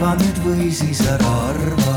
[0.00, 1.96] arva nüüd või siis ära arva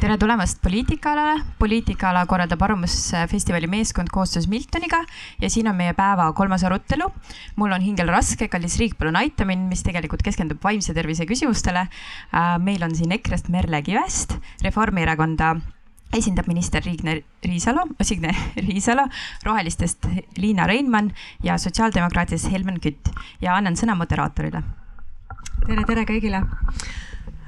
[0.00, 1.42] tere tulemast Poliitikaalale.
[1.60, 5.02] poliitikaala korraldab Arvamusfestivali meeskond koostöös Miltoniga
[5.42, 7.10] ja siin on meie päeva kolmas arutelu.
[7.56, 11.88] mul on hingel raske, kallis riik, palun aita mind, mis tegelikult keskendub vaimse tervise küsimustele.
[12.32, 15.56] Äh, meil on siin EKRE-st Merle Kivest, Reformierakonda
[16.14, 19.06] esindab minister Riigne Riisalo, Signe Riisalo,
[19.44, 20.06] Rohelistest
[20.36, 23.10] Liina Reinmann ja Sotsiaaldemokraatidest Helmen Kütt.
[23.40, 24.62] Ja annan sõna moderaatorile.
[25.66, 26.42] tere, tere kõigile.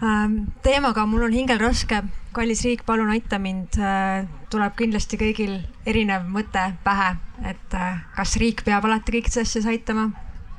[0.03, 2.03] Ähm, teemaga mul on hingel raske,
[2.33, 7.17] kallis riik, palun aita mind, äh, tuleb kindlasti kõigil erinev mõte pähe,
[7.51, 10.13] et äh, kas riik peab alati kõikides asjades aitama,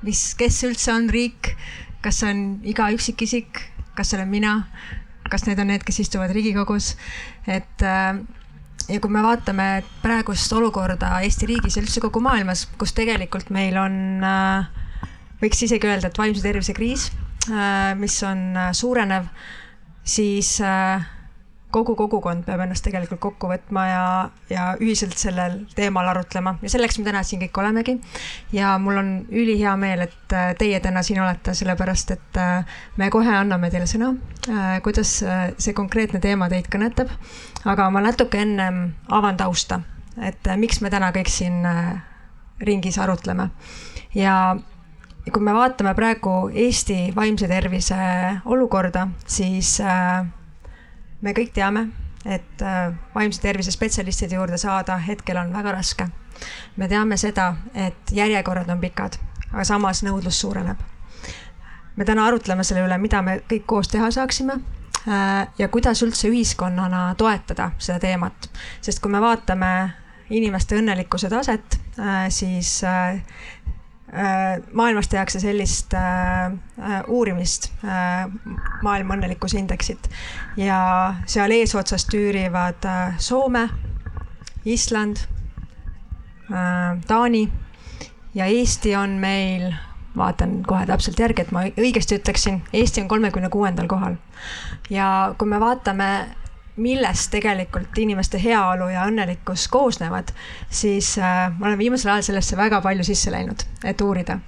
[0.04, 1.54] mis, kes üldse on riik,
[2.04, 3.64] kas see on iga üksikisik,
[3.96, 4.54] kas see olen mina,
[5.30, 6.96] kas need on need, kes istuvad Riigikogus,
[7.48, 8.20] et äh,
[8.90, 9.70] ja kui me vaatame
[10.04, 14.24] praegust olukorda Eesti riigis ja üldse kogu maailmas, kus tegelikult meil on,
[15.42, 17.12] võiks isegi öelda, et vaimse tervise kriis
[17.48, 19.26] Äh, mis on äh, suurenev,
[20.04, 21.02] siis äh,
[21.72, 24.06] kogu kogukond peab ennast tegelikult kokku võtma ja,
[24.50, 27.98] ja ühiselt sellel teemal arutlema ja selleks me täna siin kõik olemegi.
[28.54, 32.42] ja mul on ülihea meel, et teie täna siin olete, sellepärast et
[32.98, 34.16] me kohe anname teile sõna,
[34.84, 37.14] kuidas see konkreetne teema teid kõnetab.
[37.66, 39.82] aga ma natuke ennem avan tausta,
[40.22, 41.62] et miks me täna kõik siin
[42.66, 43.52] ringis arutleme
[44.16, 44.58] ja
[45.26, 47.96] ja kui me vaatame praegu Eesti vaimse tervise
[48.50, 50.26] olukorda, siis äh,
[51.22, 51.88] me kõik teame,
[52.26, 56.08] et äh, vaimse tervise spetsialistide juurde saada hetkel on väga raske.
[56.78, 59.18] me teame seda, et järjekorrad on pikad,
[59.52, 60.78] aga samas nõudlus suureneb.
[61.96, 64.54] me täna arutleme selle üle, mida me kõik koos teha saaksime
[65.08, 68.50] äh, ja kuidas üldse ühiskonnana toetada seda teemat,
[68.82, 69.94] sest kui me vaatame
[70.30, 71.80] inimeste õnnelikkuse taset,
[72.30, 73.22] siis Äh,
[74.74, 77.70] maailmas tehakse sellist äh, äh, uurimist,
[78.82, 80.10] maailma õnnelikkuse indeksit
[80.58, 80.80] ja
[81.30, 82.88] seal eesotsas tüürivad
[83.22, 83.68] Soome,
[84.66, 85.22] Island,
[87.08, 87.44] Taani
[88.36, 89.70] ja Eesti on meil,
[90.18, 94.18] vaatan kohe täpselt järgi, et ma õigesti ütleksin, Eesti on kolmekümne kuuendal kohal.
[94.90, 96.10] ja kui me vaatame
[96.80, 100.34] millest tegelikult inimeste heaolu ja õnnelikkus koosnevad,
[100.70, 104.40] siis äh, ma olen viimasel ajal sellesse väga palju sisse läinud, et uurida.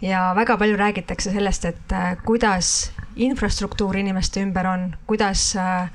[0.00, 5.88] ja väga palju räägitakse sellest, et äh, kuidas infrastruktuur inimeste ümber on, kuidas äh,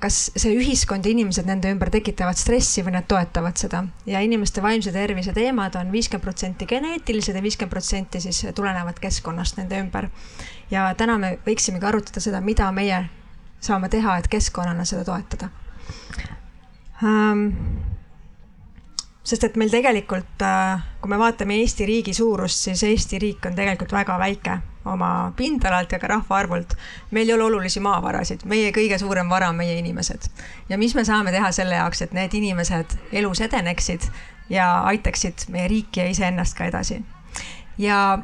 [0.00, 4.62] kas see ühiskond ja inimesed nende ümber tekitavad stressi või nad toetavad seda ja inimeste
[4.64, 10.08] vaimse tervise teemad on viiskümmend protsenti geneetilised ja viiskümmend protsenti siis tulenevad keskkonnast nende ümber.
[10.70, 13.04] ja täna me võiksimegi arutada seda, mida meie
[13.60, 15.50] saame teha, et keskkonnana seda toetada
[17.04, 17.48] ähm,?
[19.30, 23.54] sest et meil tegelikult, äh, kui me vaatame Eesti riigi suurust, siis Eesti riik on
[23.54, 24.58] tegelikult väga väike
[24.90, 26.74] oma pindalalt ja ka rahvaarvult.
[27.10, 30.30] meil ei ole olulisi maavarasid, meie kõige suurem vara on meie inimesed.
[30.68, 34.08] ja mis me saame teha selle jaoks, et need inimesed elus edeneksid
[34.50, 37.02] ja aitaksid meie riiki ja iseennast ka edasi.
[37.78, 38.18] ja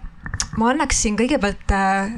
[0.56, 2.16] ma annaksin kõigepealt äh,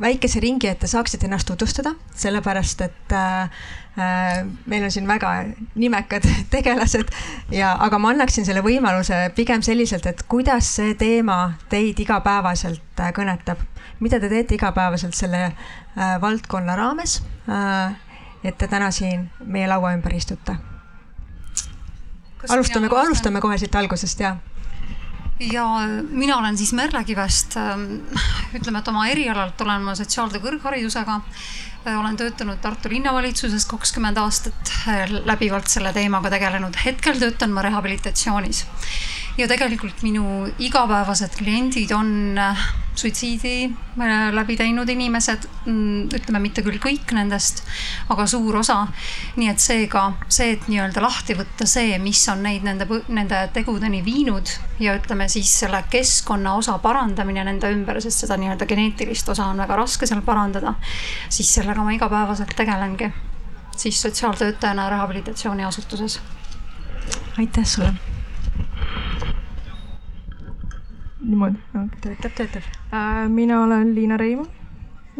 [0.00, 3.50] väikese ringi, et te saaksite ennast tutvustada, sellepärast et äh,
[3.98, 5.32] äh, meil on siin väga
[5.74, 7.10] nimekad tegelased
[7.50, 13.64] ja, aga ma annaksin selle võimaluse pigem selliselt, et kuidas see teema teid igapäevaselt kõnetab.
[14.00, 15.52] mida te teete igapäevaselt selle
[16.20, 17.20] valdkonna raames?
[18.44, 20.56] et te täna siin meie laua ümber istute.
[22.48, 24.36] alustame, alustame kohe siit algusest ja
[25.40, 25.64] ja
[26.10, 27.56] mina olen siis Merle Kivest.
[27.56, 27.84] Ähm,
[28.54, 31.20] ütleme, et oma erialalt olen ma sotsiaaltöö kõrgharidusega.
[31.86, 36.76] Äh, olen töötanud Tartu linnavalitsuses kakskümmend aastat, äh, läbivalt selle teemaga tegelenud.
[36.84, 38.64] hetkel töötan ma rehabilitatsioonis
[39.36, 42.60] ja tegelikult minu igapäevased kliendid on äh,
[42.96, 47.60] suitsiidi äh, läbi teinud inimesed, mm, ütleme mitte küll kõik nendest,
[48.12, 48.78] aga suur osa.
[49.36, 54.00] nii et seega see, et nii-öelda lahti võtta see, mis on neid nende, nende tegudeni
[54.04, 59.50] viinud ja ütleme siis selle keskkonna osa parandamine nende ümber, sest seda nii-öelda geneetilist osa
[59.52, 60.74] on väga raske seal parandada,
[61.28, 63.12] siis sellega ma igapäevaselt tegelengi
[63.76, 66.20] siis sotsiaaltöötajana rehabilitatsiooniasutuses.
[67.38, 68.15] aitäh sulle
[71.26, 71.86] niimoodi no..
[72.00, 72.62] töötab, töötab
[72.92, 73.28] äh,.
[73.28, 74.48] mina olen Liina Reimann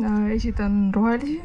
[0.03, 1.41] äh,, esindan Rohelisi.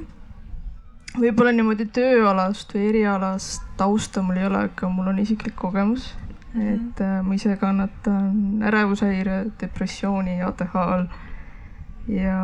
[1.19, 6.11] võib-olla niimoodi tööalast või erialast tausta mul ei ole, aga mul on isiklik kogemus
[6.53, 6.61] mm.
[6.61, 6.73] -hmm.
[6.75, 11.05] et äh, ma ise kannatan ärevushäire, depressiooni, ATH all.
[12.07, 12.37] ja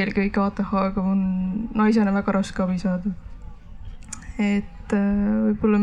[0.00, 1.22] eelkõige ATH-ga on
[1.74, 3.14] naisena väga raske abi saada.
[4.38, 5.78] et võib-olla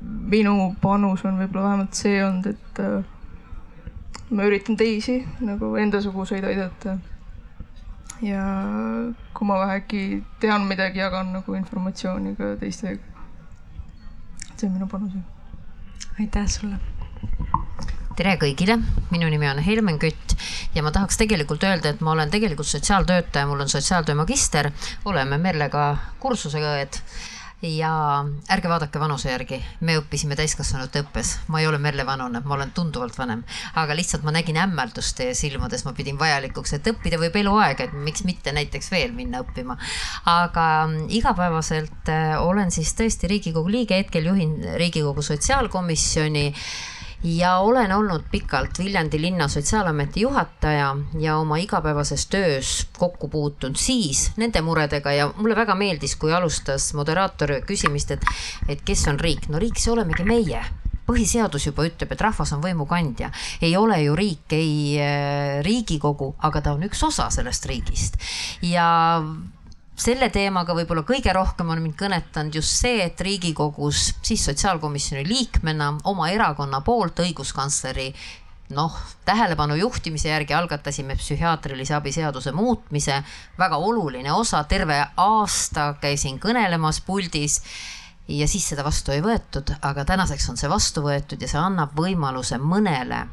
[0.00, 2.78] minu panus on võib-olla vähemalt see olnud, et
[4.30, 6.98] ma üritan teisi nagu endasuguseid aidata.
[8.22, 8.44] ja
[9.34, 13.00] kui ma vähegi tean midagi, jagan nagu informatsiooni ka teistega.
[14.56, 15.12] see on minu panus.
[16.20, 16.76] aitäh sulle
[18.20, 18.76] tere kõigile,
[19.08, 20.34] minu nimi on Helmen Kütt
[20.74, 24.70] ja ma tahaks tegelikult öelda, et ma olen tegelikult sotsiaaltöötaja, mul on sotsiaaltöö magister,
[25.08, 26.98] oleme Merlega kursusega õed
[27.62, 27.92] ja
[28.48, 32.72] ärge vaadake vanuse järgi, me õppisime täiskasvanute õppes, ma ei ole Merle vanune, ma olen
[32.76, 33.42] tunduvalt vanem,
[33.80, 37.92] aga lihtsalt ma nägin hämmeldust teie silmades, ma pidin vajalikuks, et õppida võib eluaeg, et
[37.92, 39.76] miks mitte näiteks veel minna õppima.
[40.24, 46.48] aga mm, igapäevaselt äh, olen siis tõesti Riigikogu liige, hetkel juhin Riigikogu sotsiaalkomisjoni
[47.22, 54.32] ja olen olnud pikalt Viljandi linna sotsiaalameti juhataja ja oma igapäevases töös kokku puutunud siis
[54.36, 58.24] nende muredega ja mulle väga meeldis, kui alustas moderaator küsimist, et,
[58.68, 60.62] et kes on riik, no riik, see olemegi meie.
[61.10, 66.36] Põhiseadus juba ütleb, et rahvas on võimu kandja, ei ole ju riik, ei äh, Riigikogu,
[66.38, 68.20] aga ta on üks osa sellest riigist.
[68.62, 69.18] Ja
[70.00, 75.92] selle teemaga võib-olla kõige rohkem on mind kõnetanud just see, et Riigikogus siis sotsiaalkomisjoni liikmena
[76.10, 78.08] oma erakonna poolt õiguskantsleri
[78.76, 83.18] noh, tähelepanu juhtimise järgi algatasime psühhiaatrilise abi seaduse muutmise,
[83.58, 87.60] väga oluline osa, terve aasta käisin kõnelemas puldis
[88.30, 91.98] ja siis seda vastu ei võetud, aga tänaseks on see vastu võetud ja see annab
[91.98, 93.24] võimaluse mõnele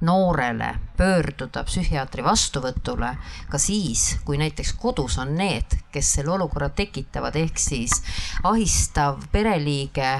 [0.00, 3.14] noorele pöörduda psühhiaatri vastuvõtule
[3.50, 8.02] ka siis, kui näiteks kodus on need, kes selle olukorra tekitavad, ehk siis
[8.44, 10.10] ahistav pereliige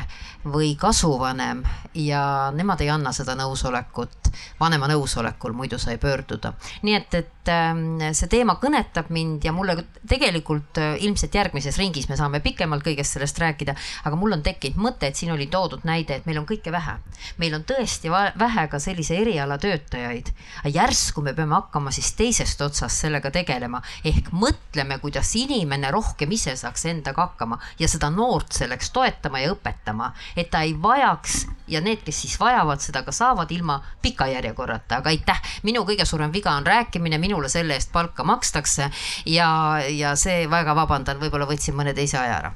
[0.47, 1.65] või kasuvanem
[1.95, 4.31] ja nemad ei anna seda nõusolekut,
[4.61, 6.53] vanema nõusolekul, muidu sa ei pöörduda.
[6.83, 9.77] nii et, et ähm, see teema kõnetab mind ja mulle
[10.09, 14.81] tegelikult äh, ilmselt järgmises ringis me saame pikemalt kõigest sellest rääkida, aga mul on tekkinud
[14.81, 16.97] mõte, et siin oli toodud näide, et meil on kõike vähe.
[17.39, 20.33] meil on tõesti vähe ka sellise eriala töötajaid,
[20.73, 26.57] järsku me peame hakkama siis teisest otsast sellega tegelema, ehk mõtleme, kuidas inimene rohkem ise
[26.57, 31.81] saaks endaga hakkama ja seda noort selleks toetama ja õpetama et ta ei vajaks ja
[31.81, 35.41] need, kes siis vajavad seda, ka saavad ilma pika järjekorrata, aga aitäh.
[35.63, 38.91] minu kõige suurem viga on rääkimine, minule selle eest palka makstakse.
[39.27, 42.53] Ja, ja see väga vabandan, võib-olla võtsin mõne teise aja ära.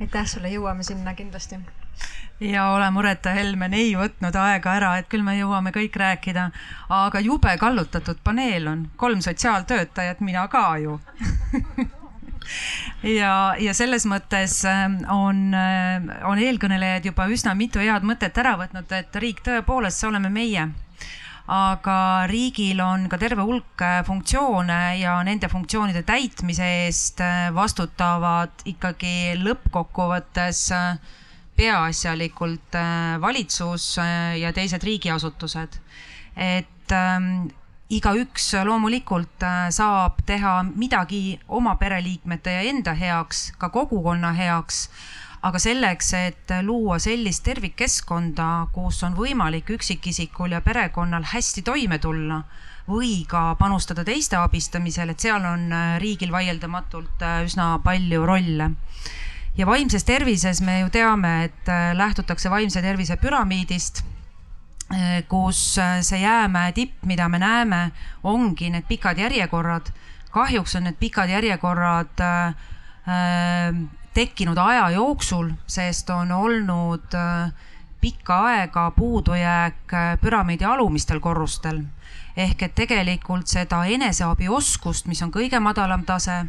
[0.00, 1.60] aitäh sulle, jõuame sinna kindlasti.
[2.40, 6.50] Ja ole mureta, Helmen ei võtnud aega ära, et küll me jõuame kõik rääkida,
[6.88, 10.98] aga jube kallutatud paneel on, kolm sotsiaaltöötajat, mina ka ju.
[13.04, 18.56] Ja, ja selles mõttes ähm, on, äh, on eelkõnelejad juba üsna mitu head mõtet ära
[18.58, 20.64] võtnud, et riik tõepoolest, see oleme meie
[21.50, 28.62] aga riigil on ka terve hulk äh, funktsioone ja nende funktsioonide täitmise eest äh, vastutavad
[28.70, 30.68] ikkagi lõppkokkuvõttes
[31.58, 32.76] peaasjalikult
[33.20, 33.98] valitsus
[34.40, 35.74] ja teised riigiasutused.
[36.36, 37.50] et ähm,
[37.90, 44.84] igaüks loomulikult äh, saab teha midagi oma pereliikmete ja enda heaks, ka kogukonna heaks,
[45.42, 52.42] aga selleks, et luua sellist tervikkeskkonda, kus on võimalik üksikisikul ja perekonnal hästi toime tulla
[52.88, 58.70] või ka panustada teiste abistamisel, et seal on äh, riigil vaieldamatult äh, üsna palju rolle
[59.56, 64.04] ja vaimses tervises me ju teame, et lähtutakse vaimse tervise püramiidist
[64.90, 67.92] Äh, kus äh, see jäämäe tipp, mida me näeme,
[68.26, 69.92] ongi need pikad järjekorrad.
[70.30, 72.54] kahjuks on need pikad järjekorrad äh,
[74.14, 77.14] tekkinud aja jooksul, sest on olnud
[78.00, 81.82] pikka aega puudujääk püramiidi alumistel korrustel.
[82.36, 86.46] ehk et tegelikult seda eneseabioskust, mis on kõige madalam tase,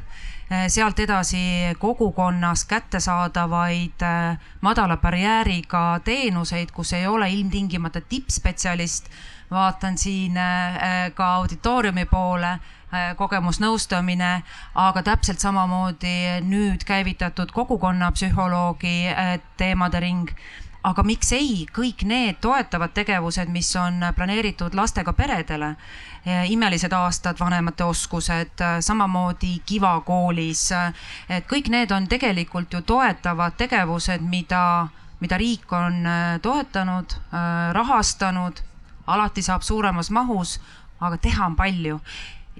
[0.51, 1.41] Eh, sealt edasi
[1.79, 4.03] kogukonnas kättesaadavaid
[4.61, 9.07] madala barjääriga teenuseid, kus ei ole ilmtingimata tippspetsialist.
[9.51, 10.33] vaatan siin
[11.13, 12.59] ka auditooriumi poole
[13.17, 14.31] kogemusnõustamine,
[14.75, 18.97] aga täpselt samamoodi nüüd käivitatud kogukonnapsühholoogi
[19.57, 20.33] teemade ring.
[20.81, 25.75] Aga miks ei, kõik need toetavad tegevused, mis on planeeritud lastega peredele,
[26.49, 30.71] imelised aastad, vanemate oskused, samamoodi Kiva koolis,
[31.29, 34.87] et kõik need on tegelikult ju toetavad tegevused, mida,
[35.21, 38.65] mida riik on äh, toetanud, äh, rahastanud,
[39.05, 40.57] alati saab suuremas mahus,
[40.99, 42.01] aga teha on palju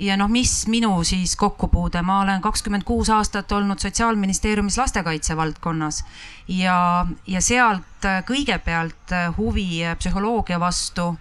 [0.02, 6.04] ja noh, mis minu siis kokkupuude, ma olen kakskümmend kuus aastat olnud Sotsiaalministeeriumis lastekaitse valdkonnas
[6.48, 11.12] ja, ja sealt äh, kõigepealt äh, huvi psühholoogia vastu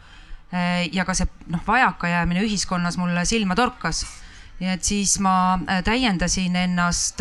[0.55, 4.07] äh, ja ka see noh, vajakajäämine ühiskonnas mulle silma torkas.
[4.61, 7.21] ja et siis ma täiendasin ennast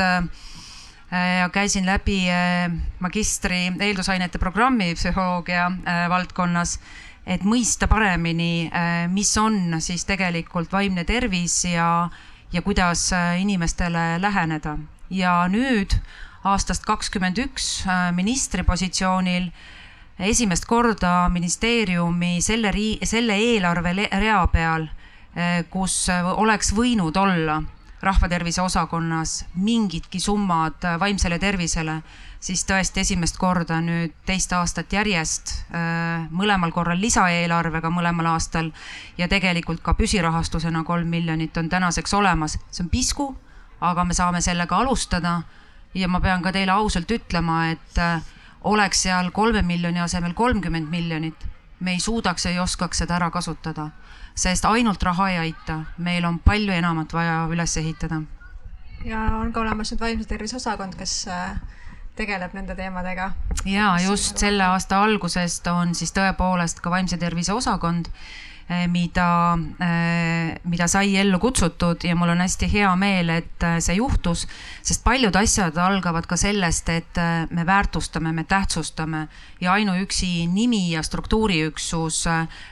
[1.09, 2.27] ja käisin läbi
[2.99, 5.71] magistri eeldusainete programmi psühholoogia
[6.11, 6.79] valdkonnas
[7.29, 8.69] et mõista paremini,
[9.13, 12.09] mis on siis tegelikult vaimne tervis ja,
[12.53, 14.77] ja kuidas inimestele läheneda.
[15.09, 15.93] ja nüüd
[16.45, 17.83] aastast kakskümmend üks
[18.13, 19.49] ministri positsioonil
[20.19, 24.87] esimest korda ministeeriumi selle rii-, selle eelarve rea peal,
[25.69, 27.61] kus oleks võinud olla
[28.01, 31.99] rahvatervise osakonnas mingidki summad vaimsele tervisele,
[32.39, 35.53] siis tõesti esimest korda nüüd teist aastat järjest,
[36.31, 38.71] mõlemal korral lisaeelarvega mõlemal aastal
[39.17, 42.57] ja tegelikult ka püsirahastusena kolm miljonit on tänaseks olemas.
[42.71, 43.35] see on pisku,
[43.81, 45.41] aga me saame sellega alustada
[45.93, 47.99] ja ma pean ka teile ausalt ütlema, et
[48.63, 51.47] oleks seal kolme miljoni asemel kolmkümmend miljonit,
[51.79, 53.89] me ei suudaks ei oskaks seda ära kasutada,
[54.39, 58.21] sest ainult raha ei aita, meil on palju enamat vaja üles ehitada.
[59.05, 61.55] ja on ka olemas nüüd vaimse tervise osakond, kes äh,
[62.15, 63.31] tegeleb nende teemadega.
[63.65, 68.11] ja just selle aasta algusest on siis tõepoolest ka vaimse tervise osakond
[68.87, 73.95] mida, eh, mida sai ellu kutsutud ja mul on hästi hea meel, et eh, see
[73.97, 74.45] juhtus,
[74.85, 79.27] sest paljud asjad algavad ka sellest, et me väärtustame, me tähtsustame
[79.61, 82.25] ja ainuüksi nimi ja struktuuriüksus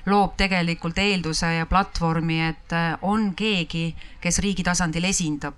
[0.06, 5.58] loob tegelikult eelduse ja platvormi, et on keegi, kes riigi tasandil esindab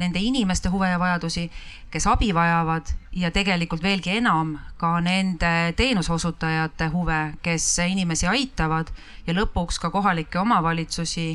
[0.00, 1.50] nende inimeste huve ja vajadusi,
[1.90, 8.92] kes abi vajavad ja tegelikult veelgi enam ka nende teenuseosutajate huve, kes inimesi aitavad
[9.26, 11.26] ja lõpuks ka kohalikke omavalitsusi,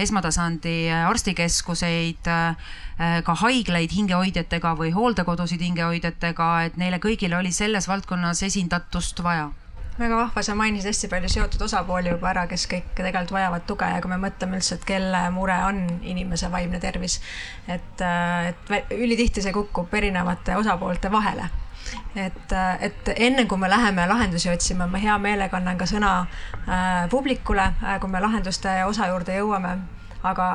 [0.00, 2.30] esmatasandi arstikeskuseid,
[3.24, 9.50] ka haiglaid hingehoidjatega või hooldekodusid hingehoidjatega, et neile kõigile oli selles valdkonnas esindatust vaja
[9.98, 13.88] väga vahva, sa mainisid hästi palju seotud osapooli juba ära, kes kõik tegelikult vajavad tuge
[13.90, 17.20] ja kui me mõtleme üldse, et kelle mure on inimese vaimne tervis,
[17.68, 21.48] et, äh, et ülitihti see kukub erinevate osapoolte vahele.
[22.16, 26.14] Et, äh, et enne kui me läheme lahendusi otsima, ma hea meelega annan ka sõna
[26.66, 29.76] äh, publikule äh,, kui me lahenduste osa juurde jõuame,
[30.22, 30.48] aga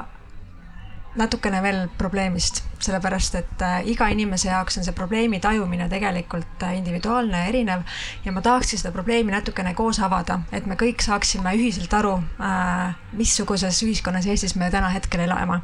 [1.17, 6.75] natukene veel probleemist, sellepärast et äh, iga inimese jaoks on see probleemi tajumine tegelikult äh,
[6.77, 7.81] individuaalne ja erinev
[8.25, 12.93] ja ma tahakski seda probleemi natukene koos avada, et me kõik saaksime ühiselt aru, äh,
[13.17, 15.61] missuguses ühiskonnas Eestis me täna hetkel elame.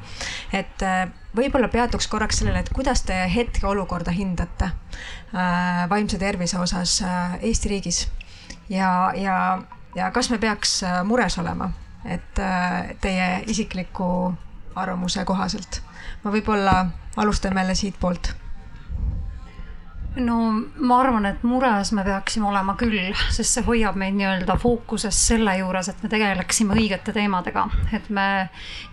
[0.53, 0.81] et
[1.35, 4.71] võib-olla peatuks korraks sellele, et kuidas te hetkeolukorda hindate
[5.89, 7.01] vaimse tervise osas
[7.41, 8.05] Eesti riigis
[8.69, 9.61] ja, ja,
[9.95, 11.69] ja kas me peaks mures olema,
[12.05, 12.41] et
[13.03, 14.07] teie isikliku
[14.75, 15.81] arvamuse kohaselt.
[16.23, 16.85] ma võib-olla
[17.17, 18.33] alustame jälle siitpoolt
[20.15, 20.37] no
[20.79, 22.99] ma arvan, et mures me peaksime olema küll,
[23.35, 28.27] sest see hoiab meid nii-öelda fookuses selle juures, et me tegeleksime õigete teemadega, et me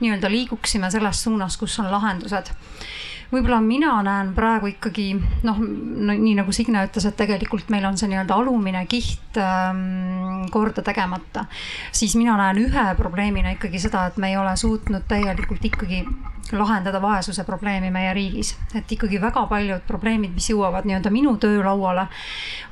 [0.01, 2.53] nii-öelda liiguksime selles suunas, kus on lahendused
[3.33, 5.07] võib-olla mina näen praegu ikkagi
[5.47, 10.45] noh no,, nii nagu Signe ütles, et tegelikult meil on see nii-öelda alumine kiht ähm,
[10.53, 11.47] korda tegemata,
[11.95, 16.05] siis mina näen ühe probleemina ikkagi seda, et me ei ole suutnud täielikult ikkagi
[16.53, 18.57] lahendada vaesuse probleemi meie riigis.
[18.75, 22.07] et ikkagi väga paljud probleemid, mis jõuavad nii-öelda minu töölauale,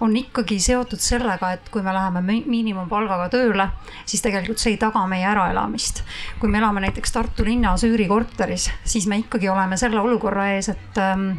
[0.00, 3.68] on ikkagi seotud sellega, et kui me läheme miinimumpalgaga tööle,
[4.04, 6.02] siis tegelikult see ei taga meie äraelamist.
[6.40, 10.98] kui me elame näiteks Tartu linnas üürikorteris, siis me ikkagi oleme selle olukorra ees, et
[10.98, 11.32] ähm,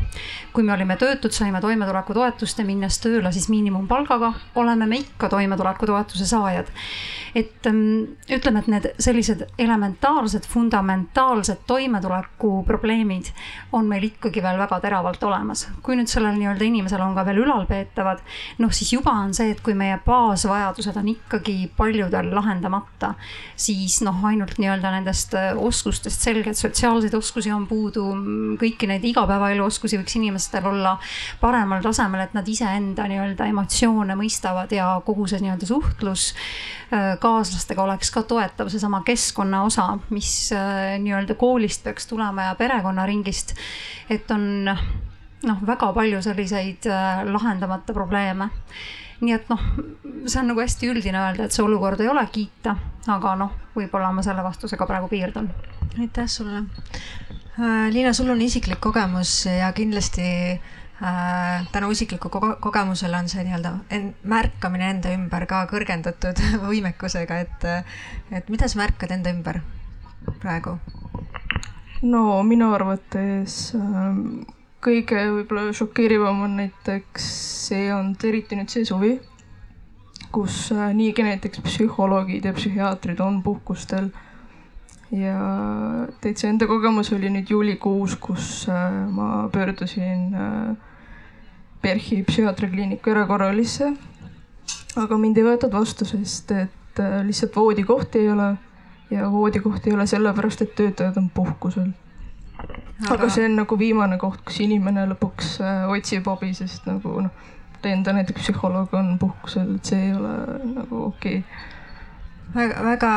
[0.54, 6.26] kui me olime töötud, saime toimetulekutoetust ja minnes tööle siis miinimumpalgaga, oleme me ikka toimetulekutoetuse
[6.26, 6.68] saajad.
[7.36, 11.64] et ähm, ütleme, et need sellised elementaarsed, fundamentaalsed
[12.22, 13.26] toimetuleku julgeolekuprobleemid
[13.72, 15.68] on meil ikkagi veel väga teravalt olemas.
[15.82, 18.20] kui nüüd sellel nii-öelda inimesel on ka veel ülalpeetavad,
[18.60, 23.14] noh siis juba on see, et kui meie baasvajadused on ikkagi paljudel lahendamata,
[23.56, 28.06] siis noh, ainult nii-öelda nendest äh, oskustest selgelt sotsiaalseid oskusi on puudu,
[28.62, 30.98] kõiki neid igapäevaelu oskusi võiks inimestel olla
[31.42, 36.32] paremal tasemel, et nad iseenda nii-öelda emotsioone mõistavad ja kogu see nii-öelda suhtlus
[36.92, 42.58] äh, kaaslastega oleks ka toetav, seesama keskkonna osa, mis äh, nii-öelda koolist peaks tulema ja
[42.60, 43.56] perekonnaringist.
[44.12, 44.76] et on
[45.48, 48.50] noh, väga palju selliseid äh, lahendamata probleeme.
[49.22, 49.62] nii et noh,
[50.26, 52.74] see on nagu hästi üldine öelda, et see olukord ei ole kiita,
[53.14, 55.50] aga noh, võib-olla ma selle vastusega praegu piirdun.
[56.00, 56.64] aitäh sulle.
[57.60, 63.46] Äh, Liina, sul on isiklik kogemus ja kindlasti äh, tänu isikliku ko kogemusele on see
[63.46, 63.76] nii-öelda
[64.24, 67.70] märkamine enda ümber ka kõrgendatud võimekusega, et,
[68.32, 69.62] et mida sa märkad enda ümber
[70.42, 70.80] praegu?
[72.02, 74.42] No minu arvates ähm,
[74.82, 77.28] kõige võib-olla šokeerivam on näiteks
[77.68, 79.14] see olnud eriti nüüd see suvi,
[80.34, 84.10] kus äh, niigi näiteks psühholoogid ja psühhiaatrid on puhkustel.
[85.12, 85.38] ja
[86.24, 90.76] täitsa enda kogemus oli nüüd juulikuus, kus äh, ma pöördusin äh,
[91.82, 93.94] PERH-i psühhiaatriakliiniku erakorralisse.
[94.98, 98.56] aga mind ei võetud vastu, sest et lihtsalt voodikohti ei ole
[99.12, 101.92] ja voodikohti ei ole sellepärast, et töötajad on puhkusel.
[103.10, 107.52] aga see on nagu viimane koht, kus inimene lõpuks äh, otsib abi, sest nagu noh,
[107.84, 110.34] enda näiteks psühholoog on puhkusel, et see ei ole
[110.76, 111.70] nagu okei okay
[112.56, 113.12] väga, väga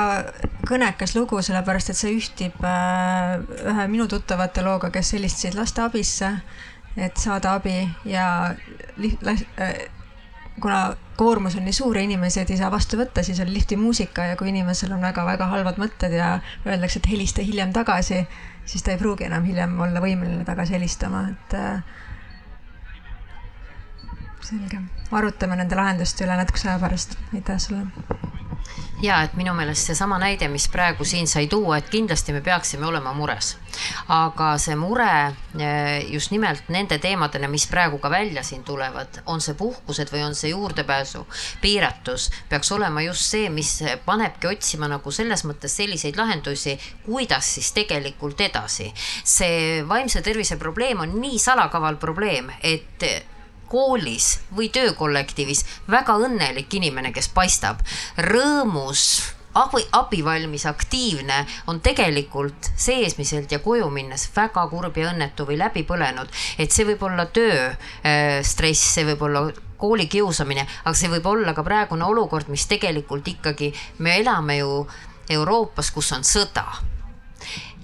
[0.68, 6.30] kõnekas lugu, sellepärast et see ühtib äh, ühe minu tuttavate looga, kes helistasid lasteabisse,
[6.96, 7.76] et saada abi
[8.08, 9.84] ja äh,
[10.60, 14.38] kuna koormus on nii suur ja inimesed ei saa vastu võtta, siis on liftimuusika ja
[14.40, 18.24] kui inimesel on väga-väga halvad mõtted ja öeldakse, et helista hiljem tagasi,
[18.64, 21.82] siis ta ei pruugi enam hiljem olla võimeline tagasi helistama, et äh,
[24.44, 27.86] selge, arutame nende lahenduste üle natukese aja pärast, aitäh sulle
[29.02, 32.86] ja et minu meelest seesama näide, mis praegu siin sai tuua, et kindlasti me peaksime
[32.86, 33.56] olema mures.
[34.08, 35.10] aga see mure
[35.58, 40.22] eh, just nimelt nende teemadena, mis praegu ka välja siin tulevad, on see puhkused või
[40.22, 41.24] on see juurdepääsu
[41.60, 47.72] piiratus, peaks olema just see, mis panebki otsima nagu selles mõttes selliseid lahendusi, kuidas siis
[47.74, 48.92] tegelikult edasi.
[49.24, 53.33] see vaimse tervise probleem on nii salakaval probleem, et
[53.74, 57.82] koolis või töökollektiivis väga õnnelik inimene, kes paistab
[58.30, 59.08] rõõmus
[59.54, 65.84] abi, abivalmis, aktiivne, on tegelikult seesmiselt ja koju minnes väga kurb ja õnnetu või läbi
[65.86, 66.28] põlenud.
[66.58, 69.46] et see võib olla tööstress, see võib olla
[69.78, 74.86] koolikiusamine, aga see võib olla ka praegune olukord, mis tegelikult ikkagi, me elame ju
[75.30, 76.66] Euroopas, kus on sõda.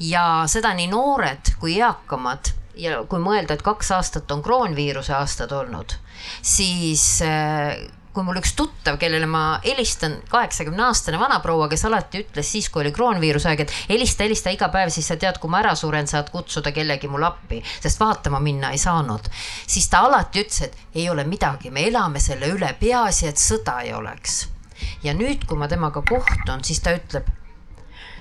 [0.00, 5.52] ja seda nii noored kui eakamad ja kui mõelda, et kaks aastat on kroonviiruse aastad
[5.52, 5.96] olnud,
[6.42, 7.76] siis äh,
[8.14, 12.82] kui mul üks tuttav, kellele ma helistan, kaheksakümne aastane vanaproua, kes alati ütles siis, kui
[12.82, 16.10] oli kroonviiruse aeg, et helista, helista iga päev, siis sa tead, kui ma ära suren,
[16.10, 19.30] saad kutsuda kellegi mulle appi, sest vaatama minna ei saanud.
[19.66, 23.80] siis ta alati ütles, et ei ole midagi, me elame selle üle, peaasi, et sõda
[23.86, 24.48] ei oleks.
[25.06, 27.30] ja nüüd, kui ma temaga kohtun, siis ta ütleb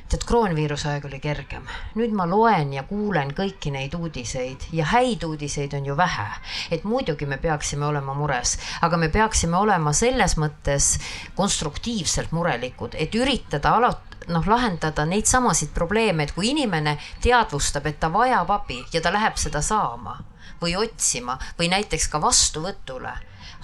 [0.09, 1.67] tead, kroonviiruse aeg oli kergem.
[1.95, 6.27] nüüd ma loen ja kuulen kõiki neid uudiseid ja häid uudiseid on ju vähe.
[6.71, 10.99] et muidugi me peaksime olema mures, aga me peaksime olema selles mõttes
[11.35, 17.99] konstruktiivselt murelikud, et üritada alati noh, lahendada neid samasid probleeme, et kui inimene teadvustab, et
[17.99, 20.19] ta vajab abi ja ta läheb seda saama
[20.61, 23.13] või otsima või näiteks ka vastuvõtule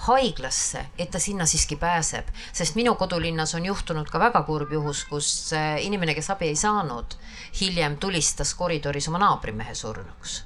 [0.06, 2.28] haiglasse, et ta sinna siiski pääseb.
[2.52, 6.56] sest minu kodulinnas on juhtunud ka väga kurb juhus, kus äh, inimene, kes abi ei
[6.56, 7.16] saanud,
[7.60, 10.42] hiljem tulistas koridoris oma naabrimehe surnuks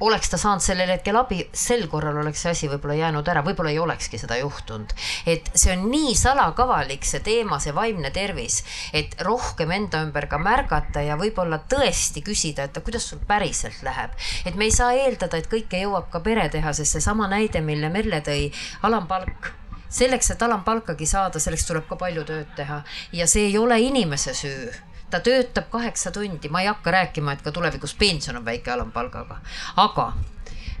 [0.00, 3.72] oleks ta saanud sellel hetkel abi, sel korral oleks see asi võib-olla jäänud ära, võib-olla
[3.72, 4.92] ei olekski seda juhtunud.
[5.26, 10.38] et see on nii salakavalik, see teema, see vaimne tervis, et rohkem enda ümber ka
[10.38, 14.10] märgata ja võib-olla tõesti küsida, et kuidas sul päriselt läheb.
[14.44, 17.88] et me ei saa eeldada, et kõike jõuab ka pere teha, sest seesama näide, mille
[17.88, 18.50] Merle tõi,
[18.82, 19.52] alampalk
[19.88, 22.82] selleks, et alampalkagi saada, selleks tuleb ka palju tööd teha
[23.12, 24.68] ja see ei ole inimese süü
[25.10, 29.40] ta töötab kaheksa tundi, ma ei hakka rääkima, et ka tulevikus pension on väike alampalgaga,
[29.76, 30.06] aga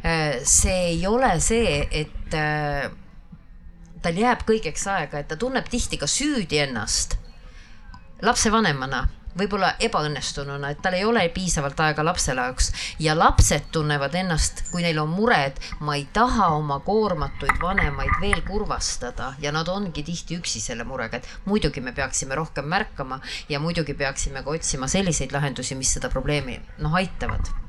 [0.04, 2.88] äh, see ei ole see, et äh,
[4.02, 7.18] tal jääb kõigeks aega, et ta tunneb tihti ka süüdi ennast
[8.22, 9.06] lapsevanemana
[9.38, 12.72] võib-olla ebaõnnestununa, et tal ei ole piisavalt aega lapsele jaoks
[13.02, 18.42] ja lapsed tunnevad ennast, kui neil on mured, ma ei taha oma koormatuid vanemaid veel
[18.46, 19.34] kurvastada.
[19.42, 23.94] Ja nad ongi tihti üksi selle murega, et muidugi me peaksime rohkem märkama ja muidugi
[23.94, 27.65] peaksime ka otsima selliseid lahendusi, mis seda probleemi noh, aitavad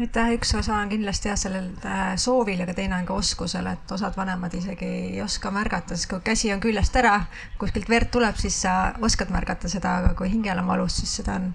[0.00, 3.92] aitäh, üks osa on kindlasti jah, sellel äh, soovil, aga teine on ka oskusel, et
[3.92, 7.16] osad vanemad isegi ei oska märgata, sest kui käsi on küljest ära,
[7.58, 11.38] kuskilt verd tuleb, siis sa oskad märgata seda, aga kui hingel on valus, siis seda
[11.40, 11.52] on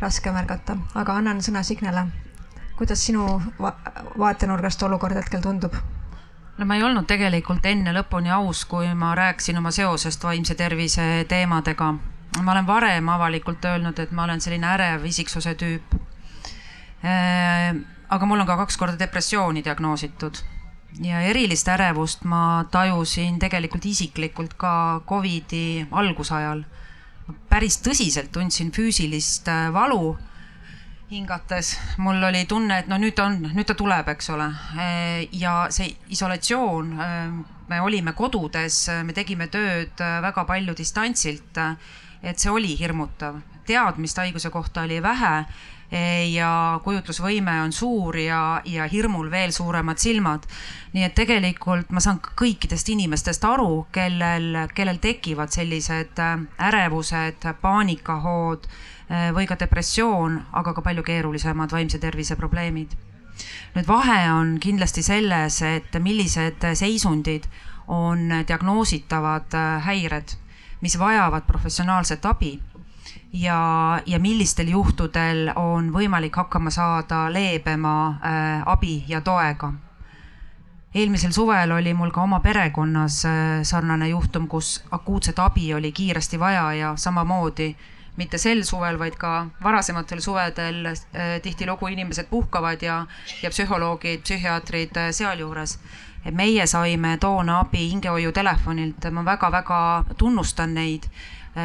[0.00, 0.76] raske märgata.
[0.94, 2.06] aga annan sõna Signele.
[2.76, 3.72] kuidas sinu va
[4.18, 5.74] vaatenurgast olukord hetkel tundub?
[6.58, 11.24] no ma ei olnud tegelikult enne lõpuni aus, kui ma rääkisin oma seosest vaimse tervise
[11.28, 11.94] teemadega.
[12.42, 16.05] ma olen varem avalikult öelnud, et ma olen selline ärev isiksuse tüüp
[17.06, 20.42] aga mul on ka kaks korda depressiooni diagnoositud
[21.04, 26.64] ja erilist ärevust ma tajusin tegelikult isiklikult ka Covidi algusajal.
[27.48, 30.16] päris tõsiselt tundsin füüsilist äh, valu
[31.10, 34.46] hingates, mul oli tunne, et no nüüd on, nüüd ta tuleb, eks ole.
[34.78, 36.92] Äh, ja see isolatsioon,
[37.68, 41.58] me olime kodudes, me tegime tööd väga palju distantsilt.
[42.22, 45.44] et see oli hirmutav, teadmist haiguse kohta oli vähe
[46.32, 50.46] ja kujutlusvõime on suur ja, ja hirmul veel suuremad silmad.
[50.92, 58.66] nii et tegelikult ma saan kõikidest inimestest aru, kellel, kellel tekivad sellised äh, ärevused, paanikahood
[58.66, 62.96] äh, või ka depressioon, aga ka palju keerulisemad vaimse tervise probleemid.
[63.76, 67.46] nüüd vahe on kindlasti selles, et millised seisundid
[67.86, 70.34] on diagnoositavad äh, häired
[70.80, 72.58] mis vajavad professionaalset abi
[73.32, 79.72] ja, ja millistel juhtudel on võimalik hakkama saada leebema äh, abi ja toega.
[80.94, 86.40] eelmisel suvel oli mul ka oma perekonnas äh, sarnane juhtum, kus akuutset abi oli kiiresti
[86.40, 87.74] vaja ja samamoodi
[88.16, 93.06] mitte sel suvel, vaid ka varasematel suvedel äh, tihtilugu inimesed puhkavad ja,
[93.42, 95.78] ja psühholoogid, psühhiaatrid äh, sealjuures.
[96.26, 101.04] et meie saime toona abi hingehoiutelefonilt, ma väga-väga tunnustan neid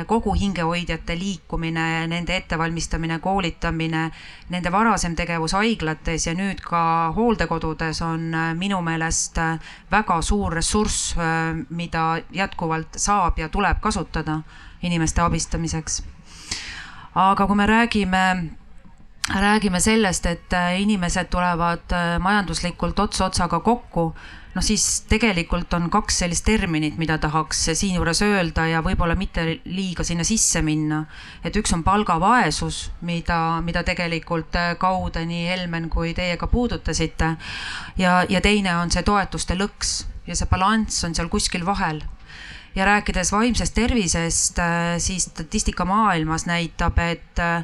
[0.08, 4.06] kogu hingehoidjate liikumine, nende ettevalmistamine, koolitamine,
[4.50, 9.38] nende varasem tegevus haiglates ja nüüd ka hooldekodudes on minu meelest
[9.92, 11.16] väga suur ressurss,
[11.70, 14.40] mida jätkuvalt saab ja tuleb kasutada
[14.82, 16.02] inimeste abistamiseks.
[17.16, 18.26] Aga kui me räägime
[19.30, 24.16] räägime sellest, et äh, inimesed tulevad äh, majanduslikult ots otsaga kokku,
[24.56, 30.04] noh siis tegelikult on kaks sellist terminit, mida tahaks siinjuures öelda ja võib-olla mitte liiga
[30.08, 31.06] sinna sisse minna.
[31.44, 37.36] et üks on palgavaesus, mida, mida tegelikult äh, kaude nii Helmen kui teie ka puudutasite.
[37.98, 42.04] ja, ja teine on see toetuste lõks ja see balanss on seal kuskil vahel
[42.76, 47.64] ja rääkides vaimsest tervisest, äh, siis statistika maailmas näitab, et äh,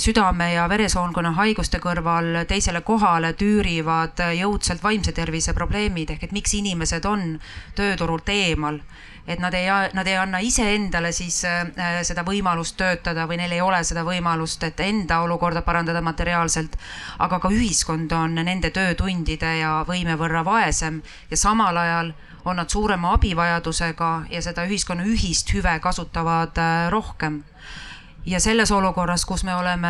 [0.00, 6.54] südame ja veresoonkonna haiguste kõrval teisele kohale tüürivad jõudsalt vaimse tervise probleemid ehk et miks
[6.56, 7.36] inimesed on
[7.76, 8.80] tööturult eemal
[9.26, 11.66] et nad ei, nad ei anna iseendale siis äh,
[12.06, 16.76] seda võimalust töötada või neil ei ole seda võimalust, et enda olukorda parandada materiaalselt.
[17.18, 22.70] aga ka ühiskond on nende töötundide ja võime võrra vaesem ja samal ajal on nad
[22.70, 27.42] suurema abivajadusega ja seda ühiskonna ühist hüve kasutavad äh, rohkem.
[28.26, 29.88] Ja selles olukorras, kus me oleme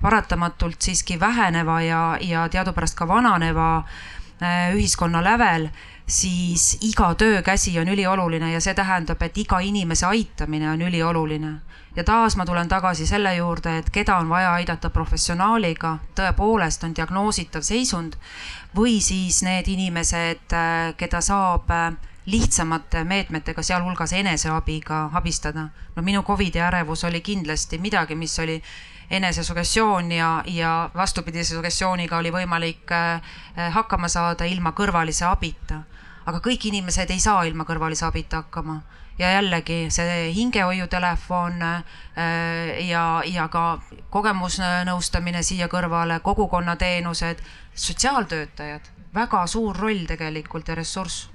[0.00, 5.68] paratamatult siiski väheneva ja, ja teadupärast ka vananeva äh, ühiskonna lävel,
[6.06, 11.54] siis iga töökäsi on ülioluline ja see tähendab, et iga inimese aitamine on ülioluline.
[11.96, 16.94] ja taas ma tulen tagasi selle juurde, et keda on vaja aidata professionaaliga, tõepoolest on
[16.94, 18.14] diagnoositav seisund
[18.76, 21.92] või siis need inimesed, äh, keda saab äh,
[22.28, 25.68] lihtsamate meetmetega, sealhulgas eneseabiga abistada.
[25.96, 28.62] no minu Covidi ärevus oli kindlasti midagi, mis oli
[29.10, 33.22] enesesugestioon ja, ja vastupidise sugestiooniga oli võimalik äh,
[33.72, 35.82] hakkama saada ilma kõrvalise abita.
[36.26, 38.82] aga kõik inimesed ei saa ilma kõrvalise abita hakkama
[39.18, 41.62] ja jällegi see hingehoiutelefon
[42.88, 43.64] ja, ja ka
[44.14, 47.42] kogemusnõustamine siia kõrvale, kogukonnateenused
[47.74, 51.28] sotsiaaltöötajad, väga suur roll tegelikult ja ressurss.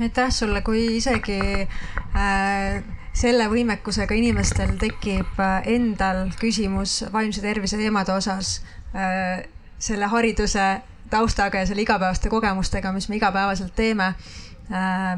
[0.00, 2.82] Aitäh sulle, kui isegi äh,
[3.16, 8.58] selle võimekusega inimestel tekib äh, endal küsimus vaimse tervise teemade osas
[8.94, 9.46] äh,
[9.78, 10.66] selle hariduse
[11.10, 14.12] taustaga ja selle igapäevaste kogemustega, mis me igapäevaselt teeme
[14.72, 15.16] äh,,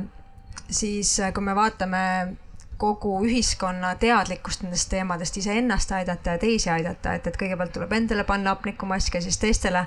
[0.71, 2.37] siis äh, kui me vaatame
[2.79, 8.25] kogu ühiskonna teadlikkust nendest teemadest, iseennast aidata ja teisi aidata, et, et kõigepealt tuleb endale
[8.29, 9.87] panna hapnikumask ja siis teistele.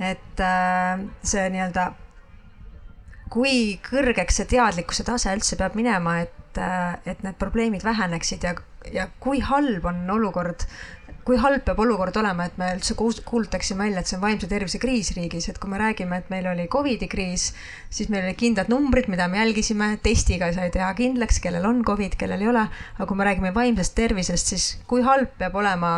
[0.00, 1.92] et äh, see nii-öelda,
[3.34, 8.54] kui kõrgeks see teadlikkuse tase üldse peab minema, et, äh, et need probleemid väheneksid ja,
[8.94, 10.68] ja kui halb on olukord
[11.24, 14.80] kui halb peab olukord olema, et me üldse kuulutaksime välja, et see on vaimse tervise
[14.80, 17.46] kriis riigis, et kui me räägime, et meil oli Covidi kriis,
[17.88, 22.18] siis meil olid kindlad numbrid, mida me jälgisime, testiga sai teha kindlaks, kellel on Covid,
[22.20, 22.66] kellel ei ole.
[22.98, 25.94] aga kui me räägime vaimsest tervisest, siis kui halb peab olema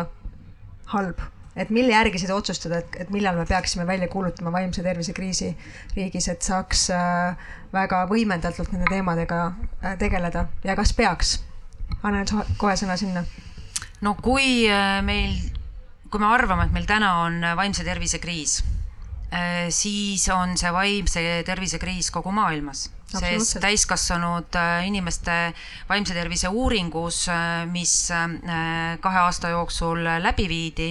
[0.93, 1.19] halb,
[1.57, 5.49] et mille järgi seda otsustada, et, et millal me peaksime välja kuulutama vaimse tervise kriisi
[5.95, 10.47] riigis, et saaks äh, väga võimendatult nende teemadega äh, tegeleda.
[10.63, 11.37] Ja kas peaks?
[12.03, 12.27] annan
[12.59, 13.23] kohe sõna sinna.
[14.05, 15.33] No kui äh, meil,
[16.11, 18.61] kui me arvame, et meil täna on vaimse tervise kriis,
[19.75, 22.85] siis on see vaimse tervise kriis kogu maailmas.
[23.11, 24.55] Sest täiskasvanud
[24.87, 25.35] inimeste
[25.89, 27.25] vaimse tervise uuringus,
[27.73, 27.95] mis
[29.03, 30.87] kahe aasta jooksul läbi viidi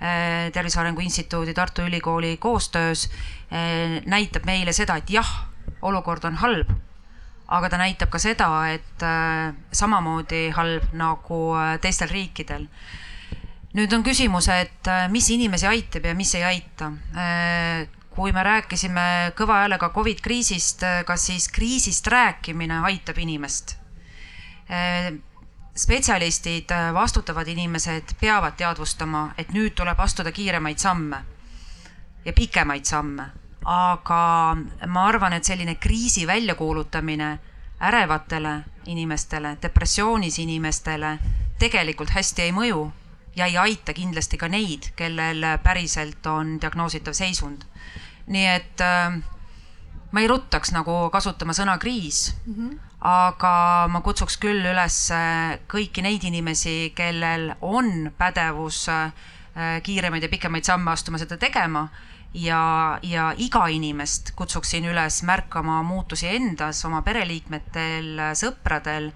[0.00, 3.10] Tervise Arengu Instituudi, Tartu Ülikooli koostöös,
[4.08, 5.28] näitab meile seda, et jah,
[5.82, 6.70] olukord on halb
[7.50, 12.66] aga ta näitab ka seda, et äh, samamoodi halb nagu äh, teistel riikidel.
[13.74, 16.92] nüüd on küsimus, et äh, mis inimesi aitab ja mis ei aita.
[18.10, 23.76] kui me rääkisime kõva häälega Covid kriisist, kas siis kriisist rääkimine aitab inimest?
[25.76, 31.24] Spetsialistid, vastutavad inimesed peavad teadvustama, et nüüd tuleb astuda kiiremaid samme
[32.24, 33.30] ja pikemaid samme
[33.64, 34.56] aga
[34.88, 37.38] ma arvan, et selline kriisi väljakuulutamine
[37.80, 41.18] ärevatele inimestele, depressioonis inimestele
[41.60, 42.84] tegelikult hästi ei mõju
[43.36, 47.64] ja ei aita kindlasti ka neid, kellel päriselt on diagnoositav seisund.
[48.30, 49.16] nii et äh,
[50.12, 52.78] ma ei ruttaks nagu kasutama sõna kriis mm, -hmm.
[53.00, 54.96] Aga ma kutsuks küll üles
[55.70, 59.12] kõiki neid inimesi, kellel on pädevus äh,
[59.82, 61.88] kiiremaid ja pikemaid samme astuma, seda tegema.
[62.34, 69.10] Ja, ja iga inimest kutsuksin üles märkama muutusi endas, oma pereliikmetel, sõpradel,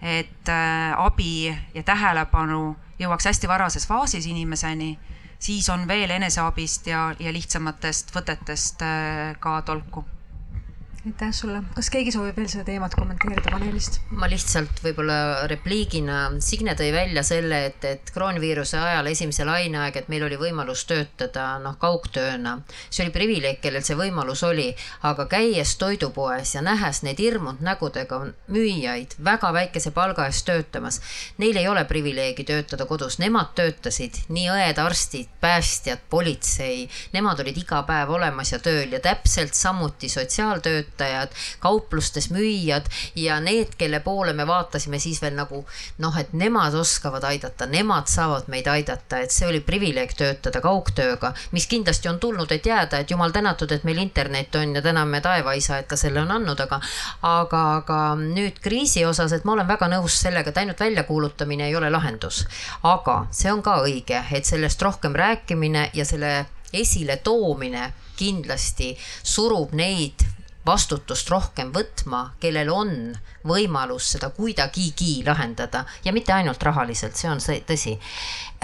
[0.00, 4.92] et äh, abi ja tähelepanu jõuaks hästi varases faasis inimeseni,
[5.40, 10.04] siis on veel eneseabist ja, ja lihtsamatest võtetest äh, ka tolku
[11.06, 14.00] aitäh sulle, kas keegi soovib veel seda teemat kommenteerida paneelist?
[14.12, 19.96] ma lihtsalt võib-olla repliigina, Signe tõi välja selle, et, et kroonviiruse ajal esimese laine aeg,
[19.96, 22.58] et meil oli võimalus töötada noh, kaugtööna.
[22.90, 24.68] see oli privileeg, kellel see võimalus oli,
[25.08, 28.20] aga käies toidupoes ja nähes neid hirmunud nägudega
[28.52, 31.00] müüjaid väga väikese palga eest töötamas,
[31.40, 36.84] neil ei ole privileegi töötada kodus, nemad töötasid, nii õed, arstid, päästjad, politsei,
[37.16, 41.28] nemad olid iga päev olemas ja tööl ja täpselt samuti sotsiaaltöötajad, töötajad,
[41.60, 45.64] kauplustes müüjad ja need, kelle poole me vaatasime siis veel nagu
[45.98, 51.32] noh, et nemad oskavad aidata, nemad saavad meid aidata, et see oli privileeg töötada kaugtööga,
[51.52, 55.20] mis kindlasti on tulnud, et jääda, et jumal tänatud, et meil internet on ja täname
[55.20, 56.80] taevaisa, et ka selle on andnud, aga
[57.22, 61.76] aga, aga nüüd kriisi osas, et ma olen väga nõus sellega, et ainult väljakuulutamine ei
[61.76, 62.46] ole lahendus.
[62.82, 70.29] aga see on ka õige, et sellest rohkem rääkimine ja selle esiletoomine kindlasti surub neid
[70.66, 72.92] vastutust rohkem võtma, kellel on
[73.48, 75.84] võimalus seda kuidagigi lahendada.
[76.04, 77.96] Ja mitte ainult rahaliselt, see on see tõsi.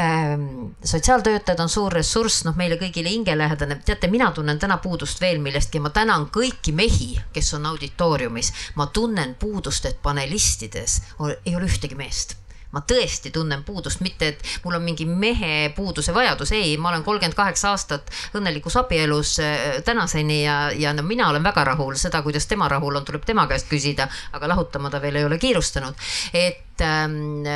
[0.00, 0.76] Ähm,.
[0.85, 5.80] sotsiaaltöötajad on suur ressurss, noh, meile kõigile hingelähedane, teate, mina tunnen täna puudust veel millestki,
[5.80, 11.00] ma tänan kõiki mehi, kes on auditooriumis, ma tunnen puudust, et panelistides
[11.44, 12.37] ei ole ühtegi meest
[12.74, 17.05] ma tõesti tunnen puudust, mitte et mul on mingi mehe puuduse vajadus, ei, ma olen
[17.07, 22.22] kolmkümmend kaheksa aastat õnnelikus abielus äh, tänaseni ja, ja no mina olen väga rahul, seda,
[22.26, 25.94] kuidas tema rahul on, tuleb tema käest küsida, aga lahutama ta veel ei ole kiirustanud.
[26.35, 27.46] et ähm,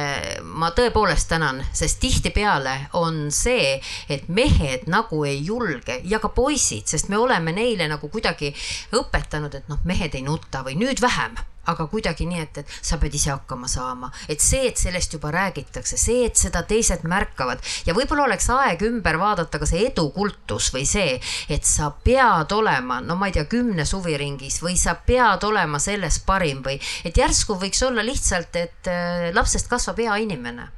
[0.43, 3.77] ma tõepoolest tänan, sest tihtipeale on see,
[4.09, 8.55] et mehed nagu ei julge ja ka poisid, sest me oleme neile nagu kuidagi
[8.97, 11.37] õpetanud, et noh, mehed ei nuta või nüüd vähem
[11.69, 15.33] aga kuidagi nii, et, et sa pead ise hakkama saama, et see, et sellest juba
[15.35, 17.61] räägitakse, see, et seda teised märkavad.
[17.87, 21.19] Ja võib-olla oleks aeg ümber vaadata ka see edukultus või see,
[21.53, 26.21] et sa pead olema, no ma ei tea, kümnes huviringis või sa pead olema selles
[26.27, 30.69] parim või et järsku võiks olla lihtsalt, et äh, lapsest kasvab hea inimene.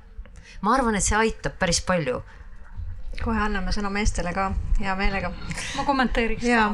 [0.62, 2.22] ma arvan, et see aitab päris palju.
[3.22, 5.30] Kohe anname sõna meestele ka hea meelega.
[5.76, 6.66] ma kommenteeriks ka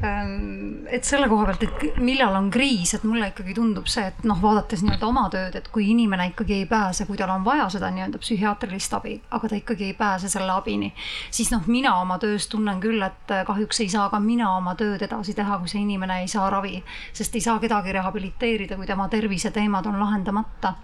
[0.00, 4.38] et selle koha pealt, et millal on kriis, et mulle ikkagi tundub see, et noh,
[4.40, 7.90] vaadates nii-öelda oma tööd, et kui inimene ikkagi ei pääse, kui tal on vaja seda
[7.92, 10.88] nii-öelda psühhiaatrilist abi, aga ta ikkagi ei pääse selle abini,
[11.30, 15.04] siis noh, mina oma töös tunnen küll, et kahjuks ei saa ka mina oma tööd
[15.04, 16.80] edasi teha, kui see inimene ei saa ravi,
[17.12, 20.74] sest ei saa kedagi rehabiliteerida, kui tema terviseteemad on lahendamata.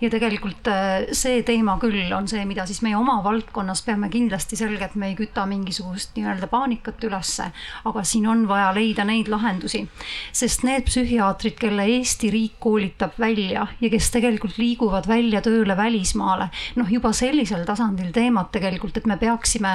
[0.00, 4.56] ja tegelikult äh, see teema küll on see, mida siis meie oma valdkonnas peame kindlasti
[4.58, 7.48] selgelt, me ei küta mingisugust nii-öelda paanikat ülesse,
[7.84, 9.84] aga siin on on vaja leida neid lahendusi.
[10.32, 16.48] sest need psühhiaatrid, kelle Eesti riik koolitab välja ja kes tegelikult liiguvad välja tööle välismaale,
[16.76, 19.74] noh, juba sellisel tasandil teemad tegelikult, et me peaksime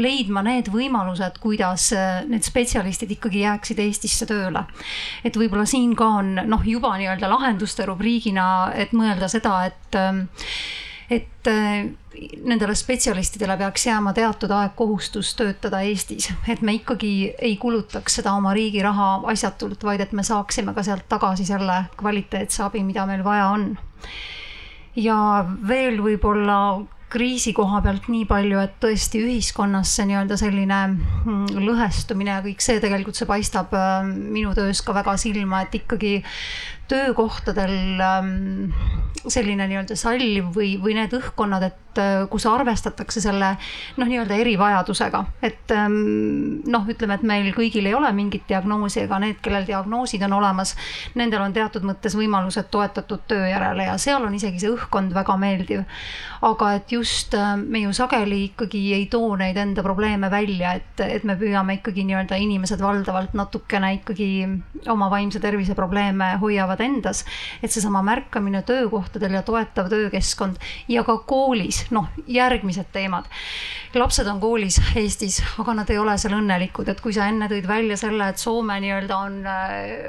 [0.00, 4.64] leidma need võimalused, kuidas äh, need spetsialistid ikkagi jääksid Eestisse tööle.
[5.24, 10.26] et võib-olla siin ka on noh, juba nii-öelda lahenduste rubriigina, et mõelda seda, et ähm,
[11.10, 11.86] et äh,
[12.44, 18.34] nendele spetsialistidele peaks jääma teatud aeg kohustus töötada Eestis, et me ikkagi ei kulutaks seda
[18.34, 23.06] oma riigi raha asjatult, vaid et me saaksime ka sealt tagasi selle kvaliteetse abi, mida
[23.06, 23.70] meil vaja on.
[24.96, 25.18] ja
[25.68, 26.58] veel võib-olla
[27.08, 32.64] kriisi koha pealt nii palju, et tõesti ühiskonnas see nii-öelda selline mm, lõhestumine ja kõik
[32.64, 36.18] see tegelikult see paistab äh, minu töös ka väga silma, et ikkagi
[36.88, 38.72] töökohtadel ähm,
[39.30, 43.52] selline nii-öelda salliv või, või need õhkkonnad, et äh, kus arvestatakse selle
[43.96, 45.96] noh, nii-öelda erivajadusega, et ähm,
[46.70, 50.76] noh, ütleme, et meil kõigil ei ole mingit diagnoosi, ega need, kellel diagnoosid on olemas,
[51.18, 55.36] nendel on teatud mõttes võimalused toetatud töö järele ja seal on isegi see õhkkond väga
[55.40, 55.84] meeldiv.
[56.46, 61.00] aga et just äh, me ju sageli ikkagi ei too neid enda probleeme välja, et,
[61.00, 64.30] et me püüame ikkagi nii-öelda inimesed valdavalt natukene ikkagi
[64.92, 67.24] oma vaimse tervise probleeme hoiavad hoiavad endas,
[67.62, 70.56] et seesama märkamine töökohtadel ja toetav töökeskkond
[70.88, 73.24] ja ka koolis, noh, järgmised teemad.
[73.94, 77.66] lapsed on koolis Eestis, aga nad ei ole seal õnnelikud, et kui sa enne tõid
[77.66, 79.38] välja selle, et Soome nii-öelda on,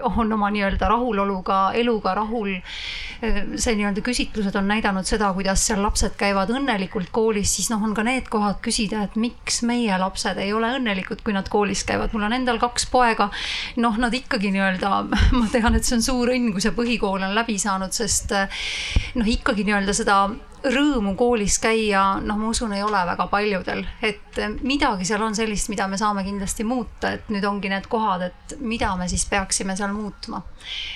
[0.04, 2.58] on oma nii-öelda rahuloluga, eluga rahul
[3.18, 7.96] see nii-öelda küsitlused on näidanud seda, kuidas seal lapsed käivad õnnelikult koolis, siis noh, on
[7.98, 12.14] ka need kohad küsida, et miks meie lapsed ei ole õnnelikud, kui nad koolis käivad.
[12.14, 13.30] mul on endal kaks poega.
[13.82, 14.92] noh, nad ikkagi nii-öelda,
[15.40, 19.28] ma tean, et see on suur õnn, kui see põhikool on läbi saanud, sest noh,
[19.30, 20.24] ikkagi nii-öelda seda
[20.64, 25.70] rõõmu koolis käia, noh, ma usun, ei ole väga paljudel, et midagi seal on sellist,
[25.70, 29.76] mida me saame kindlasti muuta, et nüüd ongi need kohad, et mida me siis peaksime
[29.78, 30.42] seal muutma.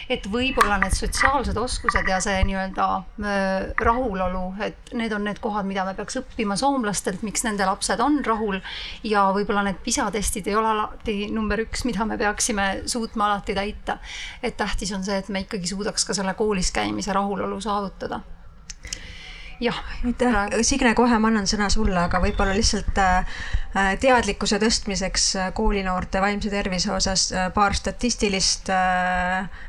[0.10, 5.69] et võib-olla need sotsiaalsed oskused ja see nii-öelda äh, rahulolu, et need on need kohad,
[5.69, 8.60] mida me peaks õppima soomlastelt, miks nende lapsed on rahul
[9.08, 13.56] ja võib-olla need PISA testid ei ole alati number üks, mida me peaksime suutma alati
[13.56, 14.00] täita.
[14.43, 18.21] et tähtis on see, et me ikkagi suudaks ka selle koolis käimise rahulolu saavutada
[19.62, 19.84] jah.
[20.06, 23.36] aitäh, Signe, kohe ma annan sõna sulle, aga võib-olla lihtsalt äh,
[23.78, 28.69] äh, teadlikkuse tõstmiseks äh, koolinoorte vaimse tervise osas paar statistilist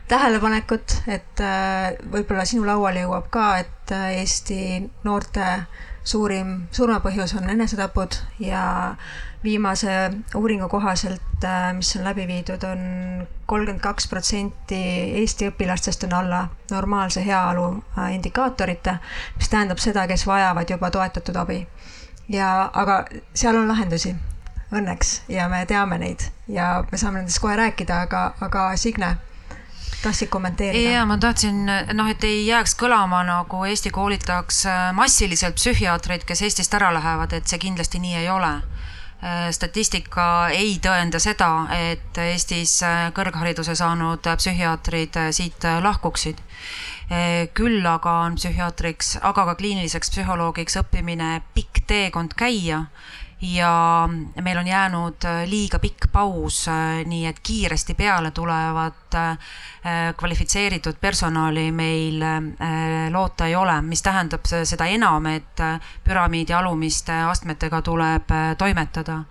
[0.09, 1.43] tähelepanekut, et
[2.13, 4.59] võib-olla sinu lauale jõuab ka, et Eesti
[5.05, 5.47] noorte
[6.05, 8.65] suurim surmapõhjus on enesetapud ja
[9.45, 12.79] viimase uuringu kohaselt, äh, mis on läbi viidud on,
[13.21, 14.79] on kolmkümmend kaks protsenti
[15.21, 17.67] Eesti õpilastest on alla normaalse heaolu
[17.99, 18.97] äh, indikaatorite,
[19.37, 21.67] mis tähendab seda, kes vajavad juba toetatud abi.
[22.29, 24.15] ja, aga seal on lahendusi,
[24.73, 29.17] õnneks, ja me teame neid ja me saame nendest kohe rääkida, aga, aga Signe
[30.03, 30.91] tahtsid kommenteerida?
[30.91, 36.43] ja ma tahtsin noh, et ei jääks kõlama nagu Eesti koolitaks äh, massiliselt psühhiaatreid, kes
[36.43, 38.61] Eestist ära lähevad, et see kindlasti nii ei ole
[39.55, 46.43] statistika ei tõenda seda, et Eestis äh, kõrghariduse saanud psühhiaatrid äh, siit lahkuksid.
[47.55, 52.87] Küll aga on psühhiaatriks, aga ka kliiniliseks psühholoogiks õppimine pikk teekond käia.
[53.43, 56.61] Ja meil on jäänud liiga pikk paus,
[57.11, 59.17] nii et kiiresti peale tulevat
[60.17, 62.23] kvalifitseeritud personali meil
[63.11, 65.59] loota ei ole, mis tähendab seda enam, et
[66.07, 69.25] püramiidi alumiste astmetega tuleb toimetada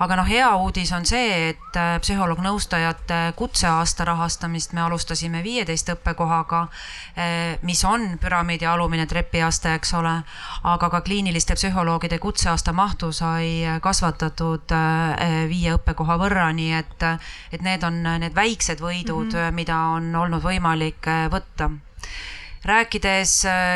[0.00, 6.62] aga noh, hea uudis on see, et äh, psühholoog-nõustajate kutseaasta rahastamist me alustasime viieteist õppekohaga,
[7.20, 10.14] äh, mis on püramiidi alumine trepiaste, eks ole,
[10.72, 17.06] aga ka kliiniliste psühholoogide kutseaasta mahtu sai kasvatatud äh, viie õppekoha võrra, nii et,
[17.52, 19.56] et need on need väiksed võidud mm, -hmm.
[19.60, 21.68] mida on olnud võimalik võtta
[22.64, 23.34] rääkides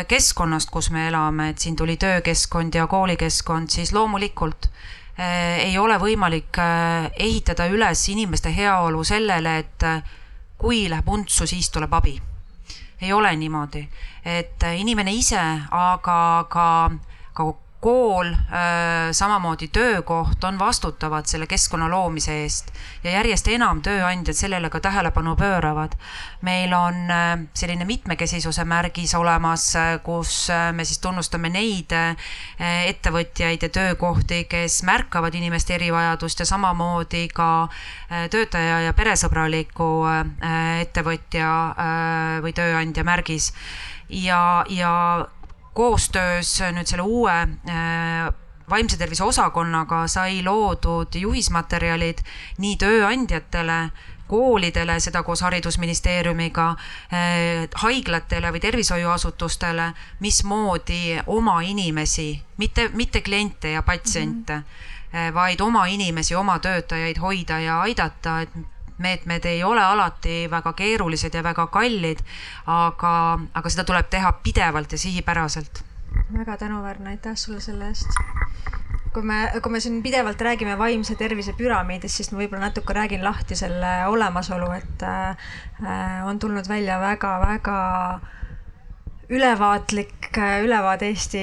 [0.08, 4.68] keskkonnast, kus me elame, et siin tuli töökeskkond ja koolikeskkond, siis loomulikult
[5.18, 10.02] ei ole võimalik äh, ehitada üles inimeste heaolu sellele, et äh,
[10.58, 12.20] kui läheb untsu, siis tuleb abi.
[13.00, 13.82] ei ole niimoodi,
[14.24, 16.90] et inimene ise, aga ka,
[17.34, 17.44] ka
[17.84, 22.70] kool, äh, samamoodi töökoht on vastutavad selle keskkonna loomise eest
[23.04, 25.92] ja järjest enam tööandjad sellele ka tähelepanu pööravad.
[26.40, 31.92] meil on äh, selline mitmekesisuse märgis olemas, äh, kus me siis tunnustame neid
[32.58, 37.68] ettevõtjaid ja töökohti, kes märkavad inimeste erivajadust ja samamoodi ka
[38.30, 39.88] töötaja ja peresõbraliku
[40.80, 41.48] ettevõtja
[42.44, 43.52] või tööandja märgis
[44.08, 45.26] ja, ja
[45.74, 48.34] koostöös nüüd selle uue äh,
[48.70, 52.22] vaimse tervise osakonnaga sai loodud juhismaterjalid
[52.58, 53.78] nii tööandjatele,
[54.28, 56.68] koolidele, seda koos Haridusministeeriumiga,
[57.12, 59.90] äh, haiglatele või tervishoiuasutustele,
[60.24, 64.64] mismoodi oma inimesi, mitte, mitte kliente ja patsiente mm,
[65.12, 65.34] -hmm.
[65.34, 68.56] vaid oma inimesi, oma töötajaid hoida ja aidata, et
[68.98, 72.20] meetmed ei ole alati väga keerulised ja väga kallid,
[72.66, 73.14] aga,
[73.54, 75.84] aga seda tuleb teha pidevalt ja sihipäraselt.
[76.38, 78.08] väga tänuväärne, aitäh sulle selle eest.
[79.12, 83.24] kui me, kui me siin pidevalt räägime vaimse tervise püramiidist, siis ma võib-olla natuke räägin
[83.24, 85.36] lahti selle olemasolu, et äh,
[86.26, 87.78] on tulnud välja väga-väga
[88.14, 88.43] äh,
[89.28, 91.38] ülevaatlik äh, ülevaade Eesti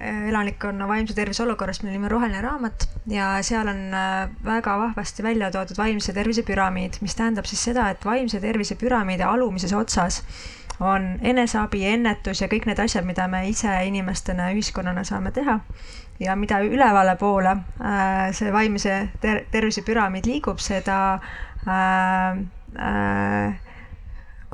[0.00, 4.76] äh, elanikkonna vaimse tervise olukorrast, mille nimi on Roheline raamat ja seal on äh, väga
[4.78, 9.72] vahvasti välja toodud vaimse tervise püramiid, mis tähendab siis seda, et vaimse tervise püramiidi alumises
[9.72, 10.22] otsas
[10.80, 15.60] on eneseabi, ennetus ja kõik need asjad, mida me ise inimestena, ühiskonnana saame teha.
[16.20, 17.56] ja mida ülevale poole
[18.32, 20.98] see vaimse ter tervise püramiid liigub, seda
[21.66, 22.38] äh,
[22.78, 23.63] äh,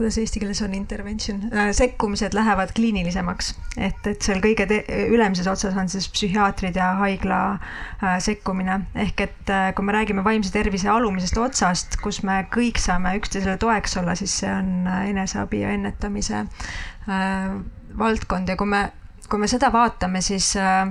[0.01, 3.51] kuidas eesti keeles on intervention äh,, sekkumised lähevad kliinilisemaks.
[3.77, 4.65] et, et seal kõige
[5.13, 8.81] ülemises otsas on siis psühhiaatrid ja haigla äh, sekkumine.
[8.95, 13.59] ehk et äh, kui me räägime vaimse tervise alumisest otsast, kus me kõik saame üksteisele
[13.61, 17.53] toeks olla, siis see on äh, eneseabi ja ennetamise äh,
[17.99, 18.87] valdkond ja kui me,
[19.29, 20.89] kui me seda vaatame, siis äh,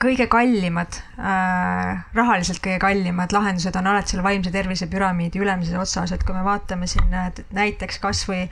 [0.00, 6.12] kõige kallimad äh,, rahaliselt kõige kallimad lahendused on alati seal vaimse tervise püramiidi ülemises otsas,
[6.14, 7.12] et kui me vaatame siin
[7.54, 8.44] näiteks kasvõi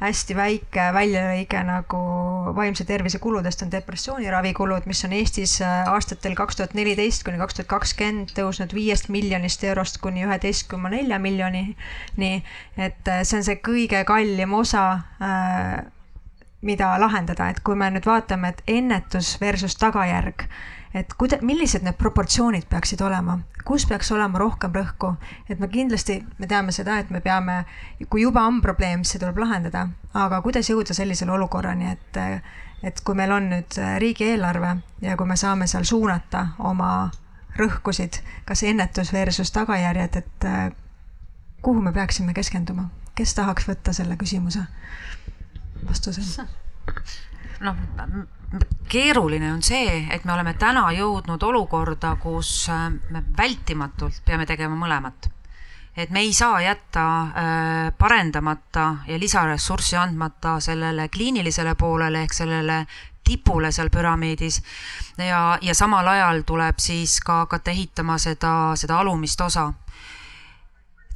[0.00, 2.00] hästi väike väljalõige nagu
[2.56, 7.60] vaimse tervise kuludest on depressiooniravikulud, mis on Eestis äh, aastatel kaks tuhat neliteist kuni kaks
[7.60, 12.34] tuhat kakskümmend tõusnud viiest miljonist eurost kuni üheteist koma nelja miljonini.
[12.76, 14.84] et äh, see on see kõige kallim osa
[15.20, 15.80] äh,
[16.62, 20.44] mida lahendada, et kui me nüüd vaatame, et ennetus versus tagajärg,
[20.94, 25.12] et kuida-, millised need proportsioonid peaksid olema, kus peaks olema rohkem rõhku,
[25.48, 27.62] et me kindlasti, me teame seda, et me peame,
[28.08, 32.20] kui juba on probleem, siis see tuleb lahendada, aga kuidas jõuda sellisele olukorrani, et,
[32.82, 34.76] et kui meil on nüüd riigieelarve
[35.06, 37.10] ja kui me saame seal suunata oma
[37.58, 40.48] rõhkusid, kas ennetus versus tagajärjed, et
[41.62, 44.66] kuhu me peaksime keskenduma, kes tahaks võtta selle küsimuse?
[45.86, 46.44] vastuse?
[47.60, 47.76] noh,
[48.90, 54.76] keeruline on see, et me oleme täna jõudnud olukorda, kus äh, me vältimatult peame tegema
[54.76, 55.30] mõlemat.
[55.96, 62.86] et me ei saa jätta äh, parendamata ja lisaressurssi andmata sellele kliinilisele poolele ehk sellele
[63.24, 64.62] tipule seal püramiidis
[65.18, 69.72] ja, ja samal ajal tuleb siis ka hakata ehitama seda, seda alumist osa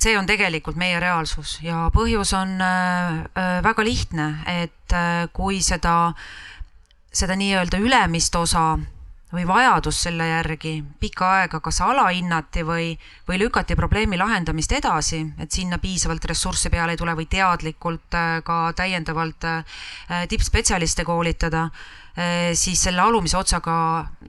[0.04, 5.62] see on tegelikult meie reaalsus ja põhjus on äh, äh, väga lihtne, et äh, kui
[5.64, 6.12] seda,
[7.14, 8.74] seda nii-öelda ülemist osa
[9.34, 12.92] või vajadus selle järgi pikka aega kas alahinnati või,
[13.28, 18.58] või lükati probleemi lahendamist edasi, et sinna piisavalt ressursse peale ei tule või teadlikult ka
[18.76, 19.48] täiendavalt
[20.30, 21.68] tippspetsialiste koolitada,
[22.54, 23.76] siis selle alumise otsaga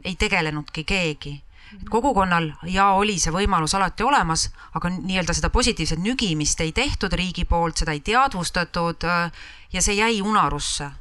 [0.04, 1.36] ei tegelenudki keegi
[1.82, 7.14] et kogukonnal ja oli see võimalus alati olemas, aga nii-öelda seda positiivset nügimist ei tehtud
[7.14, 10.92] riigi poolt, seda ei teadvustatud äh, ja see jäi unarusse.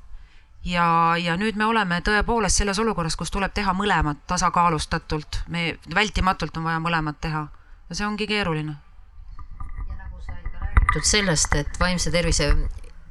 [0.65, 6.57] Ja, ja nüüd me oleme tõepoolest selles olukorras, kus tuleb teha mõlemat tasakaalustatult, me vältimatult
[6.57, 7.47] on vaja mõlemat teha
[7.89, 8.77] ja see ongi keeruline.
[9.89, 12.53] ja nagu sai ka räägitud sellest, et vaimse tervise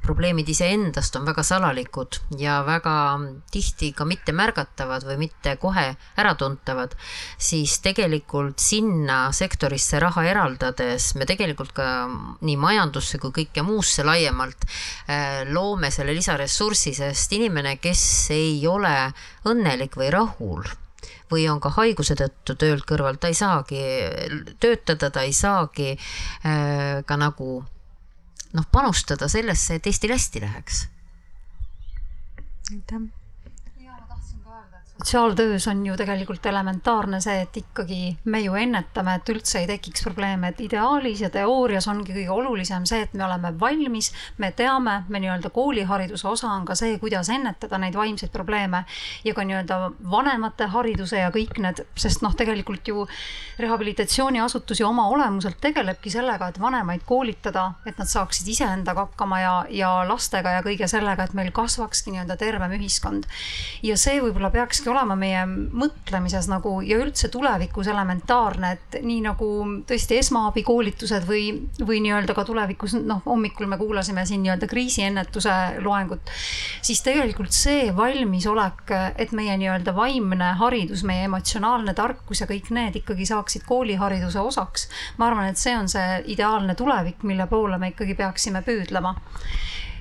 [0.04, 2.94] probleemid iseendast on väga salalikud ja väga
[3.52, 5.86] tihti ka mitte märgatavad või mitte kohe
[6.20, 6.94] äratuntavad,
[7.38, 11.88] siis tegelikult sinna sektorisse raha eraldades me tegelikult ka
[12.44, 18.94] nii majandusse kui kõike muusse laiemalt äh, loome selle lisaressursi, sest inimene, kes ei ole
[19.48, 20.64] õnnelik või rahul
[21.32, 23.80] või on ka haiguse tõttu töölt kõrval, ta ei saagi
[24.60, 27.62] töötada, ta ei saagi äh, ka nagu
[28.54, 30.86] noh, panustada sellesse, et Eestil hästi läheks.
[32.72, 33.23] aitäh
[35.04, 40.00] sotsiaaltöös on ju tegelikult elementaarne see, et ikkagi me ju ennetame, et üldse ei tekiks
[40.04, 44.08] probleeme, et ideaalis ja teoorias ongi kõige olulisem see, et me oleme valmis,
[44.40, 48.84] me teame, me nii-öelda koolihariduse osa on ka see, kuidas ennetada neid vaimseid probleeme
[49.24, 49.78] ja ka nii-öelda
[50.10, 53.04] vanemate hariduse ja kõik need, sest noh, tegelikult ju
[53.60, 59.52] rehabilitatsiooniasutus ju oma olemuselt tegelebki sellega, et vanemaid koolitada, et nad saaksid iseendaga hakkama ja,
[59.68, 63.28] ja lastega ja kõige sellega, et meil kasvakski nii-öelda tervem ühiskond.
[63.82, 69.48] ja see võib-olla peakski olema meie mõtlemises nagu ja üldse tulevikus elementaarne, et nii nagu
[69.88, 71.48] tõesti esmaabikoolitused või,
[71.82, 76.32] või nii-öelda ka tulevikus, noh, hommikul me kuulasime siin nii-öelda kriisiennetuse loengut,
[76.84, 83.00] siis tegelikult see valmisolek, et meie nii-öelda vaimne haridus, meie emotsionaalne tarkus ja kõik need
[83.02, 84.88] ikkagi saaksid koolihariduse osaks.
[85.18, 89.14] ma arvan, et see on see ideaalne tulevik, mille poole me ikkagi peaksime püüdlema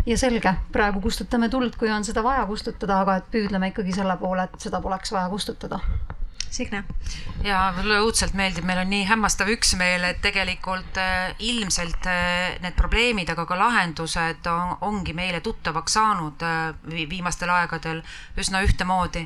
[0.06, 4.18] ja selge, praegu kustutame tuld, kui on seda vaja kustutada, aga et püüdleme ikkagi selle
[4.20, 5.80] poole, et seda poleks vaja kustutada.
[6.54, 6.84] Signe.
[7.42, 12.78] ja mulle õudselt meeldib, meil on nii hämmastav üksmeel, et tegelikult äh, ilmselt äh, need
[12.78, 16.76] probleemid, aga ka lahendused on, ongi meile tuttavaks saanud äh,
[17.10, 18.04] viimastel aegadel
[18.38, 19.26] üsna ühtemoodi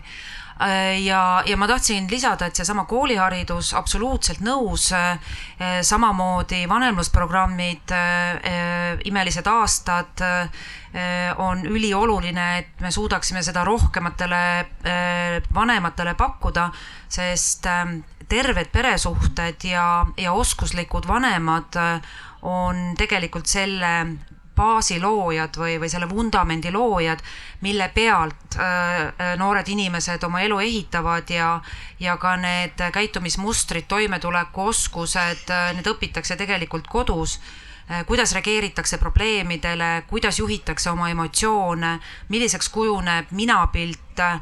[1.03, 5.19] ja, ja ma tahtsin lisada, et seesama kooliharidus, absoluutselt nõus, äh,
[5.85, 10.25] samamoodi vanemlusprogrammid, äh, imelised aastad
[11.37, 14.39] on ülioluline, et me suudaksime seda rohkematele
[15.53, 16.63] vanematele pakkuda,
[17.11, 17.67] sest
[18.31, 19.83] terved peresuhted ja,
[20.17, 21.77] ja oskuslikud vanemad
[22.47, 23.91] on tegelikult selle
[24.57, 27.21] baasi loojad või, või selle vundamendi loojad,
[27.61, 31.53] mille pealt äh, noored inimesed oma elu ehitavad ja,
[31.99, 37.37] ja ka need käitumismustrid, toimetulekuoskused, äh, need õpitakse tegelikult kodus.
[37.37, 37.66] äh,
[38.07, 44.41] kuidas reageeritakse probleemidele, kuidas juhitakse oma emotsioone, milliseks kujuneb minapilt äh,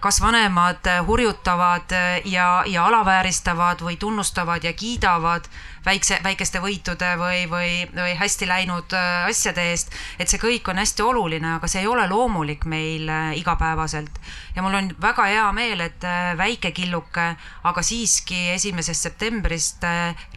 [0.00, 1.90] kas vanemad hurjutavad
[2.24, 5.50] ja, ja alavääristavad või tunnustavad ja kiidavad
[5.84, 9.90] väikse, väikeste võitude või, või, või hästi läinud äh, asjade eest.
[10.18, 14.20] et see kõik on hästi oluline, aga see ei ole loomulik meil igapäevaselt.
[14.54, 16.06] ja mul on väga hea meel, et
[16.38, 17.32] väike killuke,
[17.62, 19.82] aga siiski esimesest septembrist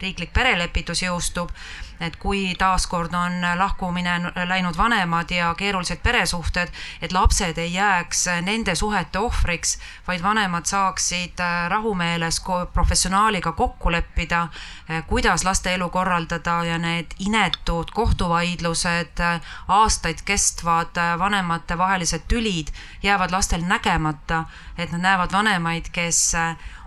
[0.02, 1.54] riiklik perelepitus jõustub
[2.00, 6.68] et kui taaskord on lahkumine läinud vanemad ja keerulised peresuhted,
[7.02, 12.42] et lapsed ei jääks nende suhete ohvriks, vaid vanemad saaksid äh, rahumeeles
[12.72, 14.42] professionaaliga kokku leppida,
[14.90, 22.68] äh, kuidas laste elu korraldada ja need inetud kohtuvaidlused, äh, aastaid kestvad vanematevahelised tülid
[23.02, 24.44] jäävad lastel nägemata,
[24.78, 26.34] et nad näevad vanemaid, kes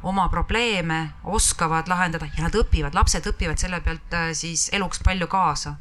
[0.04, 5.28] oma probleeme oskavad lahendada ja nad õpivad, lapsed õpivad selle pealt äh, siis eluks palju
[5.32, 5.76] kaasa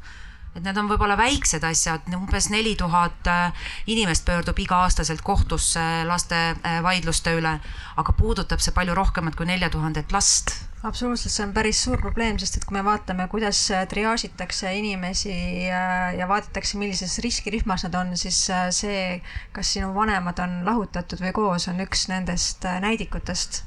[0.51, 6.41] et need on võib-olla väiksed asjad, umbes neli tuhat äh, inimest pöördub iga-aastaselt kohtusse laste
[6.51, 7.53] äh, vaidluste üle,
[8.01, 10.51] aga puudutab see palju rohkemat kui nelja tuhandet last.
[10.83, 13.63] absoluutselt, see on päris suur probleem, sest et kui me vaatame, kuidas
[13.93, 15.37] triaažitakse inimesi
[15.69, 18.43] ja vaadatakse, millises riskirühmas nad on, siis
[18.75, 19.21] see,
[19.55, 23.61] kas sinu vanemad on lahutatud või koos, on üks nendest näidikutest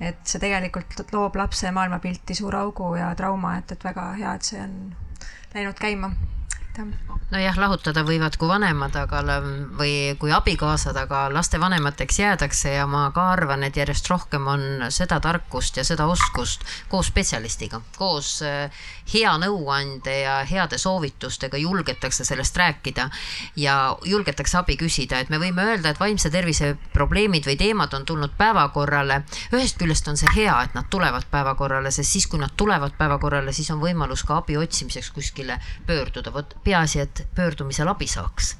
[0.00, 4.50] et see tegelikult loob lapse maailmapilti suure augu ja trauma, et, et väga hea, et
[4.50, 4.74] see on
[5.54, 6.12] läinud käima
[7.30, 9.22] nojah, lahutada võivad kui vanemad, aga
[9.78, 15.18] või kui abikaasad, aga lastevanemateks jäädakse ja ma ka arvan, et järjest rohkem on seda
[15.20, 22.56] tarkust ja seda oskust koos spetsialistiga, koos äh, hea nõuande ja heade soovitustega julgetakse sellest
[22.56, 23.08] rääkida
[23.56, 28.06] ja julgetakse abi küsida, et me võime öelda, et vaimse tervise probleemid või teemad on
[28.06, 29.22] tulnud päevakorrale.
[29.52, 33.52] ühest küljest on see hea, et nad tulevad päevakorrale, sest siis, kui nad tulevad päevakorrale,
[33.52, 38.56] siis on võimalus ka abi otsimiseks kuskile pöörduda, vot peaasi, et pöördumisel abi saaks.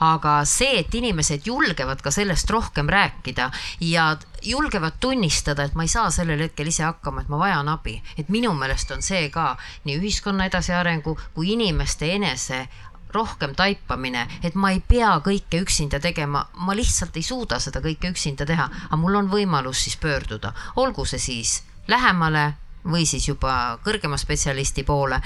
[0.00, 3.50] aga see, et inimesed julgevad ka sellest rohkem rääkida
[3.84, 8.00] ja julgevad tunnistada, et ma ei saa sellel hetkel ise hakkama, et ma vajan abi,
[8.18, 12.66] et minu meelest on see ka nii ühiskonna edasiarengu kui inimeste enese
[13.12, 18.12] rohkem taipamine, et ma ei pea kõike üksinda tegema, ma lihtsalt ei suuda seda kõike
[18.14, 22.52] üksinda teha, aga mul on võimalus siis pöörduda, olgu see siis lähemale
[22.84, 25.20] või siis juba kõrgema spetsialisti poole.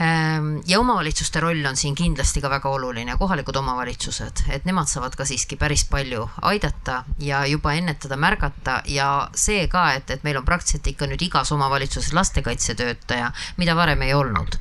[0.00, 5.16] Ehm, ja omavalitsuste roll on siin kindlasti ka väga oluline, kohalikud omavalitsused, et nemad saavad
[5.16, 10.38] ka siiski päris palju aidata ja juba ennetada, märgata ja see ka, et, et meil
[10.38, 14.58] on praktiliselt ikka nüüd igas omavalitsuses lastekaitsetöötaja, mida varem ei olnud.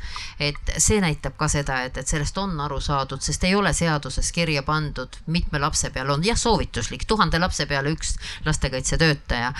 [0.49, 4.31] Et see näitab ka seda, et, et sellest on aru saadud, sest ei ole seaduses
[4.35, 8.15] kirja pandud, mitme lapse peale on, jah, soovituslik, tuhande lapse peale üks
[8.45, 9.53] lastekaitsetöötaja.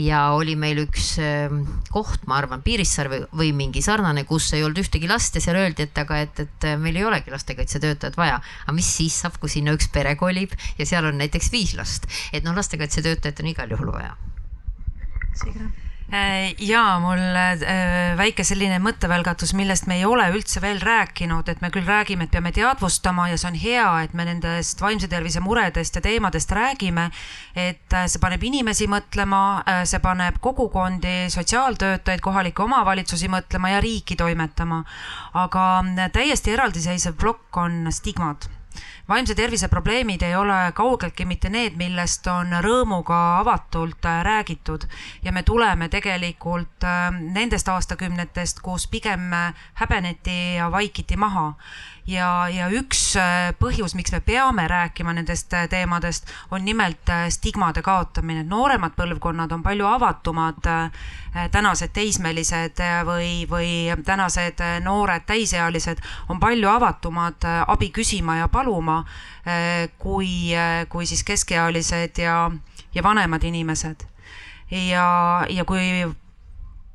[0.00, 4.64] Ja oli meil üks ehm, koht, ma arvan, Piirissaar või, või mingi sarnane, kus ei
[4.66, 8.40] olnud ühtegi last ja seal öeldi, et aga, et, et meil ei olegi lastekaitsetöötajat vaja.
[8.64, 12.08] aga mis siis saab, kui sinna üks pere kolib ja seal on näiteks viis last,
[12.32, 14.16] et noh, lastekaitsetöötajat on igal juhul vaja.
[15.40, 21.46] Signe Äh, ja mul äh, väike selline mõttevälgatus, millest me ei ole üldse veel rääkinud,
[21.46, 25.06] et me küll räägime, et peame teadvustama ja see on hea, et me nendest vaimse
[25.06, 27.10] tervise muredest ja teemadest räägime.
[27.54, 34.16] et äh, see paneb inimesi mõtlema, see paneb kogukondi, sotsiaaltöötajaid, kohalikke omavalitsusi mõtlema ja riiki
[34.16, 34.82] toimetama.
[35.34, 35.66] aga
[36.12, 38.50] täiesti eraldiseisev plokk on stigmad
[39.10, 44.86] vaimse tervise probleemid ei ole kaugeltki mitte need, millest on rõõmuga avatult äh, räägitud.
[45.24, 51.54] Ja me tuleme tegelikult äh, nendest aastakümnetest, kus pigem äh, häbeneti ja vaikiti maha
[52.10, 57.28] ja, ja üks äh, põhjus, miks me peame rääkima nendest äh, teemadest, on nimelt äh,
[57.30, 58.44] stigmade kaotamine.
[58.44, 60.68] nooremad põlvkonnad on palju avatumad,
[61.54, 63.70] tänased teismelised või, või
[64.04, 69.04] tänased noored täisealised on palju avatumad abi küsima ja paluma
[69.98, 70.50] kui,
[70.88, 72.50] kui siis keskealised ja,
[72.94, 74.02] ja vanemad inimesed.
[74.70, 76.10] ja, ja kui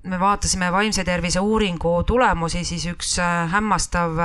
[0.05, 3.17] me vaatasime vaimse tervise uuringu tulemusi, siis üks
[3.51, 4.19] hämmastav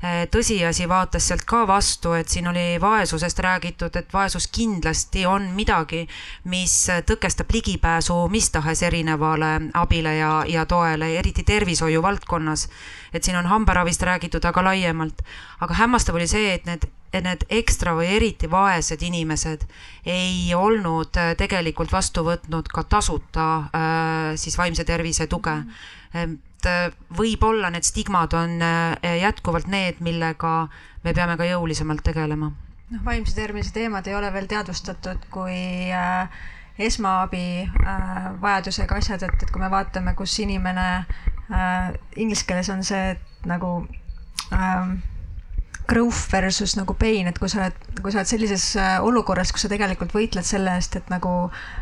[0.00, 5.50] Eh, tõsiasi vaatas sealt ka vastu, et siin oli vaesusest räägitud, et vaesus kindlasti on
[5.52, 6.06] midagi,
[6.48, 12.68] mis tõkestab ligipääsu mis tahes erinevale abile ja, ja toele, eriti tervishoiu valdkonnas.
[13.12, 15.20] et siin on hambaravist räägitud, aga laiemalt.
[15.60, 19.64] aga hämmastav oli see, et need need ekstra või eriti vaesed inimesed
[20.06, 25.56] ei olnud tegelikult vastu võtnud ka tasuta äh, siis vaimse tervise tuge.
[26.14, 30.68] Mm et äh, võib-olla need stigmad on äh, jätkuvalt need, millega
[31.04, 32.52] me peame ka jõulisemalt tegelema.
[32.90, 36.28] noh, vaimse tervise teemad ei ole veel teadvustatud kui äh,
[36.78, 40.88] esmaabi äh, vajadusega asjad, et, et kui me vaatame, kus inimene
[41.50, 43.14] äh,, inglise keeles on see
[43.46, 43.86] nagu
[44.52, 44.96] äh,
[45.90, 49.64] growth versus nagu pain, et kui sa oled, kui sa oled sellises äh, olukorras, kus
[49.66, 51.32] sa tegelikult võitled selle eest, et nagu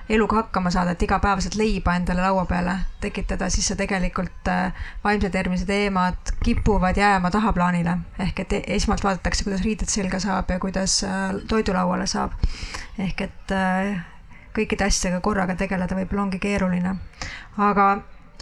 [0.09, 4.73] eluga hakkama saada, et igapäevaselt leiba endale laua peale tekitada, siis sa tegelikult äh,
[5.05, 7.99] vaimse tervise teemad kipuvad jääma tahaplaanile.
[8.25, 12.33] ehk et e-, esmalt vaadatakse, kuidas riided selga saab ja kuidas äh, toidulauale saab.
[12.99, 13.57] ehk et
[14.57, 16.97] kõikide asjadega korraga tegeleda võib-olla ongi keeruline.
[17.59, 17.89] aga,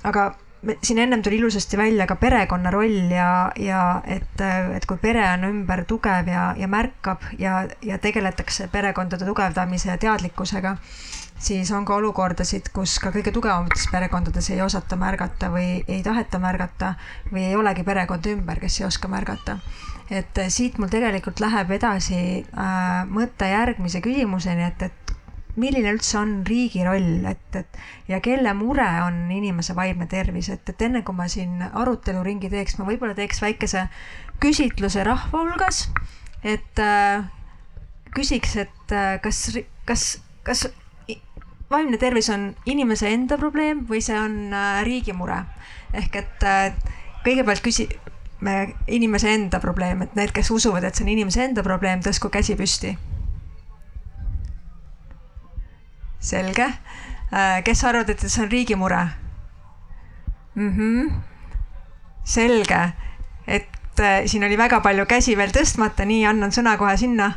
[0.05, 0.31] aga
[0.83, 4.41] siin ennem tuli ilusasti välja ka perekonna roll ja, ja et,
[4.77, 9.99] et kui pere on ümber tugev ja, ja märkab ja, ja tegeletakse perekondade tugevdamise ja
[9.99, 10.77] teadlikkusega,
[11.39, 16.41] siis on ka olukordasid, kus ka kõige tugevamates perekondades ei osata märgata või ei taheta
[16.43, 16.95] märgata
[17.33, 19.59] või ei olegi perekonda ümber, kes ei oska märgata.
[20.11, 25.16] et siit mul tegelikult läheb edasi äh, mõte järgmise küsimuseni, et, et
[25.61, 27.79] milline üldse on riigi roll, et, et
[28.11, 32.77] ja kelle mure on inimese vaimne tervis, et, et enne kui ma siin aruteluringi teeks,
[32.79, 33.87] ma võib-olla teeks väikese
[34.43, 35.87] küsitluse rahva hulgas,
[36.45, 37.25] et äh,
[38.17, 39.47] küsiks, et äh, kas,
[39.89, 40.09] kas,
[40.47, 40.67] kas
[41.71, 45.43] vaimne tervis on inimese enda probleem või see on äh, riigi mure?
[45.97, 46.71] ehk et äh,
[47.25, 47.91] kõigepealt küsi-,
[48.45, 52.29] me inimese enda probleem, et need, kes usuvad, et see on inimese enda probleem, tõstku
[52.33, 52.93] käsi püsti
[56.21, 56.73] selge.
[57.33, 59.09] Äh, kes arvavad, et see on riigi mure
[60.55, 60.71] mm?
[60.77, 61.11] -hmm.
[62.25, 62.93] selge,
[63.47, 67.33] et äh, siin oli väga palju käsi veel tõstmata, nii annan sõna kohe sinna.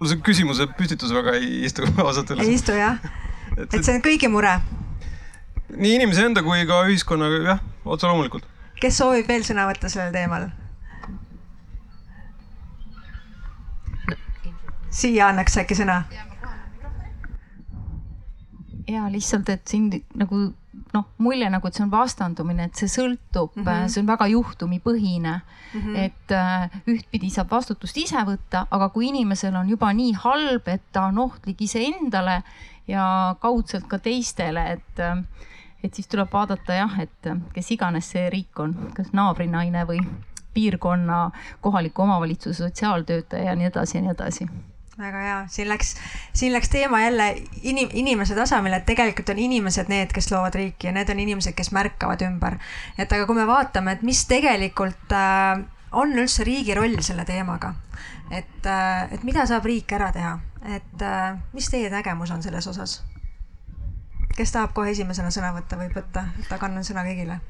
[0.00, 2.48] mul see küsimuse püstitus väga ei istu ausalt öeldes.
[2.48, 2.98] ei istu jah,
[3.56, 4.58] et see on kõigi mure.
[5.76, 8.49] nii inimese enda kui ka ühiskonnaga jah, otse loomulikult
[8.80, 10.48] kes soovib veel sõna võtta sellel teemal?
[14.90, 16.02] siia annaks äkki sõna?
[18.90, 19.86] ja lihtsalt, et siin
[20.18, 20.48] nagu
[20.94, 23.92] noh, mulje nagu, et see on vastandumine, et see sõltub mm, -hmm.
[23.92, 25.80] see on väga juhtumipõhine mm.
[25.80, 25.96] -hmm.
[25.96, 30.82] et äh, ühtpidi saab vastutust ise võtta, aga kui inimesel on juba nii halb, et
[30.92, 32.42] ta on ohtlik iseendale
[32.88, 35.22] ja kaudselt ka teistele, et äh,
[35.84, 40.00] et siis tuleb vaadata jah, et kes iganes see riik on, kas naabrinaine või
[40.54, 44.48] piirkonna kohaliku omavalitsuse sotsiaaltöötaja ja nii edasi ja nii edasi
[45.00, 45.94] väga hea, siin läks,
[46.32, 50.90] siin läks teema jälle inim, inimese tasemele, et tegelikult on inimesed need, kes loovad riiki
[50.90, 52.58] ja need on inimesed, kes märkavad ümber.
[52.98, 55.62] et aga kui me vaatame, et mis tegelikult äh,
[55.92, 57.74] on üldse riigi roll selle teemaga,
[58.30, 60.36] et äh,, et mida saab riik ära teha,
[60.76, 63.00] et äh, mis teie nägemus on selles osas?
[64.36, 67.40] Kes tahab kohe esimesena sõna võtta, võib võtta, et aga annan sõna kõigile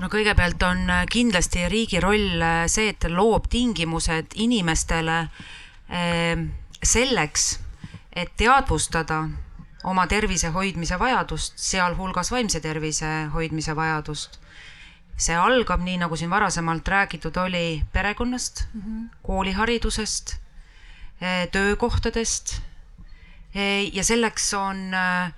[0.00, 5.18] no kõigepealt on äh, kindlasti riigi roll äh, see, et loob tingimused inimestele
[5.88, 6.48] ähm,
[6.82, 7.56] selleks,
[8.12, 9.24] et teadvustada
[9.86, 14.40] oma tervise hoidmise vajadust, sealhulgas vaimse tervise hoidmise vajadust.
[15.16, 19.16] see algab, nii nagu siin varasemalt räägitud oli, perekonnast mm, -hmm.
[19.22, 20.36] kooliharidusest,
[21.22, 22.60] äh, töökohtadest.
[23.92, 25.32] ja selleks on äh,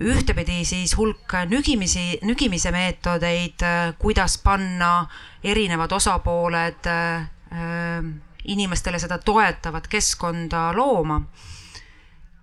[0.00, 3.62] ühtepidi siis hulk nügimisi, nügimise meetodeid,
[3.98, 5.06] kuidas panna
[5.44, 8.08] erinevad osapooled äh,
[8.44, 11.22] inimestele seda toetavat keskkonda looma.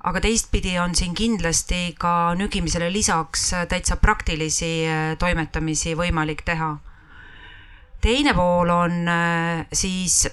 [0.04, 6.78] aga teistpidi on siin kindlasti ka nügimisele lisaks täitsa praktilisi äh, toimetamisi võimalik teha.
[8.02, 10.28] teine pool on äh, siis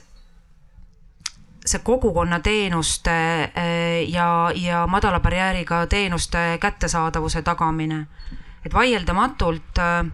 [1.69, 3.17] see kogukonnateenuste
[3.55, 8.07] eh, ja, ja madala barjääriga teenuste kättesaadavuse tagamine.
[8.67, 10.11] et vaieldamatult eh,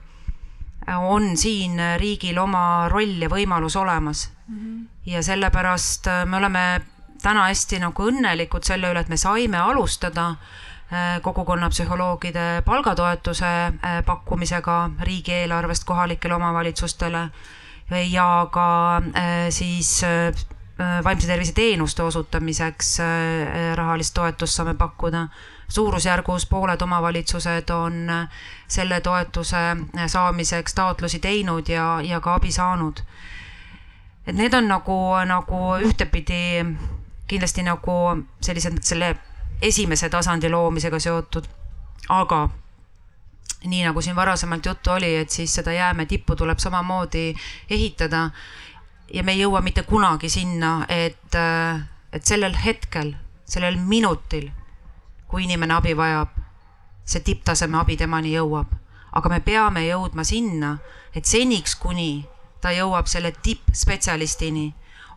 [0.99, 4.59] on siin riigil oma roll ja võimalus olemas mm.
[4.59, 4.87] -hmm.
[5.07, 6.81] ja sellepärast eh, me oleme
[7.23, 10.35] täna hästi nagu õnnelikud selle üle, et me saime alustada
[11.23, 13.73] kogukonnapsühholoogide palgatoetuse
[14.07, 17.31] pakkumisega riigieelarvest kohalikele omavalitsustele
[18.11, 19.03] ja ka
[19.51, 20.05] siis
[20.79, 25.29] vaimse tervise teenuste osutamiseks äh, äh, rahalist toetust saame pakkuda.
[25.68, 27.95] suurusjärgus pooled omavalitsused on
[28.68, 29.57] selle toetuse
[30.07, 33.01] saamiseks taotlusi teinud ja, ja ka abi saanud.
[34.27, 36.64] et need on nagu, nagu ühtepidi
[37.27, 39.16] kindlasti nagu sellised, selle
[39.62, 41.47] esimese tasandi loomisega seotud,
[42.09, 42.49] aga
[43.64, 47.35] nii nagu siin varasemalt juttu oli, et siis seda jäämäe tippu tuleb samamoodi
[47.70, 48.31] ehitada
[49.15, 53.15] ja me ei jõua mitte kunagi sinna, et, äh, et sellel hetkel,
[53.47, 54.51] sellel minutil,
[55.31, 56.35] kui inimene abi vajab,
[57.05, 58.81] see tipptaseme abi temani jõuab.
[59.15, 60.79] aga me peame jõudma sinna,
[61.15, 62.27] et seniks, kuni
[62.61, 64.73] ta jõuab selle tippspetsialistini,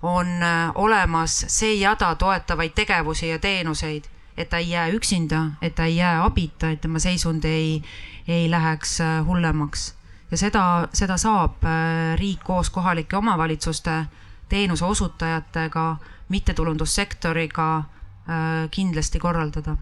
[0.06, 4.06] on äh, olemas see jada toetavaid tegevusi ja teenuseid,
[4.38, 7.82] et ta ei jää üksinda, et ta ei jää abita, et tema seisund ei,
[8.28, 9.97] ei läheks äh, hullemaks.
[10.32, 10.64] Ja seda,
[10.94, 14.06] seda saab äh, riik koos kohalike omavalitsuste,
[14.50, 15.98] teenuse osutajatega,
[16.30, 19.78] mittetulundussektoriga äh, kindlasti korraldada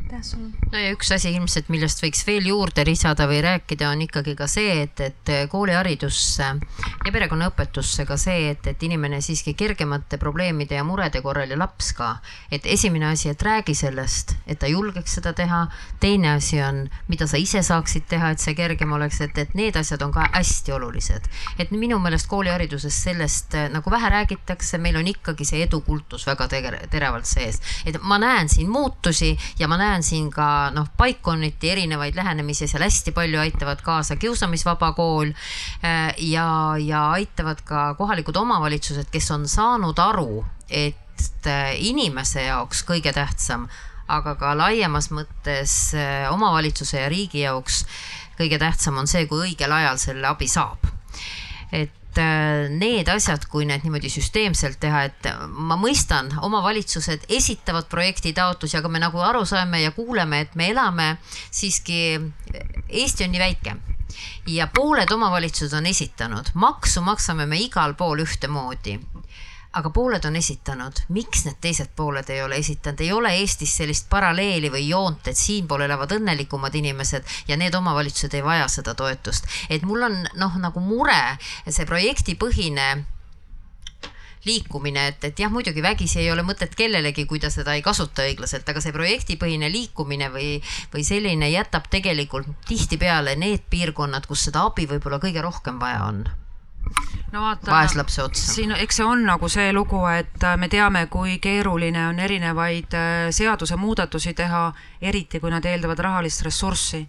[0.00, 0.48] aitäh sulle.
[0.72, 4.46] no ja üks asi ilmselt, millest võiks veel juurde lisada või rääkida, on ikkagi ka
[4.48, 6.48] see, et, et kooliharidusse
[7.04, 11.92] ja perekonnaõpetusse ka see, et, et inimene siiski kergemate probleemide ja murede korral ja laps
[11.98, 12.14] ka,
[12.50, 15.66] et esimene asi, et räägi sellest, et ta julgeks seda teha.
[16.00, 19.76] teine asi on, mida sa ise saaksid teha, et see kergem oleks, et, et need
[19.76, 21.28] asjad on ka hästi olulised.
[21.58, 26.48] et minu meelest koolihariduses sellest äh, nagu vähe räägitakse, meil on ikkagi see edukultus väga
[26.90, 32.16] teravalt sees, et ma näen siin muutusi ja ma näen siin ka noh, Paikoniti erinevaid
[32.16, 39.10] lähenemisi, seal hästi palju aitavad kaasa Kiusamisvaba Kool äh, ja, ja aitavad ka kohalikud omavalitsused,
[39.12, 43.68] kes on saanud aru, et äh, inimese jaoks kõige tähtsam,
[44.12, 47.84] aga ka laiemas mõttes äh, omavalitsuse ja riigi jaoks
[48.38, 50.90] kõige tähtsam on see, kui õigel ajal selle abi saab.
[51.72, 57.88] et et äh, need asjad, kui need niimoodi süsteemselt teha, et ma mõistan, omavalitsused esitavad
[57.88, 61.16] projektitaotlusi, aga me nagu aru saame ja kuuleme, et me elame
[61.50, 62.20] siiski,
[62.88, 63.76] Eesti on nii väike.
[64.52, 68.98] Ja pooled omavalitsused on esitanud, maksu maksame me igal pool ühtemoodi
[69.72, 74.08] aga pooled on esitanud, miks need teised pooled ei ole esitanud, ei ole Eestis sellist
[74.12, 79.48] paralleeli või joont, et siinpool elavad õnnelikumad inimesed ja need omavalitsused ei vaja seda toetust.
[79.70, 83.04] et mul on noh, nagu mure, see projektipõhine
[84.44, 88.26] liikumine, et, et jah, muidugi vägisi ei ole mõtet kellelegi, kui ta seda ei kasuta
[88.26, 90.56] õiglaselt, aga see projektipõhine liikumine või,
[90.92, 96.24] või selline jätab tegelikult tihtipeale need piirkonnad, kus seda abi võib-olla kõige rohkem vaja on
[97.32, 98.52] no vaata, vaeslapse otsa.
[98.54, 102.96] siin, eks see on nagu see lugu, et äh, me teame, kui keeruline on erinevaid
[102.98, 104.72] äh, seadusemuudatusi teha,
[105.02, 107.02] eriti kui nad eeldavad rahalist ressurssi.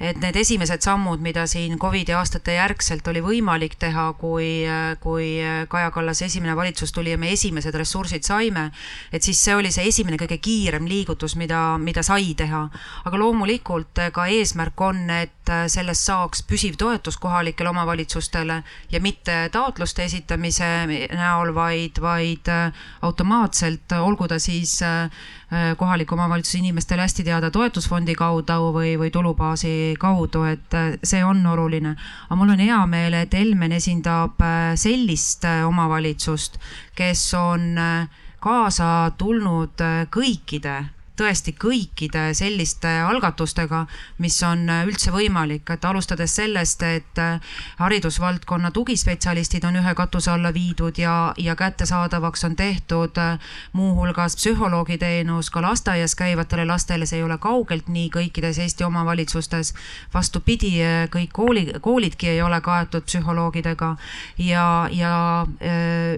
[0.00, 4.64] et need esimesed sammud, mida siin Covidi aastate järgselt oli võimalik teha, kui,
[5.00, 5.28] kui
[5.68, 8.70] Kaja Kallase esimene valitsus tuli ja me esimesed ressursid saime,
[9.12, 12.64] et siis see oli see esimene kõige kiirem liigutus, mida, mida sai teha.
[13.04, 20.04] aga loomulikult ka eesmärk on, et sellest saaks püsiv toetus kohalikele omavalitsustele ja mitte taotluste
[20.04, 20.68] esitamise
[21.12, 22.50] näol, vaid, vaid
[23.04, 25.10] automaatselt, olgu ta siis äh,
[25.76, 31.44] kohaliku omavalitsuse inimestele hästi teada toetusfondi kaudu või, või tulubaasi kaudu, et äh, see on
[31.46, 31.96] oluline.
[32.28, 34.40] aga mul on hea meel, et Helmen esindab
[34.74, 36.58] sellist omavalitsust,
[36.94, 37.78] kes on
[38.40, 39.80] kaasa tulnud
[40.12, 40.76] kõikide
[41.16, 43.84] tõesti kõikide selliste algatustega,
[44.18, 50.50] mis on üldse võimalik, et alustades sellest, et äh, haridusvaldkonna tugispetsialistid on ühe katuse alla
[50.54, 53.38] viidud ja, ja kättesaadavaks on tehtud äh,
[53.72, 59.74] muuhulgas psühholoogiteenus ka lasteaias käivatele lastele, see ei ole kaugelt nii kõikides Eesti omavalitsustes.
[60.14, 63.94] vastupidi, äh, kõik kooli, koolidki ei ole kaetud psühholoogidega.
[64.38, 65.46] Ja, ja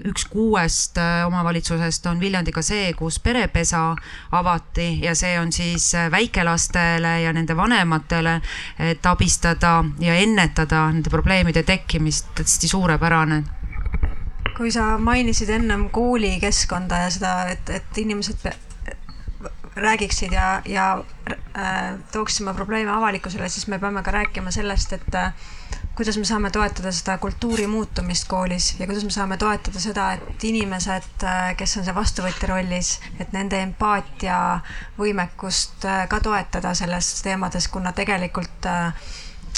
[0.09, 3.95] üks kuuest omavalitsusest on Viljandiga see, kus perepesa
[4.33, 8.41] avati lahti ja see on siis äh, väikelastele ja nende vanematele,
[8.79, 13.43] et abistada ja ennetada nende probleemide tekkimist, hästi suurepärane.
[14.57, 18.47] Kui sa mainisid ennem koolikeskkonda ja seda, et, et inimesed
[19.77, 25.33] räägiksid ja, ja äh, tooksime probleeme avalikkusele, siis me peame ka rääkima sellest, et äh,
[25.97, 30.45] kuidas me saame toetada seda kultuuri muutumist koolis ja kuidas me saame toetada seda, et
[30.45, 31.25] inimesed,
[31.57, 38.67] kes on see vastuvõtja rollis, et nende empaatiavõimekust äh, ka toetada selles teemades, kuna tegelikult
[38.69, 38.93] äh,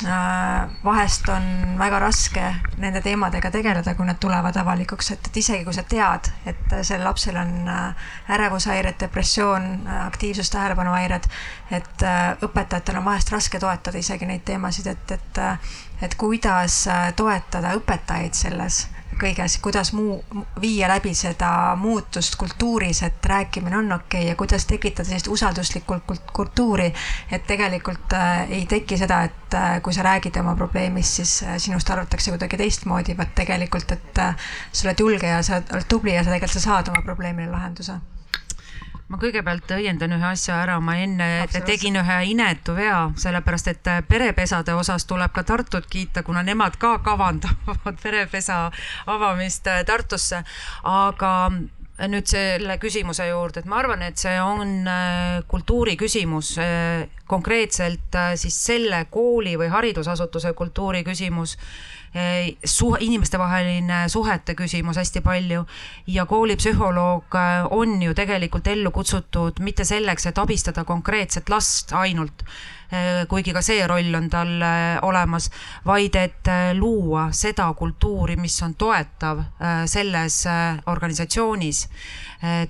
[0.06, 1.42] Äh, vahest on
[1.78, 2.42] väga raske
[2.78, 7.02] nende teemadega tegeleda, kui nad tulevad avalikuks, et, et isegi kui sa tead, et sel
[7.02, 7.66] lapsel on
[8.30, 9.66] ärevushäired, depressioon,
[10.04, 11.26] aktiivsus, tähelepanuhäired,
[11.74, 12.06] et
[12.46, 15.42] õpetajatel on vahest raske toetada isegi neid teemasid, et, et,
[16.02, 16.84] et kuidas
[17.16, 18.86] toetada õpetajaid selles
[19.18, 20.18] kõiges, kuidas muu,
[20.60, 25.98] viia läbi seda muutust kultuuris, et rääkimine on okei okay ja kuidas tekitada sellist usalduslikku
[26.32, 26.92] kultuuri,
[27.32, 31.56] et tegelikult äh, ei teki seda, et äh, kui sa räägid oma probleemist, siis äh,
[31.58, 36.14] sinust arvatakse kuidagi teistmoodi, vaid tegelikult, et äh, sa oled julge ja sa oled tubli
[36.14, 37.98] ja sa tegelikult sa saad oma probleemile lahenduse
[39.08, 44.74] ma kõigepealt õiendan ühe asja ära, ma enne tegin ühe inetu vea, sellepärast et perepesade
[44.76, 48.66] osas tuleb ka Tartut kiita, kuna nemad ka kavandavad perepesa
[49.08, 50.42] avamist äh, Tartusse,
[50.84, 51.32] aga
[52.08, 56.52] nüüd selle küsimuse juurde, et ma arvan, et see on äh, kultuuri küsimus
[57.28, 61.56] konkreetselt äh, siis selle kooli või haridusasutuse kultuuri küsimus,
[62.64, 65.64] suhe, inimestevaheline suhete küsimus hästi palju.
[66.06, 72.44] Ja koolipsühholoog äh, on ju tegelikult ellu kutsutud mitte selleks, et abistada konkreetset last ainult,
[73.28, 74.62] kuigi ka see roll on tal
[75.04, 75.50] olemas,
[75.84, 79.42] vaid et luua seda kultuuri, mis on toetav
[79.86, 80.40] selles
[80.86, 81.82] organisatsioonis.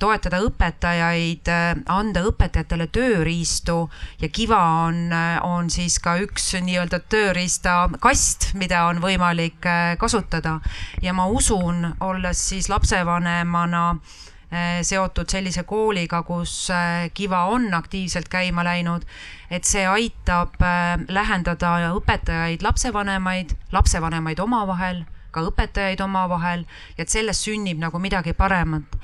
[0.00, 1.50] Toetada õpetajaid,
[1.92, 3.82] anda õpetajatele tööriistu
[4.18, 5.12] ja Kiva on,
[5.44, 9.68] on siis ka üks nii-öelda tööriistakast, mida on võimalik
[10.00, 10.58] kasutada.
[11.04, 13.84] Ja ma usun, olles siis lapsevanemana
[14.82, 16.70] seotud sellise kooliga, kus
[17.14, 19.04] Kiva on aktiivselt käima läinud,
[19.50, 20.56] et see aitab
[21.08, 26.64] lähendada õpetajaid, lapsevanemaid, lapsevanemaid omavahel, ka õpetajaid omavahel
[26.96, 28.98] ja et sellest sünnib nagu midagi paremat.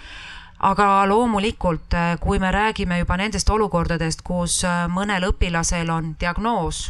[0.65, 6.87] Aga loomulikult, äh, kui me räägime juba nendest olukordadest, kus äh, mõnel õpilasel on diagnoos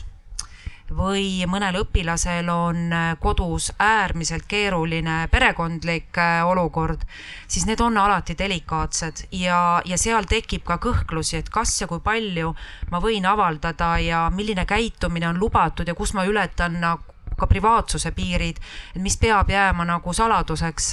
[0.96, 7.06] või mõnel õpilasel on äh, kodus äärmiselt keeruline perekondlik olukord,
[7.48, 12.02] siis need on alati delikaatsed ja, ja seal tekib ka kõhklusi, et kas ja kui
[12.04, 12.54] palju
[12.90, 18.10] ma võin avaldada ja milline käitumine on lubatud ja kus ma ületan nagu ka privaatsuse
[18.14, 18.58] piirid,
[18.96, 20.92] et mis peab jääma nagu saladuseks.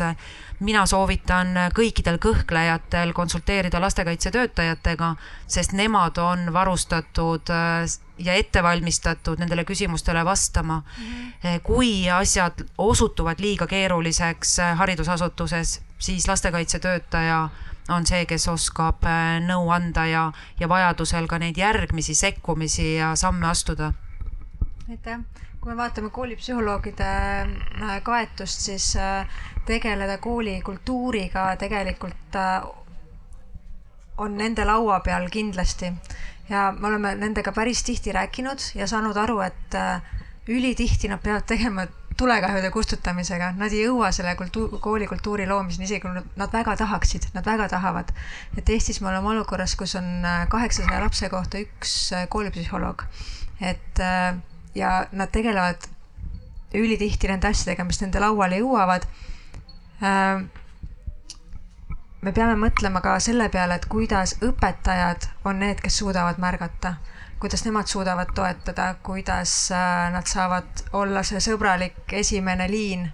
[0.61, 5.15] mina soovitan kõikidel kõhklejatel konsulteerida lastekaitsetöötajatega,
[5.47, 11.03] sest nemad on varustatud äh, ja ettevalmistatud nendele küsimustele vastama mm.
[11.03, 11.59] -hmm.
[11.63, 17.49] kui asjad osutuvad liiga keeruliseks äh, haridusasutuses, siis lastekaitsetöötaja
[17.89, 19.05] on see, kes oskab
[19.45, 23.93] nõu anda ja, ja vajadusel ka neid järgmisi sekkumisi ja samme astuda.
[24.89, 25.19] aitäh
[25.61, 29.29] kui me vaatame koolipsühholoogide äh, kaetust, siis äh,
[29.65, 32.65] tegeleda koolikultuuriga tegelikult äh,
[34.17, 35.93] on nende laua peal kindlasti.
[36.49, 39.77] ja me oleme nendega päris tihti rääkinud ja saanud aru, et
[40.47, 41.85] ülitihti nad peavad tegema
[42.17, 47.45] tulekahjude kustutamisega, nad ei jõua selle kultuur, koolikultuuri loomiseni, isegi kui nad väga tahaksid, nad
[47.45, 48.11] väga tahavad.
[48.57, 53.05] et Eestis me oleme olukorras, kus on kaheksasaja lapse kohta üks koolipsühholoog.
[53.61, 54.01] et
[54.75, 55.87] ja nad tegelevad
[56.73, 59.07] ülitihti nende asjadega, mis nende lauale jõuavad.
[60.03, 60.47] Ähm,
[62.21, 66.95] me peame mõtlema ka selle peale, et kuidas õpetajad on need, kes suudavad märgata,
[67.41, 73.07] kuidas nemad suudavad toetada, kuidas äh, nad saavad olla see sõbralik esimene liin,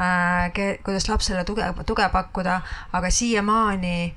[0.00, 0.50] äh,
[0.84, 2.60] kuidas lapsele tuge, tuge pakkuda,
[2.92, 4.14] aga siiamaani,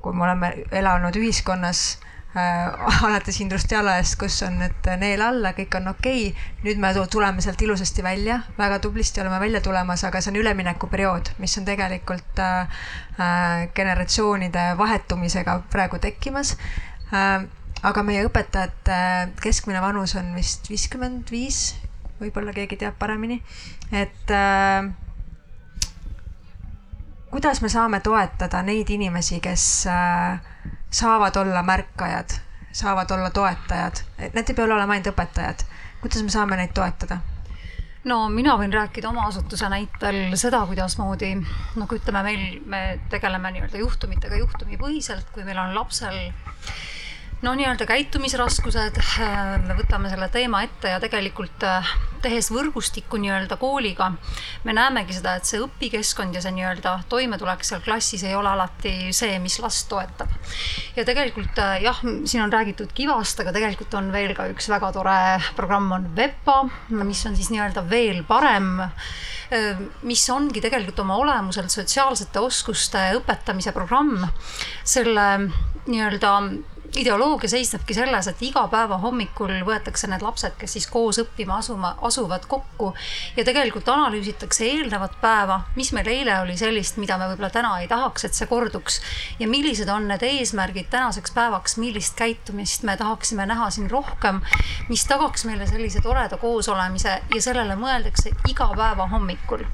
[0.00, 1.98] kui me oleme elanud ühiskonnas
[2.36, 6.30] äh, alates Indrust jalajast, kus on need neel alla, kõik on okei.
[6.30, 6.48] Okay..
[6.64, 11.32] nüüd me tuleme sealt ilusasti välja, väga tublisti oleme välja tulemas, aga see on üleminekuperiood,
[11.38, 12.82] mis on tegelikult äh,
[13.18, 16.56] äh, generatsioonide vahetumisega praegu tekkimas.
[17.12, 17.48] Äh,.
[17.82, 18.96] aga meie õpetajate
[19.40, 21.78] keskmine vanus on vist viiskümmend viis,
[22.20, 23.38] võib-olla keegi teab paremini,
[23.88, 24.90] et äh,
[27.30, 30.40] kuidas me saame toetada neid inimesi, kes äh,
[30.90, 32.36] saavad olla märkajad,
[32.72, 35.66] saavad olla toetajad, need ei pea olema ainult õpetajad.
[36.00, 37.20] kuidas me saame neid toetada?
[38.04, 43.82] no mina võin rääkida oma asutuse näitel seda, kuidasmoodi noh, ütleme meil, me tegeleme nii-öelda
[43.82, 46.16] juhtumitega juhtumipõhiselt, kui meil on lapsel
[47.42, 51.88] no nii-öelda käitumisraskused, äh, me võtame selle teema ette ja tegelikult äh,
[52.20, 54.10] tehes võrgustikku nii-öelda kooliga,
[54.66, 58.92] me näemegi seda, et see õpikeskkond ja see nii-öelda toimetulek seal klassis ei ole alati
[59.16, 60.32] see, mis last toetab.
[60.96, 64.92] ja tegelikult äh, jah, siin on räägitud Kivast, aga tegelikult on veel ka üks väga
[64.92, 65.18] tore
[65.56, 66.60] programm on VEPA,
[67.00, 68.76] mis on siis nii-öelda veel parem
[70.06, 74.20] mis ongi tegelikult oma olemuselt sotsiaalsete oskuste õpetamise programm.
[74.86, 75.24] selle
[75.90, 76.30] nii-öelda
[76.96, 81.92] ideoloogia seisnebki selles, et iga päeva hommikul võetakse need lapsed, kes siis koos õppima asuma,
[82.06, 82.90] asuvad kokku
[83.36, 87.88] ja tegelikult analüüsitakse eelnevat päeva, mis meil eile oli sellist, mida me võib-olla täna ei
[87.90, 89.00] tahaks, et see korduks.
[89.38, 94.40] ja millised on need eesmärgid tänaseks päevaks, millist käitumist me tahaksime näha siin rohkem,
[94.88, 99.64] mis tagaks meile sellise toreda koosolemise ja sellele mõeldakse iga päeva hommikul.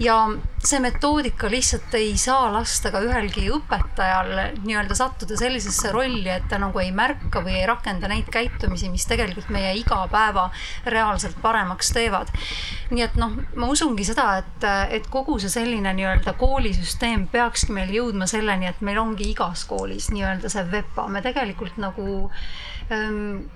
[0.00, 0.20] ja
[0.64, 6.58] see metoodika lihtsalt ei saa lasta ka ühelgi õpetajal nii-öelda sattuda sellisesse rolli, et ta
[6.60, 10.48] nagu ei märka või ei rakenda neid käitumisi, mis tegelikult meie igapäeva
[10.86, 12.32] reaalselt paremaks teevad.
[12.90, 17.94] nii et noh, ma usungi seda, et, et kogu see selline nii-öelda koolisüsteem peakski meil
[17.94, 22.10] jõudma selleni, et meil ongi igas koolis nii-öelda see VEPA, me tegelikult nagu
[22.90, 23.46] ähm,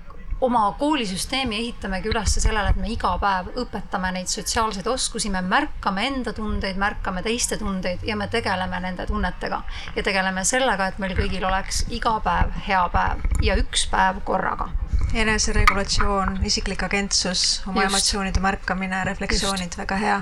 [0.41, 6.07] oma koolisüsteemi ehitamegi üles sellele, et me iga päev õpetame neid sotsiaalseid oskusi, me märkame
[6.09, 9.61] enda tundeid, märkame teiste tundeid ja me tegeleme nende tunnetega.
[9.95, 14.69] ja tegeleme sellega, et meil kõigil oleks iga päev hea päev ja üks päev korraga
[15.15, 17.91] eneseregulatsioon, isiklik agentsus, oma Just.
[17.91, 20.17] emotsioonide märkamine, refleksioonid, väga hea.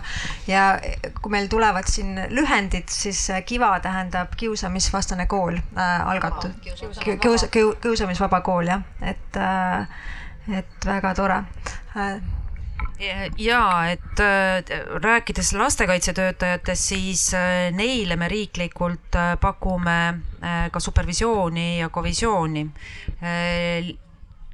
[0.47, 0.63] ja
[1.21, 6.51] kui meil tulevad siin lühendid, siis KIVA tähendab kiusamisvastane kool äh, algatud.
[7.21, 7.47] kiusa,
[7.81, 9.87] kiusamisvaba kool jah, et äh,,
[10.51, 11.43] et väga tore.
[11.95, 12.21] Äh,
[13.37, 14.63] ja et äh,
[15.01, 19.99] rääkides lastekaitsetöötajatest, siis äh, neile me riiklikult pakume
[20.71, 22.65] ka supervisiooni ja kovisiooni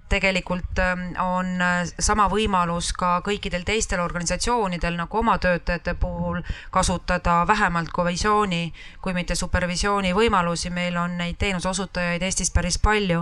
[0.09, 6.41] tegelikult ähm, on äh, sama võimalus ka kõikidel teistel organisatsioonidel nagu oma töötajate puhul
[6.73, 13.21] kasutada vähemalt kovisiooni, kui mitte supervisiooni võimalusi, meil on neid teenuse osutajaid Eestis päris palju.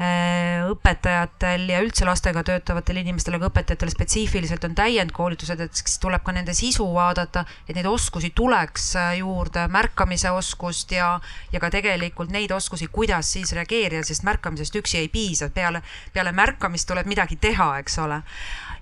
[0.00, 6.24] Äh, õpetajatel ja üldse lastega töötavatel inimestel, aga õpetajatel spetsiifiliselt on täiendkoolitused, et siis tuleb
[6.26, 11.14] ka nende sisu vaadata, et neid oskusi tuleks äh, juurde, märkamise oskust ja,
[11.52, 15.82] ja ka tegelikult neid oskusi, kuidas siis reageerida, sest märkamisest üksi ei piisa, peale
[16.16, 18.22] peale märkamist tuleb midagi teha, eks ole.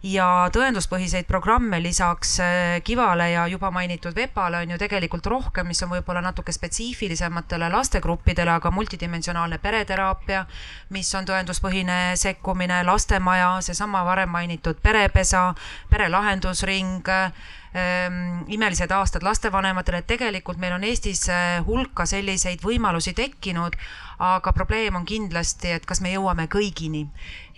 [0.04, 5.80] ja tõenduspõhiseid programme lisaks äh, Kivale ja juba mainitud VEPA-le on ju tegelikult rohkem, mis
[5.82, 10.44] on võib-olla natuke spetsiifilisematele lastegruppidele, aga multidimensionaalne pereteraapia,
[10.92, 15.54] mis on tõenduspõhine sekkumine, lastemaja, seesama varem mainitud perepesa,
[15.90, 17.08] perelahendusring
[17.74, 23.74] imelised aastad lastevanematele, et tegelikult meil on Eestis äh, hulka selliseid võimalusi tekkinud,
[24.22, 27.02] aga probleem on kindlasti, et kas me jõuame kõigini.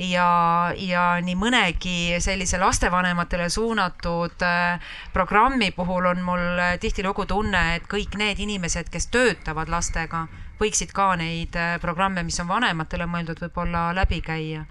[0.01, 4.81] Ja, ja nii mõnegi sellise lastevanematele suunatud äh,
[5.13, 10.27] programmi puhul on mul äh, tihtilugu tunne, et kõik need inimesed, kes töötavad lastega,
[10.61, 14.65] võiksid ka neid programme, mis on vanematele mõeldud, võib-olla läbi käia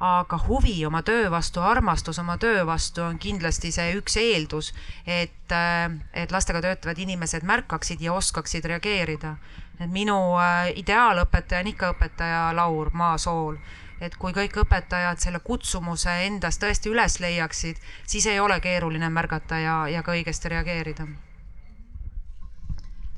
[0.00, 4.72] aga huvi oma töö vastu, armastus oma töö vastu on kindlasti see üks eeldus,
[5.06, 5.52] et,
[6.16, 9.36] et lastega töötavad inimesed märkaksid ja oskaksid reageerida.
[9.80, 13.60] Et minu äh, ideaalõpetaja on ikka õpetaja Laur Maasool.
[14.00, 19.60] Et kui kõik õpetajad selle kutsumuse endas tõesti üles leiaksid, siis ei ole keeruline märgata
[19.60, 21.08] ja, ja ka õigesti reageerida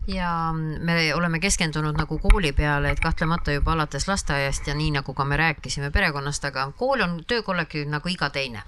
[0.07, 5.15] ja me oleme keskendunud nagu kooli peale, et kahtlemata juba alates lasteaiast ja nii nagu
[5.15, 8.63] ka me rääkisime perekonnast, aga kool on töökollektiiv nagu iga teine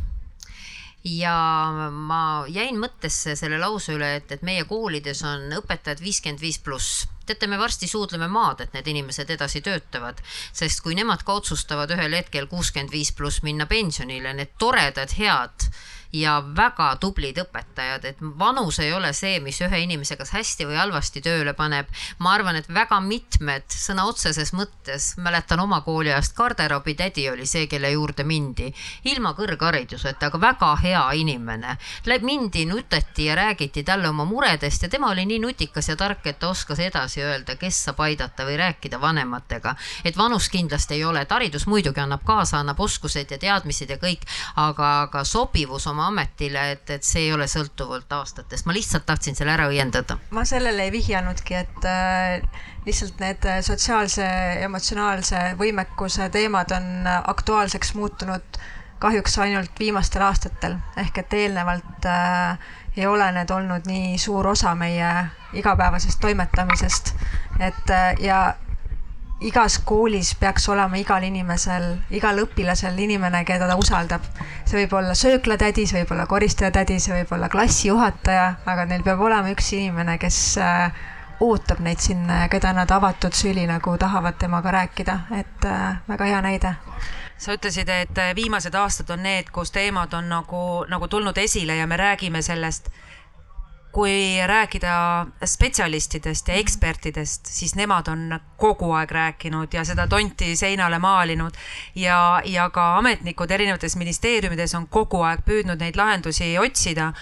[1.04, 1.36] ja
[1.92, 7.08] ma jäin mõttesse selle lause üle, et, et meie koolides on õpetajad viiskümmend viis pluss.
[7.26, 10.20] teate, me varsti suudleme maad, et need inimesed edasi töötavad,
[10.52, 15.68] sest kui nemad ka otsustavad ühel hetkel kuuskümmend viis pluss minna pensionile, need toredad, head
[16.14, 20.78] ja väga tublid õpetajad, et vanus ei ole see, mis ühe inimese kas hästi või
[20.78, 21.88] halvasti tööle paneb.
[22.18, 27.90] ma arvan, et väga mitmed sõna otseses mõttes, mäletan oma kooliajast, garderoobitädi oli see, kelle
[27.90, 28.70] juurde mindi,
[29.10, 31.76] ilma kõrghariduseta, aga väga hea inimene.
[32.22, 36.38] mindi, nuteti ja räägiti talle oma muredest ja tema oli nii nutikas ja tark, et
[36.38, 39.74] ta oskas edasi öelda, kes saab aidata või rääkida vanematega.
[40.04, 43.96] et vanus kindlasti ei ole, et haridus muidugi annab kaasa, annab oskused ja teadmised ja
[43.96, 44.22] kõik,
[44.56, 49.06] aga, aga sobivus oma oma ametile, et, et see ei ole sõltuvalt aastatest, ma lihtsalt
[49.06, 50.18] tahtsin selle ära õiendada.
[50.30, 54.26] ma sellele ei vihjanudki, et äh, lihtsalt need sotsiaalse,
[54.64, 58.62] emotsionaalse võimekuse teemad on aktuaalseks muutunud
[59.04, 62.58] kahjuks ainult viimastel aastatel, ehk et eelnevalt äh,
[62.96, 65.10] ei ole need olnud nii suur osa meie
[65.52, 67.14] igapäevasest toimetamisest.
[67.60, 68.54] et äh, ja
[69.40, 74.22] igas koolis peaks olema igal inimesel, igal õpilasel inimene, keda ta usaldab.
[74.64, 79.20] see võib olla sööklatädi, see võib olla koristajatädi, see võib olla klassijuhataja, aga neil peab
[79.20, 81.02] olema üks inimene, kes äh,
[81.40, 86.30] ootab neid sinna ja keda nad avatud süli nagu tahavad temaga rääkida, et äh, väga
[86.30, 86.74] hea näide.
[87.38, 91.76] Sa ütlesid, et äh, viimased aastad on need, kus teemad on nagu, nagu tulnud esile
[91.76, 92.88] ja me räägime sellest
[93.94, 94.94] kui rääkida
[95.46, 101.54] spetsialistidest ja ekspertidest, siis nemad on kogu aeg rääkinud ja seda tonti seinale maalinud.
[101.94, 107.12] Ja, ja ka ametnikud erinevates ministeeriumides on kogu aeg püüdnud neid lahendusi otsida.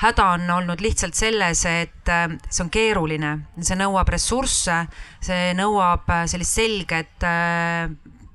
[0.00, 4.80] Häda on olnud lihtsalt selles, et äh, see on keeruline, see nõuab ressursse,
[5.22, 7.92] see nõuab äh, sellist selget äh,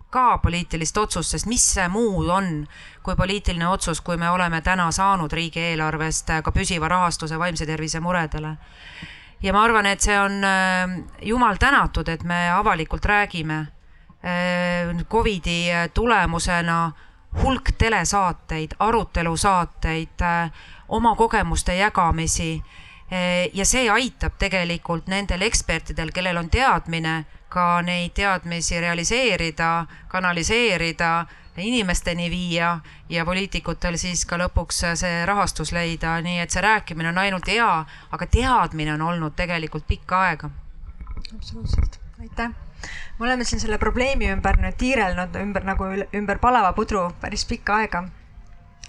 [0.09, 2.67] ka poliitilist otsust, sest mis see muu on
[3.05, 8.55] kui poliitiline otsus, kui me oleme täna saanud riigieelarvest ka püsiva rahastuse vaimse tervise muredele.
[9.41, 15.69] ja ma arvan, et see on äh, jumal tänatud, et me avalikult räägime äh, Covidi
[15.93, 16.91] tulemusena
[17.43, 20.51] hulk telesaateid, arutelusaateid, äh,
[20.87, 22.63] oma kogemuste jagamisi
[23.53, 31.25] ja see aitab tegelikult nendel ekspertidel, kellel on teadmine, ka neid teadmisi realiseerida, kanaliseerida
[31.59, 32.79] inimesteni viia
[33.09, 37.69] ja poliitikutel siis ka lõpuks see rahastus leida, nii et see rääkimine on ainult hea,
[38.11, 40.49] aga teadmine on olnud tegelikult pikka aega.
[41.35, 42.49] absoluutselt, aitäh.
[43.19, 47.75] me oleme siin selle probleemi ümber nüüd tiirelnud ümber nagu ümber palava pudru päris pikka
[47.75, 48.03] aega.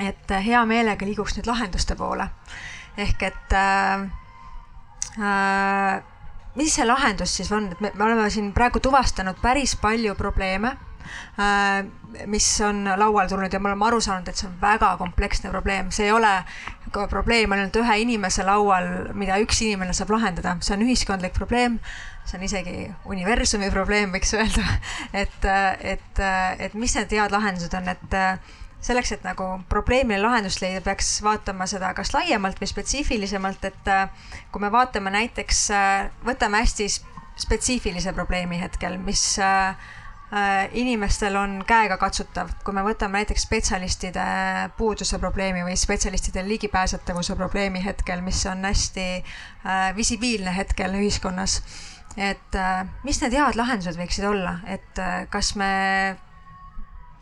[0.01, 2.29] et hea meelega liiguks nüüd lahenduste poole.
[2.97, 4.07] ehk et äh,
[5.19, 6.03] äh,
[6.59, 10.77] mis see lahendus siis on, et me, me oleme siin praegu tuvastanud päris palju probleeme
[11.39, 11.85] Äh,
[12.27, 15.91] mis on lauale tulnud ja me oleme aru saanud, et see on väga kompleksne probleem,
[15.95, 16.33] see ei ole
[17.11, 21.79] probleem ainult ühe inimese laual, mida üks inimene saab lahendada, see on ühiskondlik probleem,
[22.29, 22.77] see on isegi
[23.15, 24.67] universumi probleem, võiks öelda.
[25.23, 25.51] et,
[25.95, 26.25] et,
[26.67, 28.19] et mis need head lahendused on, et
[28.81, 33.95] selleks, et nagu probleemile lahendust leida, peaks vaatama seda kas laiemalt või spetsiifilisemalt, et
[34.53, 35.67] kui me vaatame näiteks,
[36.27, 36.89] võtame hästi
[37.41, 39.77] spetsiifilise probleemi hetkel, mis äh,
[40.33, 44.23] Äh, inimestel on käegakatsutav, kui me võtame näiteks spetsialistide
[44.79, 51.57] puuduse probleemi või spetsialistide ligipääsetavuse probleemi hetkel, mis on hästi äh, visibiilne hetkel ühiskonnas.
[52.17, 55.03] et äh, mis need head lahendused võiksid olla, et
[55.35, 55.73] kas me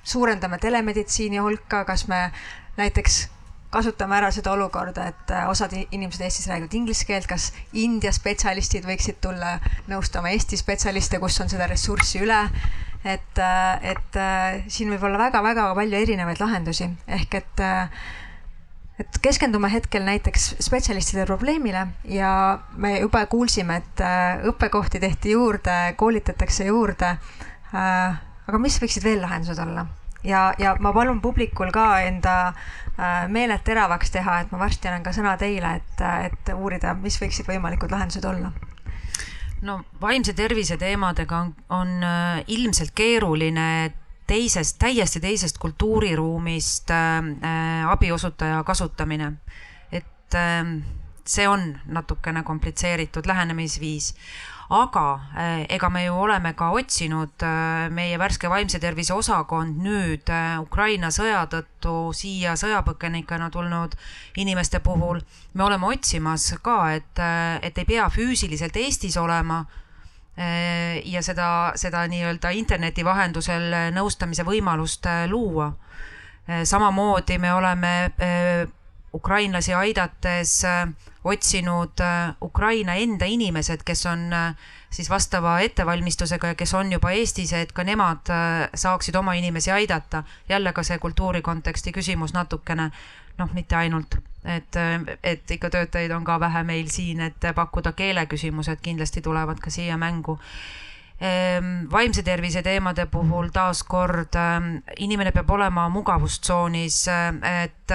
[0.02, 2.30] suurendame telemeditsiini hulka, kas me
[2.76, 3.28] näiteks
[3.70, 9.18] kasutame ära seda olukorda, et osad inimesed Eestis räägivad inglise keelt, kas India spetsialistid võiksid
[9.20, 9.58] tulla
[9.90, 12.46] nõustama Eesti spetsialiste, kus on seda ressurssi üle
[13.04, 18.00] et, äh, et äh, siin võib olla väga-väga palju erinevaid lahendusi, ehk et äh,
[18.98, 22.30] et keskendume hetkel näiteks spetsialistide probleemile ja
[22.74, 24.00] me juba kuulsime, et
[24.50, 27.12] õppekohti tehti juurde, koolitatakse juurde.
[28.48, 29.86] Aga mis võiksid veel lahendused olla?
[30.24, 32.54] ja, ja ma palun publikul ka enda
[33.30, 37.46] meeled teravaks teha, et ma varsti annan ka sõna teile, et, et uurida, mis võiksid
[37.46, 38.50] võimalikud lahendused olla
[39.62, 43.92] no vaimse tervise teemadega on, on äh, ilmselt keeruline
[44.28, 49.32] teisest, täiesti teisest kultuuriruumist äh, äh, abiosutaja kasutamine.
[49.92, 50.82] et äh,
[51.24, 54.14] see on natukene komplitseeritud lähenemisviis
[54.68, 60.28] aga eh, ega me ju oleme ka otsinud, eh, meie värske vaimse tervise osakond nüüd
[60.28, 63.96] eh, Ukraina sõja tõttu siia sõjapõgenikena tulnud
[64.36, 65.22] inimeste puhul,
[65.54, 67.24] me oleme otsimas ka, et,
[67.64, 69.64] et ei pea füüsiliselt Eestis olema
[70.38, 75.72] ja seda, seda nii-öelda interneti vahendusel nõustamise võimalust luua.
[76.62, 77.92] samamoodi me oleme
[79.18, 80.60] ukrainlasi aidates
[81.24, 84.54] otsinud äh, Ukraina enda inimesed, kes on äh,
[84.90, 89.70] siis vastava ettevalmistusega ja kes on juba Eestis, et ka nemad äh, saaksid oma inimesi
[89.70, 90.22] aidata.
[90.48, 92.90] jälle ka see kultuuri konteksti küsimus natukene,
[93.38, 94.76] noh, mitte ainult, et,
[95.22, 99.96] et ikka töötajaid on ka vähe meil siin, et pakkuda keeleküsimused kindlasti tulevad ka siia
[99.96, 100.38] mängu
[101.90, 104.68] vaimse tervise teemade puhul taaskord ehm,
[105.02, 107.94] inimene peab olema mugavustsoonis, ehm, et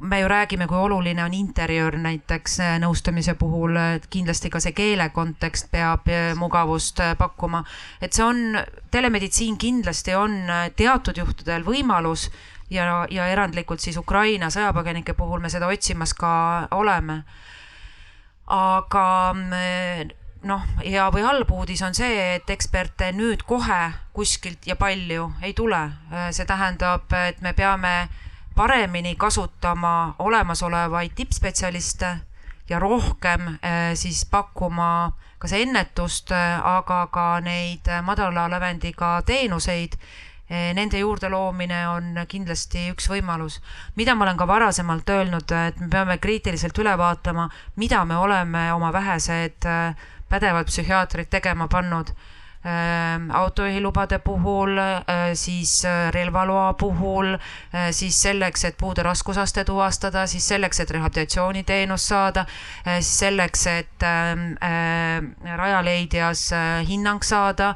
[0.00, 4.74] me ju räägime, kui oluline on interjöör näiteks eh, nõustamise puhul, et kindlasti ka see
[4.76, 7.64] keele kontekst peab eh, mugavust eh, pakkuma.
[8.00, 8.58] et see on,
[8.90, 10.36] telemeditsiin kindlasti on
[10.76, 12.30] teatud juhtudel võimalus
[12.70, 17.22] ja, ja erandlikult siis Ukraina sõjapõgenike puhul me seda otsimas ka oleme
[18.50, 19.06] aga
[20.42, 25.54] noh, hea või halb uudis on see, et eksperte nüüd kohe kuskilt ja palju ei
[25.54, 25.90] tule.
[26.30, 28.08] see tähendab, et me peame
[28.56, 32.16] paremini kasutama olemasolevaid tippspetsialiste
[32.68, 39.96] ja rohkem eh, siis pakkuma kas ennetust, aga ka neid madala lävendiga teenuseid.
[40.50, 43.60] Nende juurde loomine on kindlasti üks võimalus,
[43.94, 47.44] mida ma olen ka varasemalt öelnud, et me peame kriitiliselt üle vaatama,
[47.78, 49.68] mida me oleme oma vähesed
[50.30, 52.14] pädevad psühhiaatrid tegema pannud
[52.64, 55.04] ähm, autojuhilubade puhul, äh,
[55.34, 62.06] siis äh, relvaloa puhul, äh, siis selleks, et puude raskusaste tuvastada, siis selleks, et rehabilitatsiooniteenust
[62.12, 62.44] saada,
[62.84, 64.54] siis selleks, et ähm,
[65.56, 66.50] rajaleidjas
[66.88, 67.74] hinnang saada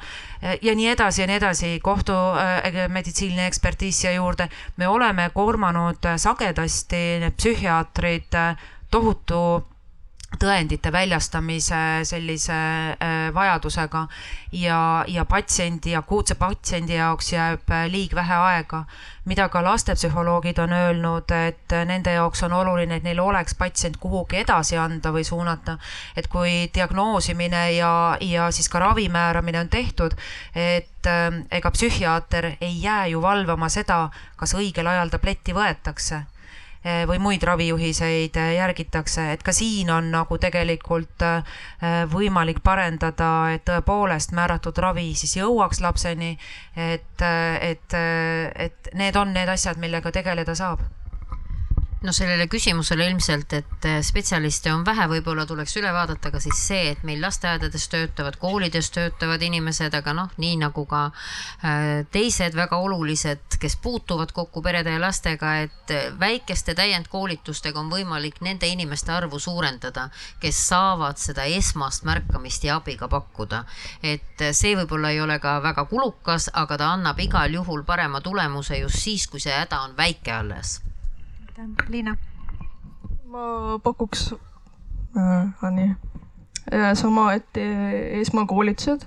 [0.62, 4.48] ja nii edasi ja nii edasi, kohtumeditsiiniline ekspertiis siia juurde.
[4.76, 8.36] me oleme koormanud sagedasti need psühhiaatrid
[8.90, 9.64] tohutu
[10.40, 14.06] tõendite väljastamise sellise äh, vajadusega
[14.52, 18.84] ja, ja patsiendi, akuutse patsiendi jaoks jääb äh, liig vähe aega.
[19.24, 24.36] mida ka lastepsühholoogid on öelnud, et nende jaoks on oluline, et neil oleks patsient kuhugi
[24.42, 25.78] edasi anda või suunata.
[26.16, 30.14] et kui diagnoosimine ja, ja siis ka ravi määramine on tehtud,
[30.54, 36.24] et äh, ega psühhiaater ei jää ju valvama seda, kas õigel ajal tabletti võetakse
[37.08, 41.24] või muid ravijuhiseid eh, järgitakse, et ka siin on nagu tegelikult
[42.12, 46.36] võimalik parendada, et tõepoolest määratud ravi siis jõuaks lapseni.
[46.76, 47.22] et,
[47.60, 47.96] et,
[48.66, 50.84] et need on need asjad, millega tegeleda saab
[52.04, 56.58] no sellele küsimusele ilmselt, et äh, spetsialiste on vähe, võib-olla tuleks üle vaadata ka siis
[56.68, 62.56] see, et meil lasteaedades töötavad, koolides töötavad inimesed, aga noh, nii nagu ka äh, teised
[62.58, 68.68] väga olulised, kes puutuvad kokku perede ja lastega, et äh, väikeste täiendkoolitustega on võimalik nende
[68.68, 70.10] inimeste arvu suurendada,
[70.44, 73.64] kes saavad seda esmast märkamist ja abi ka pakkuda.
[74.02, 78.78] et see võib-olla ei ole ka väga kulukas, aga ta annab igal juhul parema tulemuse
[78.82, 80.80] just siis, kui see häda on väike alles
[81.58, 82.16] aitäh, Liina.
[83.26, 84.34] ma pakuks
[85.16, 85.94] äh, nii
[86.94, 87.56] sama, et
[88.20, 89.06] esmakoolitused.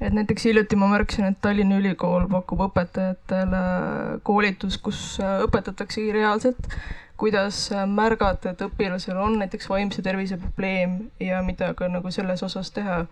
[0.00, 3.62] et näiteks hiljuti ma märkasin, et Tallinna Ülikool pakub õpetajatele
[4.22, 6.68] koolitust, kus äh, õpetataksegi reaalselt,
[7.18, 12.42] kuidas äh, märgata, et õpilasel on näiteks vaimse tervise probleem ja mida ka nagu selles
[12.46, 13.06] osas teha.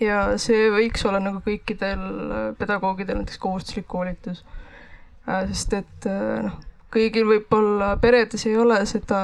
[0.00, 4.44] ja see võiks olla nagu kõikidel äh, pedagoogidel näiteks kohustuslik koolitus.
[5.28, 6.06] sest et
[6.42, 9.20] noh kõigil võib-olla peredes ei ole seda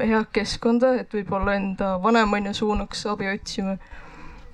[0.00, 3.76] head keskkonda, et võib-olla enda vanem on ju suunaks abi otsima.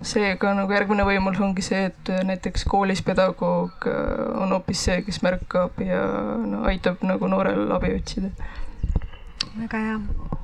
[0.00, 5.20] seega nagu järgmine võimalus ongi see, et näiteks koolis pedagoog äh, on hoopis see, kes
[5.22, 6.00] märkab ja
[6.40, 8.32] no, aitab nagu noorel abi otsida.
[9.58, 10.39] väga hea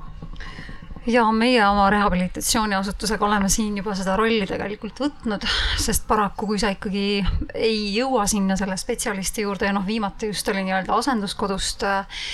[1.07, 5.45] ja meie oma rehabilitatsiooniasutusega oleme siin juba seda rolli tegelikult võtnud,
[5.79, 7.21] sest paraku, kui sa ikkagi
[7.55, 12.25] ei jõua sinna selle spetsialisti juurde ja noh, viimati just oli nii-öelda asenduskodust äh,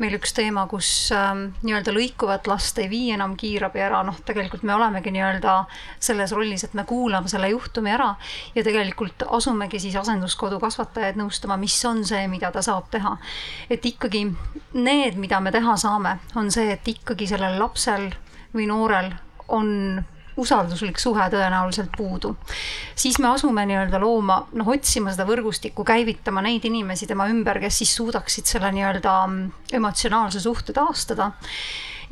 [0.00, 4.64] meil üks teema, kus ähm, nii-öelda lõikuvat last ei vii enam kiirabi ära, noh, tegelikult
[4.64, 5.58] me olemegi nii-öelda
[6.00, 8.14] selles rollis, et me kuulame selle juhtumi ära
[8.56, 13.18] ja tegelikult asumegi siis asenduskodu kasvatajaid nõustama, mis on see, mida ta saab teha.
[13.70, 14.24] et ikkagi
[14.72, 18.08] need, mida me teha saame, on see, et ikkagi sellel lapsel
[18.54, 19.12] või noorel
[19.52, 20.02] on
[20.36, 22.34] usalduslik suhe tõenäoliselt puudu,
[22.96, 27.82] siis me asume nii-öelda looma, noh, otsima seda võrgustikku, käivitama neid inimesi tema ümber, kes
[27.82, 29.16] siis suudaksid selle nii-öelda
[29.76, 31.32] emotsionaalse suhte taastada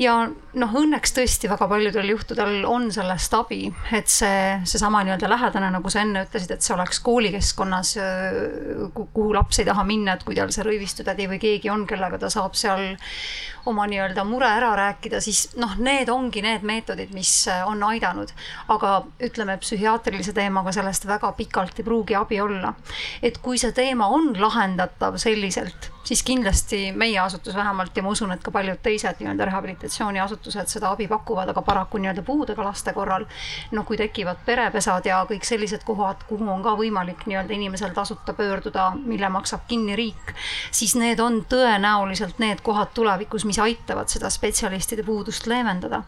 [0.01, 3.67] ja noh, õnneks tõesti väga paljudel juhtudel on sellest abi,
[3.97, 7.93] et see, seesama nii-öelda lähedane, nagu sa enne ütlesid, et see oleks koolikeskkonnas,
[8.97, 12.33] kuhu laps ei taha minna, et kui tal see rõivistutädi või keegi on, kellega ta
[12.33, 12.95] saab seal
[13.69, 17.35] oma nii-öelda mure ära rääkida, siis noh, need ongi need meetodid, mis
[17.69, 18.33] on aidanud.
[18.73, 22.75] aga ütleme, psühhiaatrilise teemaga sellest väga pikalt ei pruugi abi olla.
[23.23, 28.33] et kui see teema on lahendatav selliselt, siis kindlasti meie asutus vähemalt ja ma usun,
[28.33, 33.27] et ka paljud teised nii-öelda rehabilitatsiooniasutused seda abi pakuvad, aga paraku nii-öelda puudega laste korral,
[33.73, 38.35] noh, kui tekivad perepesad ja kõik sellised kohad, kuhu on ka võimalik nii-öelda inimesel tasuta
[38.35, 40.35] pöörduda, mille maksab kinni riik,
[40.71, 46.03] siis need on tõenäoliselt need kohad tulevikus, mis aitavad seda spetsialistide puudust leevendada.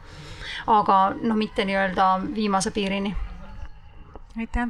[0.66, 3.16] aga noh, mitte nii-öelda viimase piirini.
[4.38, 4.68] aitäh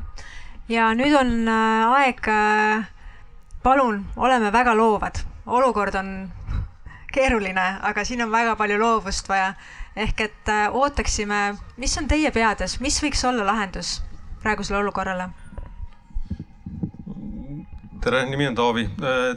[0.69, 2.89] ja nüüd on äh, aeg, äh,
[3.63, 6.31] palun, oleme väga loovad, olukord on
[7.13, 9.55] keeruline, aga siin on väga palju loovust vaja.
[9.97, 14.01] ehk et äh, ootaksime, mis on teie peades, mis võiks olla lahendus
[14.43, 15.29] praegusele olukorrale?
[18.03, 18.89] tere, nimi on Taavi.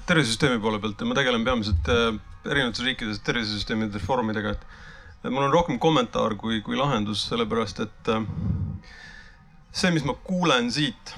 [0.06, 1.92] tervisesüsteemi poole pealt ma tegelen peamiselt
[2.46, 8.26] erinevates riikides tervisesüsteemide reformidega, et mul on rohkem kommentaar kui, kui lahendus, sellepärast et äh,
[9.72, 11.16] see, mis ma kuulen siit,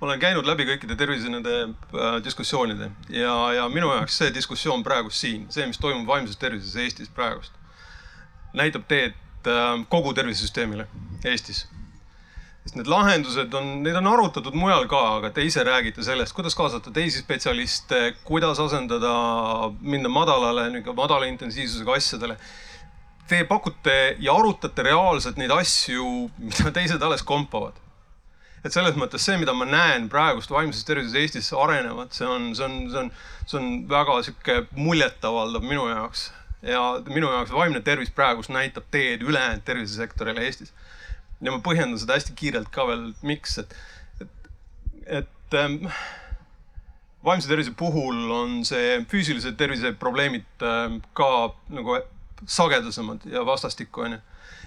[0.00, 5.10] olen käinud läbi kõikide tervise nende äh, diskussioonide ja, ja minu jaoks see diskussioon praegu
[5.10, 7.54] siin, see, mis toimub vaimses tervises Eestis praegust,
[8.56, 9.18] näitab teed
[9.48, 10.86] äh, kogu tervisesüsteemile
[11.26, 11.66] Eestis
[12.68, 16.56] sest need lahendused on, neid on arutatud mujal ka, aga te ise räägite sellest, kuidas
[16.58, 19.12] kaasata teisi spetsialiste, kuidas asendada,
[19.80, 22.36] minna madalale, madala intensiivsusega asjadele.
[23.28, 27.76] Te pakute ja arutate reaalselt neid asju, mida teised alles kompavad.
[28.64, 32.66] Et selles mõttes see, mida ma näen praegust vaimses tervises Eestis arenevat, see on, see
[32.66, 33.12] on, see on,
[33.46, 36.28] see on väga sihuke muljetavaldav minu jaoks
[36.66, 40.74] ja minu jaoks vaimne tervis praegust näitab teed ülejäänud tervisesektorile Eestis
[41.40, 43.74] ja ma põhjendan seda hästi kiirelt ka veel, miks, et,
[44.22, 44.48] et,
[45.20, 45.84] et ähm,
[47.24, 52.00] vaimse tervise puhul on see füüsilise tervise probleemid ähm, ka nagu
[52.46, 54.20] sagedasemad ja vastastikku onju.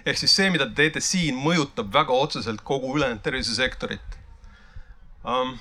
[0.05, 4.17] Ehk siis see, mida te teete siin, mõjutab väga otseselt kogu ülejäänud tervisesektorit
[5.25, 5.57] um,.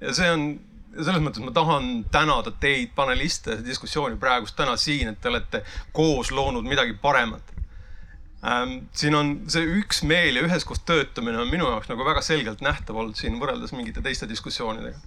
[0.00, 0.44] ja see on,
[0.92, 5.62] selles mõttes ma tahan tänada teid, paneliste, diskussiooni praegust täna siin, et te olete
[5.96, 7.54] koos loonud midagi paremat
[8.46, 8.78] ähm,.
[8.98, 13.18] siin on see üksmeel ja üheskoos töötamine on minu jaoks nagu väga selgelt nähtav olnud
[13.18, 14.98] siin võrreldes mingite teiste diskussioonidega.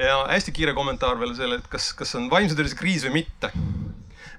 [0.00, 3.52] ja hästi kiire kommentaar veel selle, et kas, kas on vaimse tervise kriis või mitte.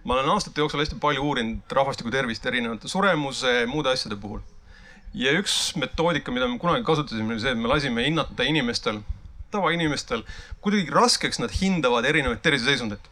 [0.07, 4.39] Ma olen aastate jooksul hästi palju uurinud rahvastiku tervist erinevate suremuse ja muude asjade puhul.
[5.13, 9.01] ja üks metoodika, mida me kunagi kasutasime, oli see, et me lasime hinnata inimestel,
[9.51, 10.23] tavainimestel,
[10.61, 13.11] kuidagi raskeks nad hindavad erinevaid terviseseisundeid.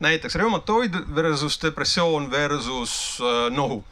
[0.00, 3.82] näiteks reumatoid versus depressioon versus äh, nohu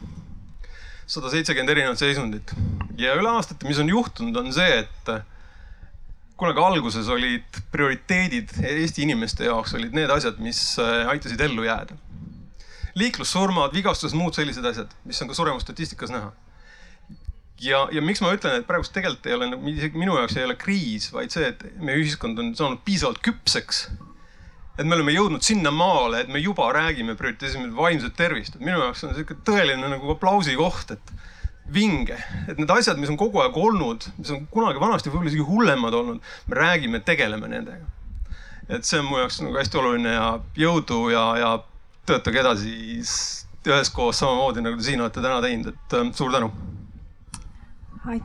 [1.09, 2.53] sada seitsekümmend erinevat seisundit
[2.97, 5.11] ja üle aastate, mis on juhtunud, on see, et
[6.39, 11.97] kunagi alguses olid prioriteedid Eesti inimeste jaoks olid need asjad, mis äh, aitasid ellu jääda.
[12.97, 16.31] Liiklussurmad, vigastused, muud sellised asjad, mis on ka suremusstatistikas näha.
[17.61, 20.47] ja, ja miks ma ütlen, et praegust tegelikult ei ole, nagu, isegi minu jaoks ei
[20.47, 23.87] ole kriis, vaid see, et meie ühiskond on saanud piisavalt küpseks.
[24.79, 29.03] et me oleme jõudnud sinnamaale, et me juba räägime, prioritiseerime vaimset tervist, et minu jaoks
[29.03, 31.13] on sihuke tõeline nagu aplausi koht, et
[31.73, 32.17] vinge,
[32.47, 35.97] et need asjad, mis on kogu aeg olnud, mis on kunagi vanasti võib-olla isegi hullemad
[35.99, 37.85] olnud, me räägime, tegeleme nendega.
[38.69, 40.25] et see on mu jaoks nagu hästi oluline ja
[40.57, 41.51] jõudu ja, ja
[42.09, 42.73] töötage edasi
[43.69, 46.51] üheskoos samamoodi, nagu te siin olete täna teinud, et äh, suur tänu.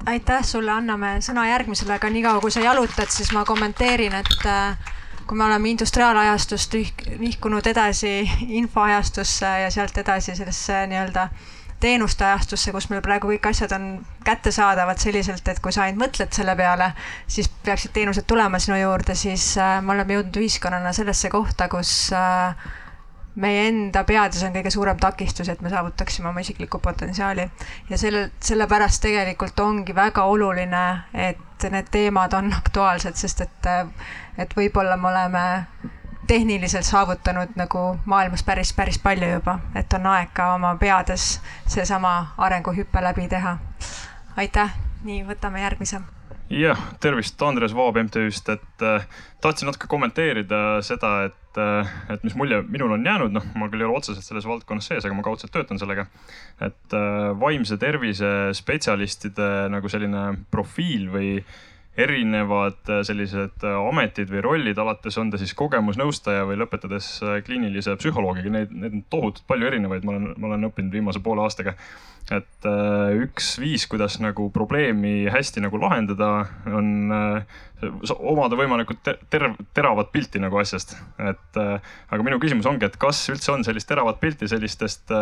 [0.07, 4.93] aitäh sulle, anname sõna järgmisele, aga niikaua kui sa jalutad, siis ma kommenteerin, et äh,
[5.27, 6.77] kui me oleme industriaalajastust
[7.19, 8.23] nihkunud edasi
[8.61, 11.29] infoajastusse ja sealt edasi sellesse nii-öelda
[11.81, 13.89] teenuste ajastusse, kus meil praegu kõik asjad on
[14.25, 16.93] kättesaadavad selliselt, et kui sa ainult mõtled selle peale,
[17.27, 21.93] siis peaksid teenused tulema sinu juurde, siis äh, me oleme jõudnud ühiskonnana sellesse kohta, kus
[22.17, 22.55] äh,
[23.35, 27.49] meie enda peades on kõige suurem takistus, et me saavutaksime oma isiklikku potentsiaali.
[27.91, 30.85] ja selle, sellepärast tegelikult ongi väga oluline,
[31.15, 33.69] et need teemad on aktuaalsed, sest et,
[34.39, 35.45] et võib-olla me oleme
[36.27, 42.35] tehniliselt saavutanud nagu maailmas päris, päris palju juba, et on aeg ka oma peades seesama
[42.39, 43.59] arenguhüpe läbi teha.
[44.37, 44.75] aitäh,
[45.05, 46.01] nii, võtame järgmise.
[46.53, 49.07] Jah, tervist, Andres Vaab MTÜ-st, et äh,
[49.43, 53.85] tahtsin natuke kommenteerida seda, et äh,, et mis mulje minul on jäänud, noh, ma küll
[53.85, 56.07] ei ole otseselt selles valdkonnas sees, aga ma kaudselt töötan sellega.
[56.61, 61.31] et äh, vaimse tervise spetsialistide nagu selline profiil või
[61.97, 67.37] erinevad äh, sellised äh, ametid või rollid, alates on ta siis kogemusnõustaja või lõpetades äh,
[67.47, 71.45] kliinilise psühholoogiga, neid, neid on tohutult palju erinevaid, ma olen, ma olen õppinud viimase poole
[71.45, 71.77] aastaga.
[72.33, 72.67] et
[73.21, 77.13] üks viis, kuidas nagu probleemi hästi nagu lahendada, on
[78.17, 79.45] omada võimalikult ter
[79.77, 80.97] teravat pilti nagu asjast.
[81.21, 85.13] et aga minu küsimus ongi, et kas üldse on sellist teravat pilti sellistest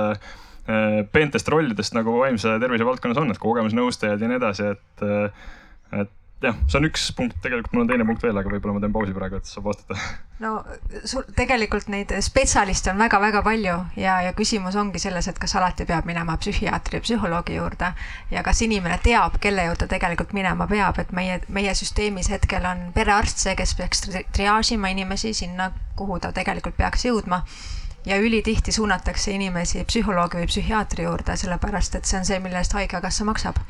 [1.12, 5.07] peentest rollidest nagu vaimse tervise valdkonnas on, et kogemusnõustajad ja nii edasi, et,
[5.99, 8.82] et jah, see on üks punkt, tegelikult mul on teine punkt veel, aga võib-olla ma
[8.82, 9.98] teen pausi praegu, et saab vastata.
[10.43, 10.52] no
[11.09, 15.86] sul tegelikult neid spetsialiste on väga-väga palju ja, ja küsimus ongi selles, et kas alati
[15.89, 17.93] peab minema psühhiaatri ja psühholoogi juurde
[18.31, 22.89] ja kas inimene teab, kelle juurde tegelikult minema peab, et meie, meie süsteemis hetkel on
[22.94, 27.43] perearst see, kes peaks triaažima inimesi sinna, kuhu ta tegelikult peaks jõudma
[28.07, 32.74] ja ülitihti suunatakse inimesi psühholoogi või psühhiaatri juurde, sellepärast et see on see, mille eest
[32.74, 33.61] Haigekassa maksab.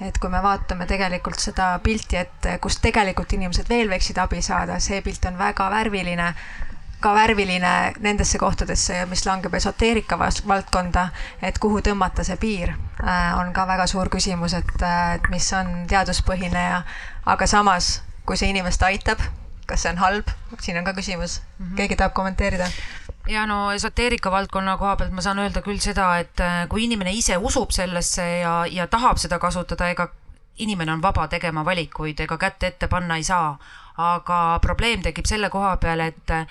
[0.00, 4.78] et kui me vaatame tegelikult seda pilti, et kust tegelikult inimesed veel võiksid abi saada,
[4.80, 6.34] see pilt on väga värviline,
[7.02, 11.08] ka värviline nendesse kohtadesse, mis langeb esoteerika valdkonda,
[11.42, 15.52] et kuhu tõmmata see piir, äh, on ka väga suur küsimus, et, äh, et mis
[15.58, 16.82] on teaduspõhine ja,
[17.26, 19.22] aga samas, kui see inimest aitab,
[19.66, 20.30] kas see on halb,
[20.60, 21.76] siin on ka küsimus, mhm.
[21.80, 22.70] keegi tahab kommenteerida?
[23.28, 27.12] Ja no esoteerika valdkonna koha pealt ma saan öelda küll seda, et äh, kui inimene
[27.12, 30.08] ise usub sellesse ja, ja tahab seda kasutada, ega
[30.58, 33.56] inimene on vaba tegema valikuid, ega kätt ette panna ei saa.
[34.02, 36.46] aga probleem tekib selle koha peal, et äh,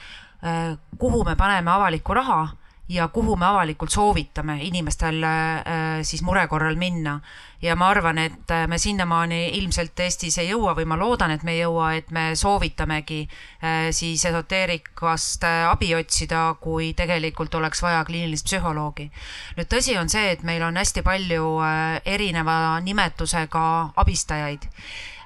[0.97, 2.47] kuhu me paneme avalikku raha
[2.89, 7.19] ja kuhu me avalikult soovitame inimestel äh, siis mure korral minna.
[7.61, 11.43] ja ma arvan, et äh, me sinnamaani ilmselt Eestis ei jõua või ma loodan, et
[11.43, 18.03] me ei jõua, et me soovitamegi äh, siis esoteerikast abi otsida, kui tegelikult oleks vaja
[18.05, 19.11] kliinilist psühholoogi.
[19.57, 21.59] nüüd tõsi on see, et meil on hästi palju
[22.05, 23.63] erineva nimetusega
[23.95, 24.67] abistajaid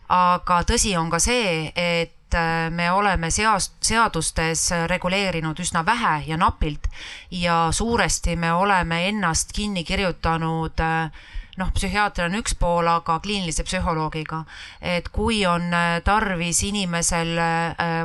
[0.09, 6.37] aga tõsi on ka see, et Äh, me oleme seas, seadustes reguleerinud üsna vähe ja
[6.37, 6.89] napilt
[7.31, 11.11] ja suuresti me oleme ennast kinni kirjutanud äh,
[11.57, 14.43] noh, psühhiaater on üks pool, aga kliinilise psühholoogiga.
[14.81, 17.35] et kui on äh, tarvis inimesel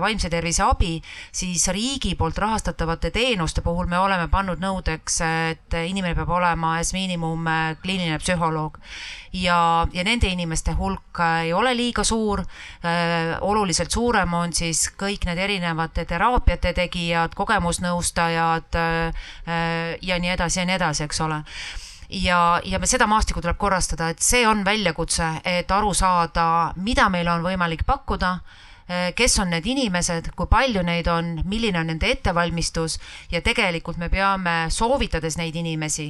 [0.01, 1.01] vaimse tervise abi,
[1.33, 5.21] siis riigi poolt rahastatavate teenuste puhul me oleme pannud nõudeks,
[5.51, 7.49] et inimene peab olema as miinimum
[7.83, 8.79] kliiniline psühholoog
[9.33, 12.41] ja, ja nende inimeste hulk äh, ei ole liiga suur.
[12.85, 19.31] Äh, oluliselt suurem on siis kõik need erinevate teraapiate tegijad, kogemusnõustajad äh,
[20.03, 21.43] ja nii edasi ja nii edasi, eks ole
[22.11, 27.09] ja, ja me seda maastikku tuleb korrastada, et see on väljakutse, et aru saada, mida
[27.09, 28.39] meil on võimalik pakkuda
[29.15, 32.97] kes on need inimesed, kui palju neid on, milline on nende ettevalmistus
[33.31, 36.09] ja tegelikult me peame soovitades neid inimesi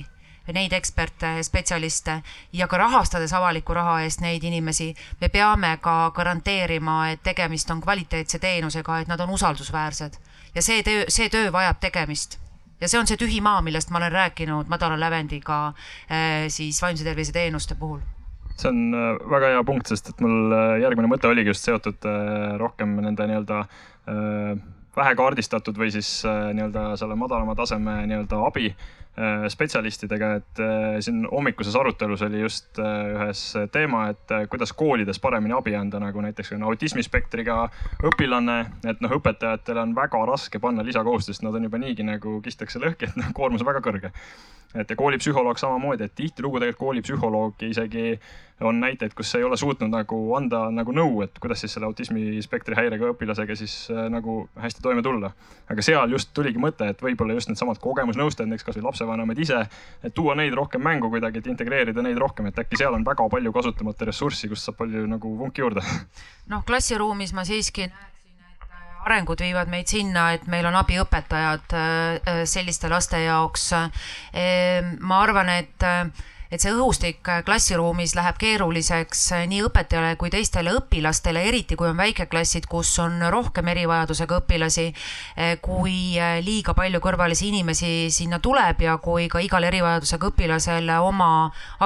[0.52, 2.16] neid eksperte, spetsialiste
[2.52, 4.90] ja ka rahastades avaliku raha eest neid inimesi,
[5.20, 10.16] me peame ka garanteerima, et tegemist on kvaliteetse teenusega, et nad on usaldusväärsed.
[10.55, 12.39] ja see töö, see töö vajab tegemist
[12.81, 15.61] ja see on see tühi maa, millest ma olen rääkinud madala lävendiga
[16.09, 18.01] eh, siis vaimse tervise teenuste puhul.
[18.57, 22.11] See on äh, väga hea punkt, sest et mul äh, järgmine mõte oligi just seotud
[22.61, 23.65] rohkem nende nii-öelda
[24.97, 28.73] vähe kaardistatud või siis nii-öelda selle madalama taseme nii-öelda abi
[29.51, 30.61] spetsialistidega, et
[31.05, 33.43] siin hommikuses arutelus oli just ühes
[33.74, 37.59] teema, et kuidas koolides paremini abi anda, nagu näiteks on autismispektriga
[38.07, 42.81] õpilane, et noh, õpetajatele on väga raske panna lisakohustust, nad on juba niigi nagu kistakse
[42.81, 44.15] lõhki, et noh, koormus on väga kõrge
[44.74, 48.20] et ja koolipsühholoog samamoodi, et tihtilugu tegelikult koolipsühholoog isegi
[48.60, 52.76] on näiteid, kus ei ole suutnud nagu anda nagu nõu, et kuidas siis selle autismispektri
[52.76, 55.32] häirega õpilasega siis äh, nagu hästi toime tulla.
[55.70, 59.64] aga seal just tuligi mõte, et võib-olla just needsamad kogemusnõustajad, näiteks kasvõi lapsevanemad ise,
[60.05, 63.28] et tuua neid rohkem mängu kuidagi, et integreerida neid rohkem, et äkki seal on väga
[63.32, 65.84] palju kasutamata ressurssi, kust saab palju nagu vunki juurde.
[66.52, 67.88] noh, klassiruumis ma siiski
[69.06, 71.86] arengud viivad meid sinna, et meil on abiõpetajad äh,
[72.18, 73.70] äh, selliste laste jaoks.
[74.32, 75.89] Ehm, ma arvan, et
[76.51, 82.66] et see õhustik klassiruumis läheb keeruliseks nii õpetajale kui teistele õpilastele, eriti kui on väikeklassid,
[82.66, 84.89] kus on rohkem erivajadusega õpilasi,
[85.62, 91.31] kui liiga palju kõrvalisi inimesi sinna tuleb ja kui ka igal erivajadusega õpilasel oma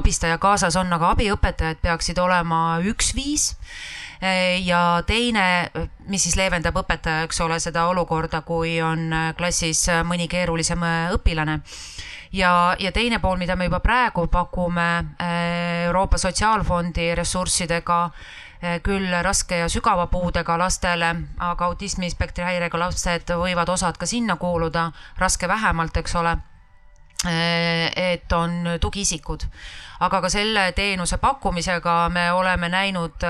[0.01, 4.04] abistaja kaasas on, aga abiõpetajad peaksid olema üks-viis Eh,
[4.65, 5.71] ja teine,
[6.09, 10.81] mis siis leevendab õpetaja, eks ole, seda olukorda, kui on klassis mõni keerulisem
[11.13, 11.59] õpilane.
[12.35, 14.89] Ja, ja teine pool, mida me juba praegu pakume
[15.85, 17.99] Euroopa Sotsiaalfondi ressurssidega,
[18.83, 24.89] küll raske ja sügava puudega lastele, aga autismispektri häirega lapsed võivad osad ka sinna kuuluda,
[25.21, 26.37] raske vähemalt, eks ole
[27.97, 29.47] et on tugiisikud,
[30.05, 33.25] aga ka selle teenuse pakkumisega me oleme näinud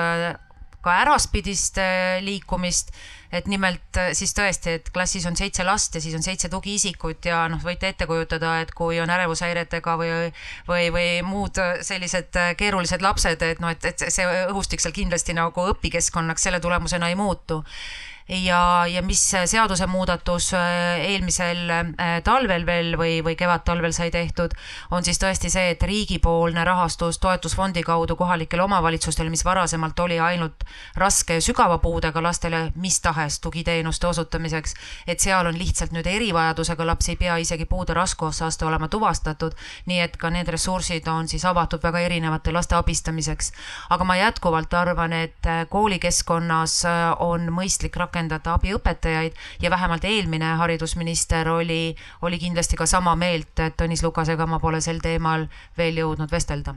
[0.85, 2.93] ka äraspidist äh, liikumist,
[3.35, 7.27] et nimelt äh, siis tõesti, et klassis on seitse last ja siis on seitse tugiisikut
[7.31, 10.12] ja noh, võite ette kujutada, et kui on ärevushäiretega või,
[10.69, 15.36] või, või muud sellised äh, keerulised lapsed, et noh, et, et see õhustik seal kindlasti
[15.36, 17.62] nagu õpikeskkonnaks selle tulemusena ei muutu
[18.29, 24.55] ja, ja mis seadusemuudatus äh, eelmisel äh, talvel veel või, või kevadtalvel sai tehtud,
[24.91, 30.65] on siis tõesti see, et riigipoolne rahastus toetusfondi kaudu kohalikele omavalitsustele, mis varasemalt oli ainult
[30.97, 34.75] raske ja sügava puudega lastele mis tahes tugiteenuste osutamiseks,
[35.07, 39.53] et seal on lihtsalt nüüd erivajadusega lapsi ei pea isegi puude raskusaste olema tuvastatud,
[39.87, 43.53] nii et ka need ressursid on siis avatud väga erinevate laste abistamiseks.
[43.91, 46.83] aga ma jätkuvalt arvan, et äh, koolikeskkonnas
[47.21, 53.59] on mõistlik rakendada rakendada abiõpetajaid ja vähemalt eelmine haridusminister oli, oli kindlasti ka sama meelt,
[53.59, 56.74] et Tõnis Lukasega ma pole sel teemal veel jõudnud vestelda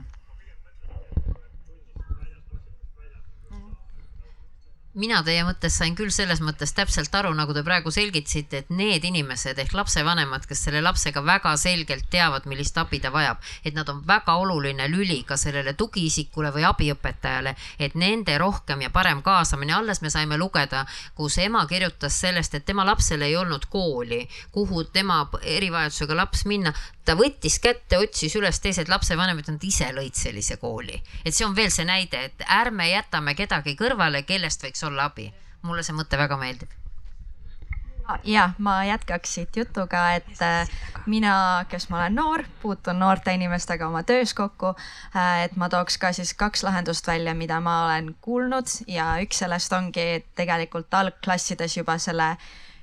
[4.98, 9.04] mina teie mõttest sain küll selles mõttes täpselt aru, nagu te praegu selgitasite, et need
[9.06, 13.88] inimesed ehk lapsevanemad, kes selle lapsega väga selgelt teavad, millist abi ta vajab, et nad
[13.92, 19.76] on väga oluline lüli ka sellele tugiisikule või abiõpetajale, et nende rohkem ja parem kaasamine,
[19.76, 20.84] alles me saime lugeda,
[21.14, 26.74] kus ema kirjutas sellest, et tema lapsel ei olnud kooli, kuhu tema erivajadusega laps minna,
[27.04, 30.98] ta võttis kätte, otsis üles teised lapsevanemad, nad ise lõid sellise kooli.
[31.24, 35.32] et see on veel see näide, et ärme jätame kedagi kõrvale, kellest võiks olla abi.
[35.62, 36.70] mulle see mõte väga meeldib
[38.24, 40.68] ja ma jätkaks siit jutuga, et äh,
[41.06, 44.74] mina, kes ma olen noor, puutun noorte inimestega oma töös kokku,
[45.16, 49.42] äh, et ma tooks ka siis kaks lahendust välja, mida ma olen kuulnud ja üks
[49.44, 52.36] sellest ongi tegelikult algklassides juba selle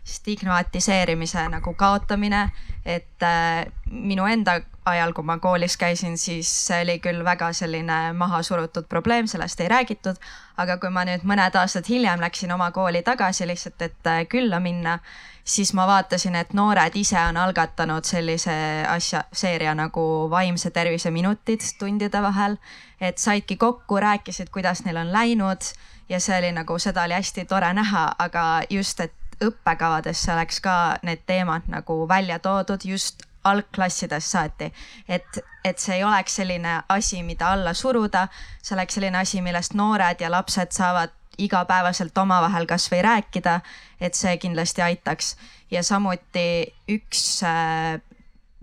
[0.06, 2.49] stigmatiseerimise nagu kaotamine,
[2.86, 8.14] et äh, minu enda ajal, kui ma koolis käisin, siis see oli küll väga selline
[8.14, 10.20] maha surutud probleem, sellest ei räägitud.
[10.57, 14.60] aga kui ma nüüd mõned aastad hiljem läksin oma kooli tagasi lihtsalt, et äh, külla
[14.60, 14.99] minna,
[15.44, 18.53] siis ma vaatasin, et noored ise on algatanud sellise
[18.88, 22.57] asja, seeria nagu vaimse tervise minutid tundide vahel.
[23.02, 25.62] et saidki kokku, rääkisid, kuidas neil on läinud
[26.10, 29.14] ja see oli nagu, seda oli hästi tore näha, aga just, et
[29.44, 34.72] õppekavadesse oleks ka need teemad nagu välja toodud just algklassidest saati.
[35.10, 38.28] et, et see ei oleks selline asi, mida alla suruda,
[38.62, 43.60] see oleks selline asi, millest noored ja lapsed saavad igapäevaselt omavahel kasvõi rääkida,
[44.02, 45.36] et see kindlasti aitaks.
[45.72, 48.02] ja samuti üks äh,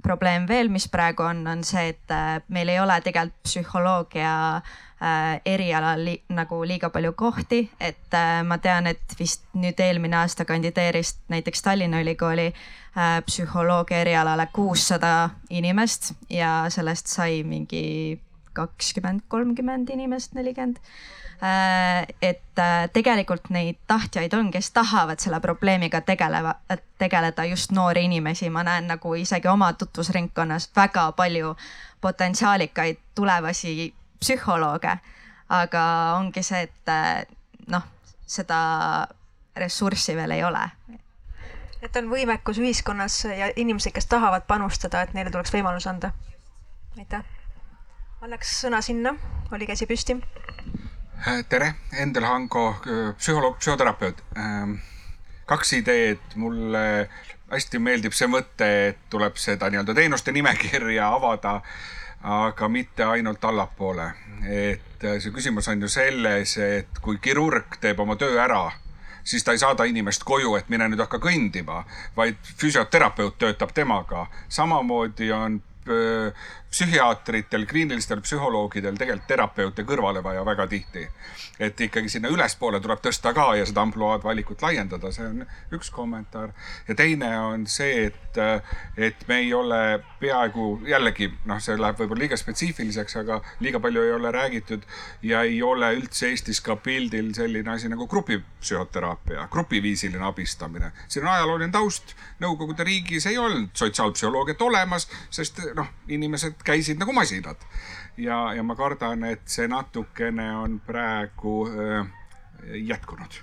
[0.02, 4.72] probleem veel, mis praegu on, on see, et äh, meil ei ole tegelikult psühholoogia äh,
[5.44, 10.46] erialal li nagu liiga palju kohti, et äh, ma tean, et vist nüüd eelmine aasta
[10.46, 18.20] kandideeris näiteks Tallinna Ülikooli äh, psühholoogia erialale kuussada inimest ja sellest sai mingi
[18.52, 20.78] kakskümmend, kolmkümmend inimest, nelikümmend.
[21.42, 26.54] Äh, et äh, tegelikult neid tahtjaid on, kes tahavad selle probleemiga tegeleva,
[27.02, 31.56] tegeleda just noori inimesi, ma näen nagu isegi oma tutvusringkonnas väga palju
[32.00, 34.96] potentsiaalikaid tulevasi psühholooge.
[35.52, 35.82] aga
[36.16, 37.24] ongi see, et äh,
[37.68, 37.84] noh,
[38.26, 38.60] seda
[39.56, 40.62] ressurssi veel ei ole.
[41.82, 46.12] et on võimekus ühiskonnas ja inimesed, kes tahavad panustada, et neile tuleks võimalus anda.
[46.98, 47.26] aitäh.
[48.22, 49.16] annaks sõna sinna,
[49.52, 50.20] oli käsi püsti
[51.26, 54.22] Äh, tere, Endel Hango, äh, psühholoog, psühhoterapeut.
[54.36, 54.72] Ähm,
[55.46, 57.08] kaks ideed, mulle
[57.52, 61.60] hästi meeldib see mõte, et tuleb seda nii-öelda teenuste nimekirja avada,
[62.22, 64.12] aga mitte ainult allapoole.
[64.42, 68.70] et äh, see küsimus on ju selles, et kui kirurg teeb oma töö ära,
[69.24, 71.84] siis ta ei saada inimest koju, et mine nüüd hakka kõndima,
[72.16, 74.26] vaid füsioterapeut töötab temaga.
[74.48, 75.60] samamoodi on
[76.72, 81.08] psühhiaatritel, kliinilistel psühholoogidel tegelikult terapeute kõrvale vaja väga tihti.
[81.60, 85.90] et ikkagi sinna ülespoole tuleb tõsta ka ja seda ampluaad valikut laiendada, see on üks
[85.92, 86.52] kommentaar.
[86.88, 88.40] ja teine on see, et,
[88.96, 94.02] et me ei ole peaaegu jällegi noh, see läheb võib-olla liiga spetsiifiliseks, aga liiga palju
[94.02, 94.88] ei ole räägitud
[95.22, 100.92] ja ei ole üldse Eestis ka pildil selline asi nagu grupipsühhoteraapia, grupiviisiline abistamine.
[101.08, 107.12] siin on ajalooline taust, Nõukogude riigis ei olnud sotsiaalpsühholoogiat olemas, sest noh, inimesed käisid nagu
[107.12, 107.56] masinad.
[108.16, 112.06] ja, ja ma kardan, et see natukene on praegu äh,
[112.88, 113.40] jätkunud.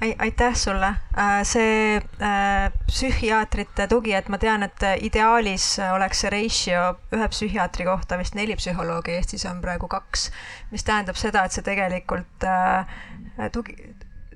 [0.00, 6.86] Aitäh sulle, äh, see äh, psühhiaatrite tugi, et ma tean, et ideaalis oleks see ratio
[7.12, 10.30] ühe psühhiaatri kohta vist neli psühholoogi, Eestis on praegu kaks,
[10.72, 12.48] mis tähendab seda, et see tegelikult
[13.52, 13.76] tugi,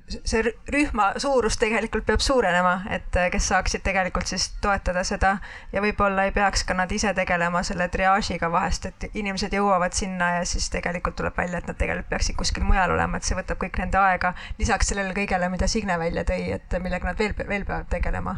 [0.09, 5.37] see rühma suurus tegelikult peab suurenema, et äh, kes saaksid tegelikult siis toetada seda
[5.71, 10.29] ja võib-olla ei peaks ka nad ise tegelema selle triaažiga vahest, et inimesed jõuavad sinna
[10.37, 13.61] ja siis tegelikult tuleb välja, et nad tegelikult peaksid kuskil mujal olema, et see võtab
[13.63, 14.33] kõik nende aega.
[14.59, 18.35] lisaks sellele kõigele, mida Signe välja tõi, et millega nad veel, veel peavad tegelema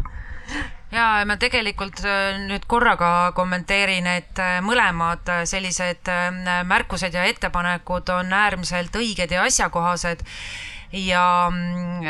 [0.94, 6.14] ja ma tegelikult äh, nüüd korraga kommenteerin, et äh, mõlemad sellised
[6.70, 10.22] märkused ja ettepanekud on äärmiselt õiged ja asjakohased
[10.95, 12.05] ja mm,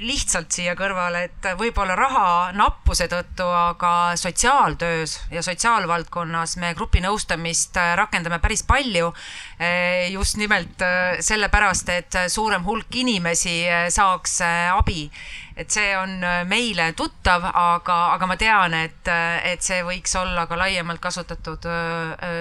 [0.00, 7.92] lihtsalt siia kõrvale, et võib-olla raha nappuse tõttu, aga sotsiaaltöös ja sotsiaalvaldkonnas me grupinõustamist äh,
[8.00, 9.12] rakendame päris palju.
[9.60, 14.40] Äh, just nimelt äh, sellepärast, et suurem hulk inimesi saaks
[14.74, 15.08] abi
[15.54, 16.16] et see on
[16.50, 19.06] meile tuttav, aga, aga ma tean, et,
[19.46, 21.68] et see võiks olla ka laiemalt kasutatud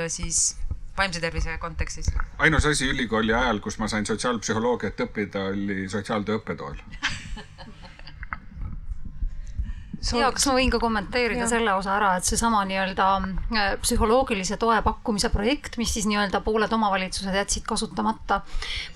[0.09, 0.55] siis
[0.97, 2.11] vaimse tervise kontekstis?
[2.37, 6.77] ainus asi ülikooli ajal, kus ma sain sotsiaalpsühholoogiat õppida, oli sotsiaaltöö õppetool
[10.11, 11.49] ja kas ma võin ka kommenteerida ja.
[11.49, 16.71] selle osa ära, et seesama nii-öelda äh, psühholoogilise toe pakkumise projekt, mis siis nii-öelda pooled
[16.75, 18.41] omavalitsused jätsid kasutamata.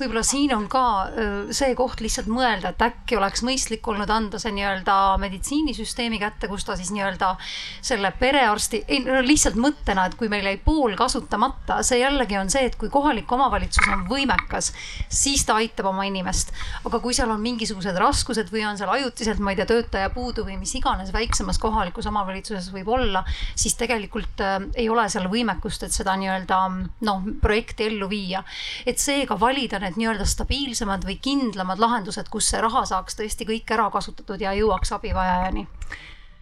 [0.02, 4.42] võib-olla siin on ka äh, see koht lihtsalt mõelda, et äkki oleks mõistlik olnud anda
[4.42, 7.34] see nii-öelda meditsiinisüsteemi kätte, kus ta siis nii-öelda
[7.82, 12.52] selle perearsti, ei no lihtsalt mõttena, et kui meil jäi pool kasutamata, see jällegi on
[12.52, 14.74] see, et kui kohalik omavalitsus on võimekas,
[15.08, 16.52] siis ta aitab oma inimest.
[16.86, 20.44] aga kui seal on mingisugused raskused või on seal ajutiselt, ma ei tea, töötaja puudu
[20.48, 23.24] või mis iganes iganes väiksemas kohalikus omavalitsuses võib olla,
[23.56, 26.57] siis tegelikult äh, ei ole seal võimekust, et seda nii-öelda
[27.06, 28.44] noh, projekti ellu viia.
[28.86, 33.72] et seega valida need nii-öelda stabiilsemad või kindlamad lahendused, kus see raha saaks tõesti kõik
[33.72, 35.68] ära kasutatud ja jõuaks abivajajani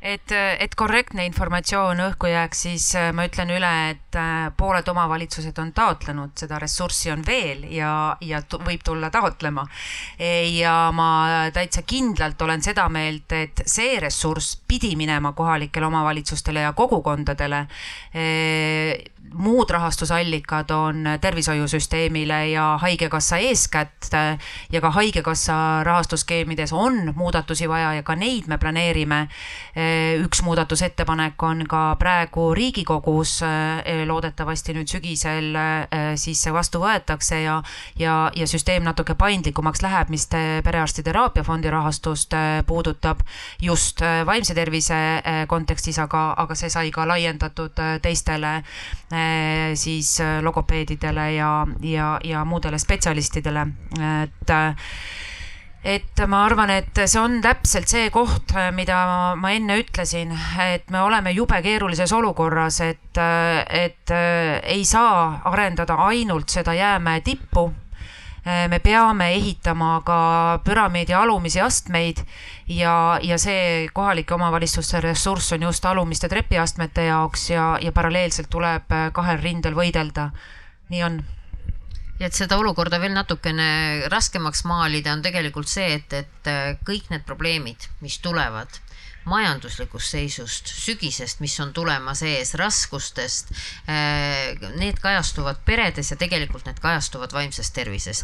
[0.06, 5.58] et, et korrektne informatsioon õhku jääks, siis äh, ma ütlen üle, et äh, pooled omavalitsused
[5.62, 7.92] on taotlenud, seda ressurssi on veel ja,
[8.22, 9.66] ja võib tulla taotlema.
[10.20, 11.10] ja ma
[11.54, 17.66] täitsa kindlalt olen seda meelt, et see ressurss pidi minema kohalikele omavalitsustele ja kogukondadele
[19.38, 24.14] muud rahastusallikad on tervishoiusüsteemile ja Haigekassa eeskätt
[24.72, 29.28] ja ka Haigekassa rahastusskeemides on muudatusi vaja ja ka neid me planeerime.
[30.24, 33.42] üks muudatusettepanek on ka praegu Riigikogus,
[34.06, 35.52] loodetavasti nüüd sügisel
[36.16, 37.62] siis see vastu võetakse ja,
[38.00, 40.28] ja, ja süsteem natuke paindlikumaks läheb, mis
[40.64, 42.34] perearsti teraapiafondi rahastust
[42.68, 43.20] puudutab
[43.62, 45.02] just vaimse tervise
[45.48, 48.62] kontekstis, aga, aga see sai ka laiendatud teistele
[49.76, 53.68] siis äh, logopeedidele ja, ja, ja muudele spetsialistidele,
[54.24, 54.54] et
[55.86, 58.98] et ma arvan, et see on täpselt see koht, mida
[59.38, 60.32] ma enne ütlesin,
[60.64, 63.20] et me oleme jube keerulises olukorras, et,
[63.70, 64.14] et
[64.64, 67.68] ei saa arendada ainult seda jäämäe tippu.
[68.46, 70.18] Me peame ehitama ka
[70.66, 72.20] püramiidi alumisi astmeid
[72.70, 78.94] ja, ja see kohalike omavalitsuste ressurss on just alumiste trepiastmete jaoks ja, ja paralleelselt tuleb
[79.18, 80.30] kahel rindel võidelda.
[80.94, 81.24] nii on
[82.20, 83.68] ja et seda olukorda veel natukene
[84.12, 88.80] raskemaks maalida, on tegelikult see, et, et äh, kõik need probleemid, mis tulevad
[89.26, 93.52] majanduslikust seisust, sügisest, mis on tulemas ees, raskustest,
[93.90, 98.24] äh, need kajastuvad peredes ja tegelikult need kajastuvad vaimses tervises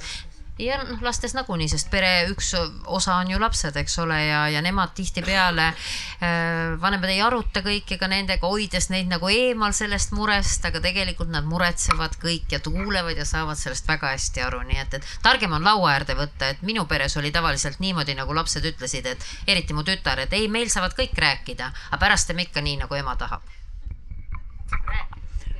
[0.60, 2.52] ja noh, lastes nagunii, sest pere üks
[2.86, 7.98] osa on ju lapsed, eks ole, ja, ja nemad tihtipeale äh,, vanemad ei aruta kõike
[8.02, 13.18] ka nendega, hoides neid nagu eemal sellest murest, aga tegelikult nad muretsevad kõik ja tuulevad
[13.18, 16.62] ja saavad sellest väga hästi aru, nii et, et targem on laua äärde võtta, et
[16.68, 20.70] minu peres oli tavaliselt niimoodi, nagu lapsed ütlesid, et eriti mu tütar, et ei, meil
[20.74, 23.46] saavad kõik rääkida, aga pärast teeme ikka nii, nagu ema tahab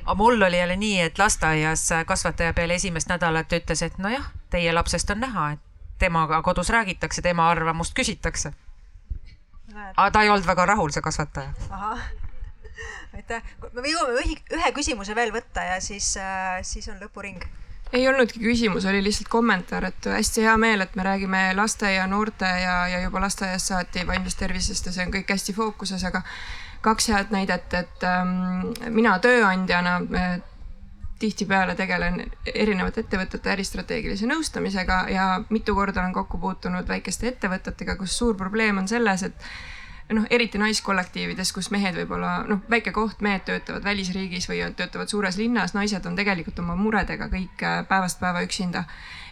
[0.04, 4.72] aga mul oli jälle nii, et lasteaias kasvataja peale esimest nädalat ütles, et nojah, teie
[4.72, 5.60] lapsest on näha, et
[5.98, 8.52] temaga kodus räägitakse, tema arvamust küsitakse.
[9.96, 11.54] aga ta ei olnud väga rahul, see kasvataja.
[13.14, 13.42] aitäh.
[13.72, 16.14] me jõuame ühe, ühe küsimuse veel võtta ja siis,
[16.62, 17.44] siis on lõpuring
[17.92, 22.06] ei olnudki küsimus, oli lihtsalt kommentaar, et hästi hea meel, et me räägime laste ja
[22.08, 26.22] noorte ja, ja juba lasteaiast saati vaimsest tervisest ja see on kõik hästi fookuses, aga
[26.82, 30.32] kaks head näidet, et ähm, mina tööandjana äh,
[31.22, 38.16] tihtipeale tegelen erinevate ettevõtete äristrateegilise nõustamisega ja mitu korda olen kokku puutunud väikeste ettevõtetega, kus
[38.18, 39.46] suur probleem on selles, et
[40.12, 45.38] noh, eriti naiskollektiivides, kus mehed võib-olla noh, väike koht, mehed töötavad välisriigis või töötavad suures
[45.38, 48.84] linnas, naised on tegelikult oma muredega kõik äh, päevast päeva üksinda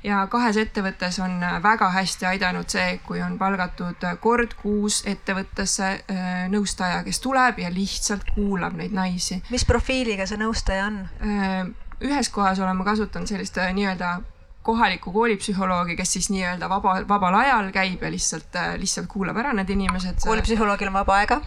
[0.04, 6.32] ja kahes ettevõttes on väga hästi aidanud see, kui on palgatud kord kuus ettevõttesse äh,
[6.52, 9.42] nõustaja, kes tuleb ja lihtsalt kuulab neid naisi.
[9.50, 11.00] mis profiiliga see nõustaja on?
[11.24, 11.64] Äh,
[12.00, 14.20] ühes kohas oleme kasutanud sellist äh, nii-öelda
[14.62, 19.70] kohalikku koolipsühholoogi, kes siis nii-öelda vaba, vabal ajal käib ja lihtsalt, lihtsalt kuulab ära need
[19.72, 20.20] inimesed.
[20.24, 21.40] koolipsühholoogil on vaba aega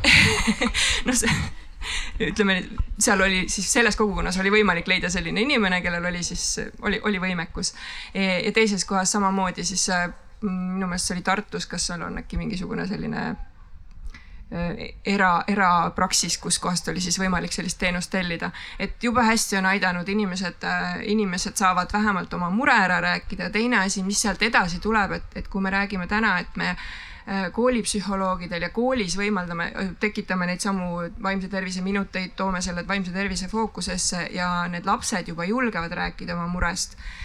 [1.07, 1.29] no see
[2.29, 2.57] ütleme,
[2.99, 7.21] seal oli siis selles kogukonnas oli võimalik leida selline inimene, kellel oli siis, oli, oli
[7.21, 7.73] võimekus.
[8.13, 9.89] ja teises kohas samamoodi siis
[10.43, 13.23] minu meelest see oli Tartus, kas seal on äkki mingisugune selline
[15.05, 18.51] era, erapraksis, kuskohast oli siis võimalik sellist teenust tellida.
[18.79, 20.67] et jube hästi on aidanud inimesed,
[21.09, 25.33] inimesed saavad vähemalt oma mure ära rääkida ja teine asi, mis sealt edasi tuleb, et,
[25.35, 27.11] et kui me räägime täna, et me Äh,
[27.55, 29.69] koolipsühholoogidel ja koolis võimaldame,
[29.99, 35.47] tekitame neid samu vaimse tervise minuteid, toome selle vaimse tervise fookusesse ja need lapsed juba
[35.47, 37.23] julgevad rääkida oma murest äh,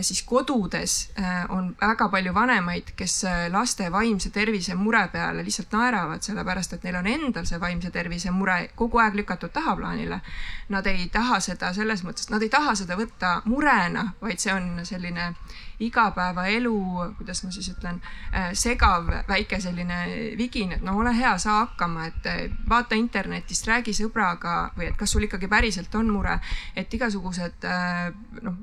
[0.00, 3.22] siis kodudes äh, on väga palju vanemaid, kes
[3.52, 8.30] laste vaimse tervise mure peale lihtsalt naeravad, sellepärast et neil on endal see vaimse tervise
[8.34, 10.20] mure kogu aeg lükatud tahaplaanile.
[10.68, 14.84] Nad ei taha seda selles mõttes, nad ei taha seda võtta murena, vaid see on
[14.84, 15.32] selline
[15.80, 16.74] igapäevaelu,
[17.18, 18.00] kuidas ma siis ütlen,
[18.34, 20.02] äh, segav väike selline
[20.38, 24.98] vigin, et no ole hea, saa hakkama, et äh, vaata internetist, räägi sõbraga või et
[24.98, 26.38] kas sul ikkagi päriselt on mure,
[26.76, 28.08] et igasugused äh,
[28.42, 28.62] noh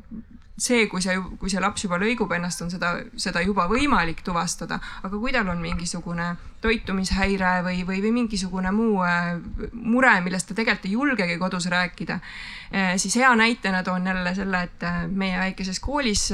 [0.57, 4.77] see, kui see, kui see laps juba lõigub ennast, on seda, seda juba võimalik tuvastada,
[5.03, 6.29] aga kui tal on mingisugune
[6.63, 9.03] toitumishäire või, või, või mingisugune muu
[9.73, 12.21] mure, millest ta tegelikult ei julgegi kodus rääkida
[12.95, 16.29] siis hea näitena toon jälle selle, et meie väikeses koolis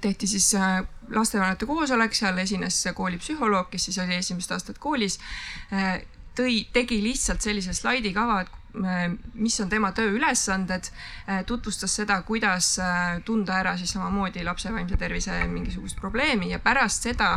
[0.00, 5.18] tehti siis äh, lastevanemate koosolek, seal esines koolipsühholoog, kes siis oli esimest aastat koolis.
[5.72, 6.00] Äh,
[6.38, 10.90] tõi, tegi lihtsalt sellise slaidikava, et äh, mis on tema tööülesanded,
[11.46, 12.76] tutvustas seda, kuidas
[13.24, 17.36] tunda ära siis samamoodi lapse vaimse tervise mingisugust probleemi ja pärast seda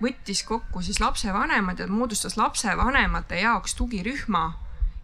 [0.00, 4.46] võttis kokku siis lapsevanemad ja moodustas lapsevanemate jaoks tugirühma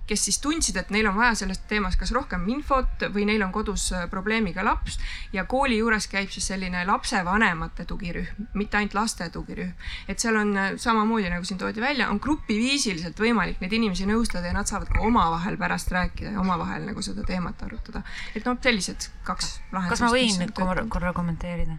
[0.06, 3.52] kes siis tundsid, et neil on vaja sellest teemast kas rohkem infot või neil on
[3.54, 4.98] kodus äh, probleemiga laps
[5.32, 9.72] ja kooli juures käib siis selline lapsevanemate tugirühm, mitte ainult laste tugirühm.
[10.08, 14.50] et seal on äh, samamoodi nagu siin toodi välja, on grupiviisiliselt võimalik neid inimesi nõustada
[14.50, 18.02] ja nad saavad ka omavahel pärast rääkida ja omavahel nagu seda teemat arutada.
[18.34, 20.00] et noh, sellised kaks lahendust.
[20.00, 21.78] kas ma võin korra, korra kommenteerida?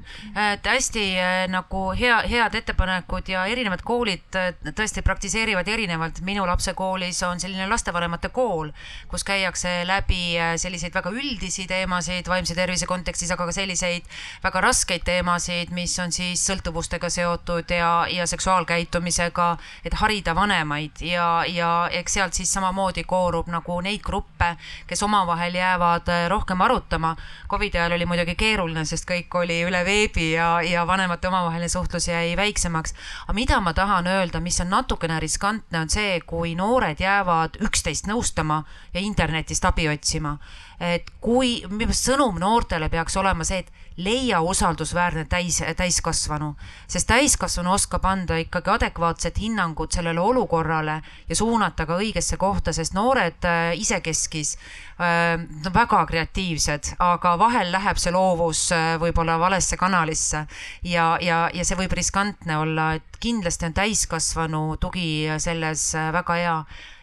[0.54, 4.42] et hästi äh, nagu hea, head ettepanekud ja erinevad koolid
[4.72, 6.24] tõesti praktiseerivad erinevalt.
[6.24, 8.72] minu lapse koolis on selline lastevanem lapsevanemate kool,
[9.08, 14.04] kus käiakse läbi äh, selliseid väga üldisi teemasid vaimse tervise kontekstis, aga ka selliseid
[14.44, 21.44] väga raskeid teemasid, mis on siis sõltuvustega seotud ja, ja seksuaalkäitumisega, et harida vanemaid ja,
[21.48, 24.56] ja eks sealt siis samamoodi koorub nagu neid gruppe,
[24.88, 27.16] kes omavahel jäävad äh, rohkem arutama.
[27.50, 32.08] Covidi ajal oli muidugi keeruline, sest kõik oli üle veebi ja, ja vanemate omavaheline suhtlus
[32.08, 32.94] jäi väiksemaks.
[33.26, 38.03] aga mida ma tahan öelda, mis on natukene riskantne, on see, kui noored jäävad üksteist
[38.08, 38.64] nõustama
[38.94, 40.38] ja internetist abi otsima.
[40.80, 41.64] et kui,
[41.96, 46.54] sõnum noortele peaks olema see, et leia usaldusväärne täis, täiskasvanu,
[46.88, 52.94] sest täiskasvanu oskab anda ikkagi adekvaatset hinnangut sellele olukorrale ja suunata ka õigesse kohta, sest
[52.98, 54.56] noored äh, isekeskis
[54.98, 55.38] äh,
[55.74, 60.46] väga kreatiivsed, aga vahel läheb see loovus äh, võib-olla valesse kanalisse.
[60.84, 66.58] Ja, ja, ja see võib riskantne olla, et kindlasti on täiskasvanu tugi selles väga hea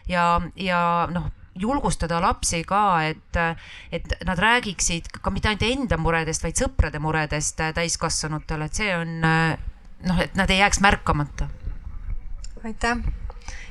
[0.07, 3.39] ja, ja noh julgustada lapsi ka, et,
[3.91, 9.17] et nad räägiksid ka mitte ainult enda muredest, vaid sõprade muredest täiskasvanutele, et see on
[9.21, 11.49] noh, et nad ei jääks märkamata.
[12.63, 13.03] aitäh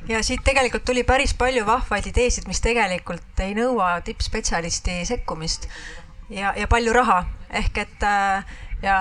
[0.09, 5.69] ja siit tegelikult tuli päris palju vahvaid ideesid, mis tegelikult ei nõua tippspetsialisti sekkumist
[6.31, 7.25] ja, ja palju raha
[7.63, 8.09] ehk et
[8.83, 8.97] ja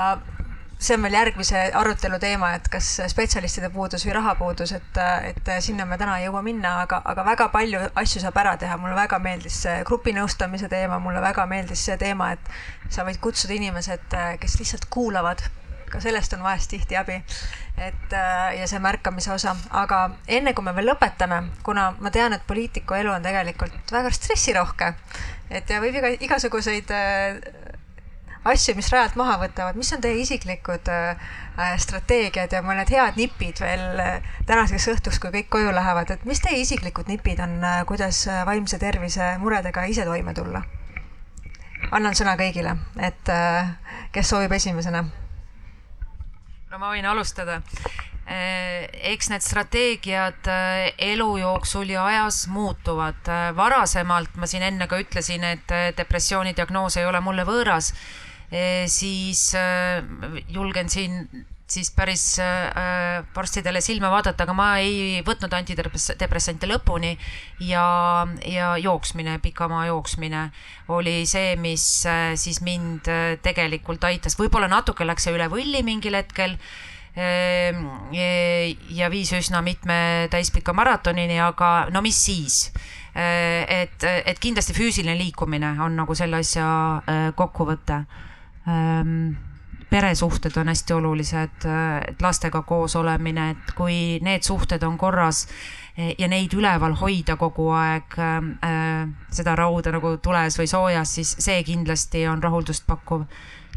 [0.80, 5.86] see on veel järgmise arutelu teema, et kas spetsialistide puudus või rahapuudus, et, et sinna
[5.86, 8.78] me täna ei jõua minna, aga, aga väga palju asju saab ära teha.
[8.80, 12.52] mulle väga meeldis see grupinõustamise teema, mulle väga meeldis see teema, et
[12.90, 15.44] sa võid kutsuda inimesed, kes lihtsalt kuulavad.
[15.90, 17.18] ka sellest on vahest tihti abi.
[17.78, 18.12] et
[18.60, 22.94] ja see märkamise osa, aga enne kui me veel lõpetame, kuna ma tean, et poliitiku
[22.94, 24.94] elu on tegelikult väga stressirohke,
[25.50, 26.94] et võib iga, igasuguseid
[28.48, 31.32] asju, mis rajalt maha võtavad, mis on teie isiklikud äh,
[31.82, 36.40] strateegiad ja mõned head nipid veel äh, tänaseks õhtuks, kui kõik koju lähevad, et mis
[36.44, 40.64] teie isiklikud nipid on äh,, kuidas äh, vaimse tervise muredega ise toime tulla?
[41.96, 43.74] annan sõna kõigile, et äh,
[44.16, 45.04] kes soovib esimesena?
[46.70, 50.48] no ma võin alustada äh, eks need strateegiad
[51.12, 53.20] elu jooksul ja ajas muutuvad.
[53.56, 57.92] varasemalt ma siin enne ka ütlesin, et depressiooni diagnoos ei ole mulle võõras
[58.90, 59.54] siis
[60.50, 67.14] julgen siin siis päris äh, varstidele silma vaadata, aga ma ei võtnud antidepressante lõpuni
[67.68, 67.86] ja,
[68.50, 70.48] ja jooksmine, pikamaa jooksmine
[70.96, 75.84] oli see, mis äh, siis mind äh, tegelikult aitas, võib-olla natuke läks see üle võlli
[75.86, 77.76] mingil hetkel äh,
[78.98, 82.70] ja viis üsna mitme täispika maratonini, aga no mis siis?
[83.20, 86.68] Et, et kindlasti füüsiline liikumine on nagu selle asja
[87.36, 87.98] kokkuvõte.
[87.98, 88.29] ähm,
[89.90, 91.64] peresuhted on hästi olulised,
[92.08, 95.48] et lastega koos olemine, et kui need suhted on korras
[95.98, 101.64] ja neid üleval hoida kogu aeg äh,, seda rauda nagu tules või soojas, siis see
[101.68, 103.26] kindlasti on rahuldust pakkuv.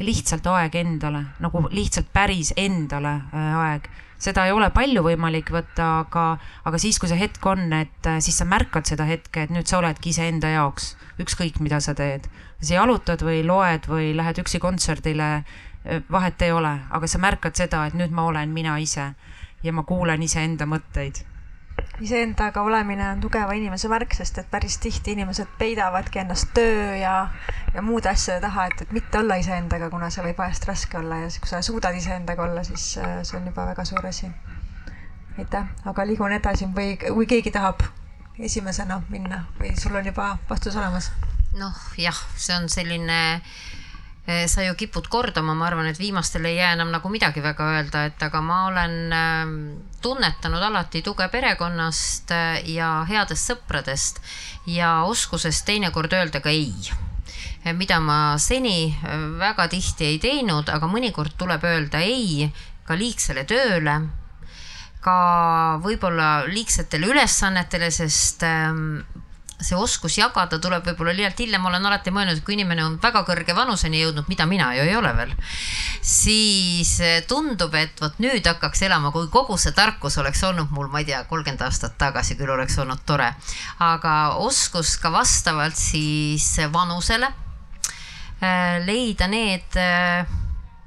[0.02, 3.88] lihtsalt aeg endale, nagu lihtsalt päris endale aeg
[4.22, 6.26] seda ei ole palju võimalik võtta, aga,
[6.68, 9.80] aga siis, kui see hetk on, et siis sa märkad seda hetke, et nüüd sa
[9.80, 12.28] oledki iseenda jaoks, ükskõik mida sa teed.
[12.62, 15.32] Sa jalutad või loed või lähed üksi kontserdile,
[16.10, 19.12] vahet ei ole, aga sa märkad seda, et nüüd ma olen mina ise
[19.62, 21.24] ja ma kuulen iseenda mõtteid
[22.00, 27.14] iseendaga olemine on tugeva inimese märk, sest et päris tihti inimesed peidavadki ennast töö ja,
[27.74, 31.22] ja muude asjade taha, et, et mitte olla iseendaga, kuna see võib vahest raske olla
[31.22, 34.30] ja kui sa suudad iseendaga olla, siis äh, see on juba väga suur asi.
[35.38, 37.84] aitäh, aga liigun edasi või, või keegi tahab
[38.38, 41.12] esimesena minna või sul on juba vastus olemas?
[41.58, 43.20] Noh, jah, see on selline
[44.26, 47.64] Eh, sa ju kipud kordama, ma arvan, et viimastel ei jää enam nagu midagi väga
[47.74, 49.56] öelda, et aga ma olen ehm,
[49.98, 54.20] tunnetanud alati tuge perekonnast eh, ja headest sõpradest
[54.70, 56.70] ja oskusest teinekord öelda ka ei.
[57.64, 58.94] Eh, mida ma seni
[59.42, 62.46] väga tihti ei teinud, aga mõnikord tuleb öelda ei
[62.86, 63.96] ka liigsele tööle,
[65.02, 65.16] ka
[65.82, 69.02] võib-olla liigsetele ülesannetele, sest ehm,
[69.62, 72.98] see oskus jagada tuleb võib-olla liialt hiljem, ma olen alati mõelnud, et kui inimene on
[73.02, 75.34] väga kõrge vanuseni jõudnud, mida mina ju ei ole veel,
[76.02, 80.90] siis eh, tundub, et vot nüüd hakkaks elama, kui kogu see tarkus oleks olnud mul,
[80.92, 83.32] ma ei tea, kolmkümmend aastat tagasi küll oleks olnud tore.
[83.82, 87.30] aga oskus ka vastavalt siis vanusele
[88.42, 90.38] eh, leida need eh,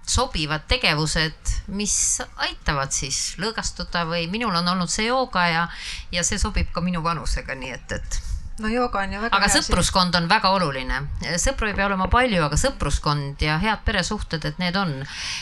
[0.06, 5.66] sobivad tegevused, mis aitavad siis lõõgastuda või minul on olnud see jooga ja,
[6.14, 9.48] ja see sobib ka minu vanusega, nii et, et no jooga on ju väga aga
[9.52, 11.02] sõpruskond on väga oluline,
[11.42, 14.94] sõpru ei pea olema palju, aga sõpruskond ja head peresuhted, et need on.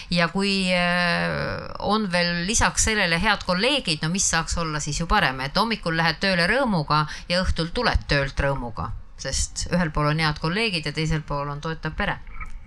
[0.09, 5.07] ja kui äh, on veel lisaks sellele head kolleegid, no mis saaks olla siis ju
[5.07, 8.89] parem, et hommikul lähed tööle rõõmuga ja õhtul tuled töölt rõõmuga,
[9.21, 12.17] sest ühel pool on head kolleegid ja teisel pool on toetav pere.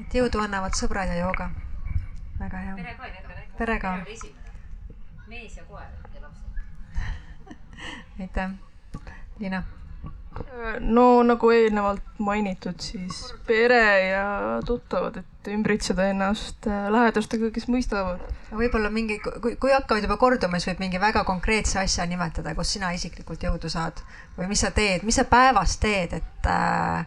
[0.01, 1.51] et jõudu annavad sõbrad ja jooga.
[2.39, 2.97] väga hea.
[3.59, 3.97] pere ka.
[5.27, 7.57] mees ja koer ja lapsed.
[8.21, 8.55] aitäh,
[9.41, 9.65] Liina
[10.81, 14.27] no nagu eelnevalt mainitud, siis pere ja
[14.67, 18.23] tuttavad, et ümbritseda ennast äh, lähedastega, kes mõistavad.
[18.57, 22.75] võib-olla mingi, kui, kui hakkavad juba korduma, siis võib mingi väga konkreetse asja nimetada, kus
[22.77, 24.03] sina isiklikult jõudu saad
[24.39, 27.07] või mis sa teed, mis sa päevas teed, et, äh,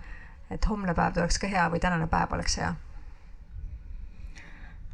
[0.51, 2.73] et homne päev tuleks ka hea või tänane päev oleks hea?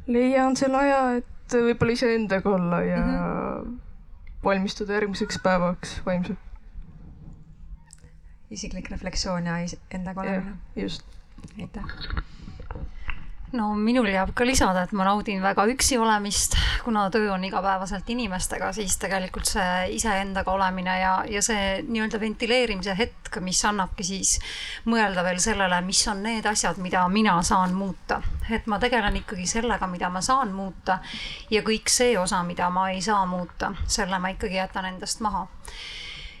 [0.06, 3.78] leian selle aja, et võib-olla iseendaga olla ja mm -hmm.
[4.44, 6.45] valmistuda järgmiseks päevaks vaimselt
[8.50, 9.58] isiklik refleksioon ja
[9.90, 10.56] endaga olemine.
[10.76, 11.02] just.
[11.60, 11.84] aitäh.
[13.52, 18.10] no minul jääb ka lisada, et ma naudin väga üksi olemist, kuna töö on igapäevaselt
[18.10, 24.36] inimestega, siis tegelikult see iseendaga olemine ja, ja see nii-öelda ventileerimise hetk, mis annabki siis
[24.86, 28.22] mõelda veel sellele, mis on need asjad, mida mina saan muuta.
[28.50, 30.98] et ma tegelen ikkagi sellega, mida ma saan muuta
[31.50, 35.46] ja kõik see osa, mida ma ei saa muuta, selle ma ikkagi jätan endast maha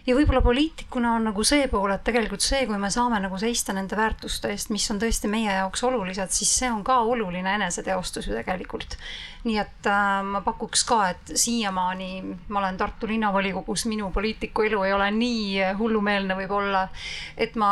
[0.06, 3.74] ja võib-olla poliitikuna on nagu see pool, et tegelikult see, kui me saame nagu seista
[3.76, 8.28] nende väärtuste eest, mis on tõesti meie jaoks olulised, siis see on ka oluline eneseteostus
[8.30, 8.98] ju tegelikult.
[9.46, 12.10] nii et äh, ma pakuks ka, et siiamaani
[12.48, 16.88] ma olen Tartu linnavolikogus, minu poliitikuelu ei ole nii hullumeelne võib-olla,
[17.36, 17.70] et ma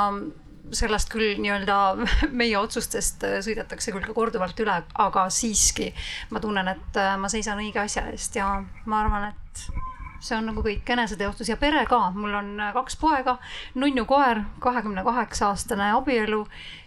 [0.74, 1.78] sellest küll nii-öelda
[2.40, 5.90] meie otsustest sõidetakse küll ka korduvalt üle, aga siiski
[6.30, 8.56] ma tunnen, et äh, ma seisan õige asja eest ja
[8.86, 9.93] ma arvan, et
[10.24, 11.50] see on nagu kõik eneseteostus.
[11.52, 13.36] Ja pere ka, mul on äh, kaks poega,
[13.78, 16.44] nunnu koer, kahekümne kaheksa aastane abielu.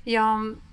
[0.08, 0.26] Ja,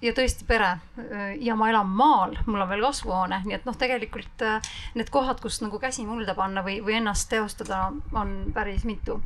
[0.02, 0.76] ja tõesti pere.
[1.00, 5.12] Äh, ja ma elan maal, mul on veel kasvuhoone, nii et noh, tegelikult äh, need
[5.14, 9.20] kohad, kus nagu käsi mulda panna või, või ennast teostada, on päris mitu.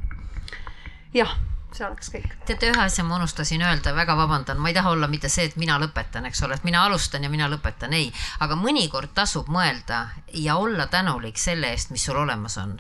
[1.15, 1.31] jah
[1.73, 2.35] see oleks kõik.
[2.49, 5.57] teate, ühe asja ma unustasin öelda, väga vabandan, ma ei taha olla mitte see, et
[5.61, 8.13] mina lõpetan, eks ole, et mina alustan ja mina lõpetan, ei.
[8.41, 12.79] aga mõnikord tasub mõelda ja olla tänulik selle eest, mis sul olemas on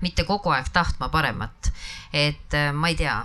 [0.00, 1.72] mitte kogu aeg tahtma paremat.
[2.12, 3.16] et äh, ma ei tea,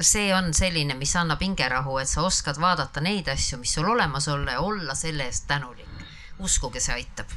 [0.00, 4.28] see on selline, mis annab hingerahu, et sa oskad vaadata neid asju, mis sul olemas
[4.28, 5.86] olla ja olla selle eest tänulik.
[6.38, 7.30] uskuge, see aitab.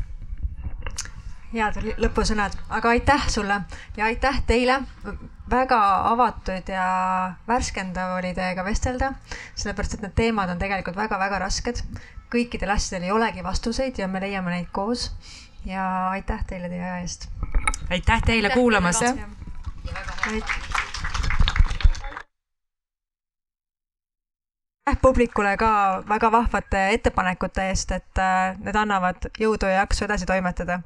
[1.51, 3.61] head lõpusõnad, aga aitäh sulle
[3.97, 4.81] ja aitäh teile.
[5.49, 9.13] väga avatud ja värskendav oli teiega vestelda,
[9.55, 11.83] sellepärast et need teemad on tegelikult väga-väga rasked.
[12.31, 15.11] kõikidel asjadel ei olegi vastuseid ja me leiame neid koos
[15.65, 17.29] ja aitäh teile teie aja eest.
[17.89, 19.01] aitäh teile aitäh kuulamast.
[19.01, 19.15] ja
[19.85, 20.81] väga hea aitäh
[25.01, 30.81] publikule ka väga vahvate ettepanekute eest, et äh, need annavad jõudu ja jaksu edasi toimetada.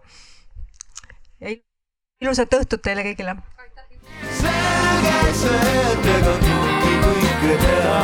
[1.42, 1.56] ja
[2.22, 3.36] ilusat õhtut teile kõigile.
[4.40, 7.98] selge see, et ega kõiki kõike teha.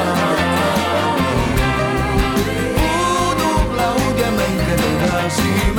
[2.80, 5.71] puudub laud ja mänge edasi.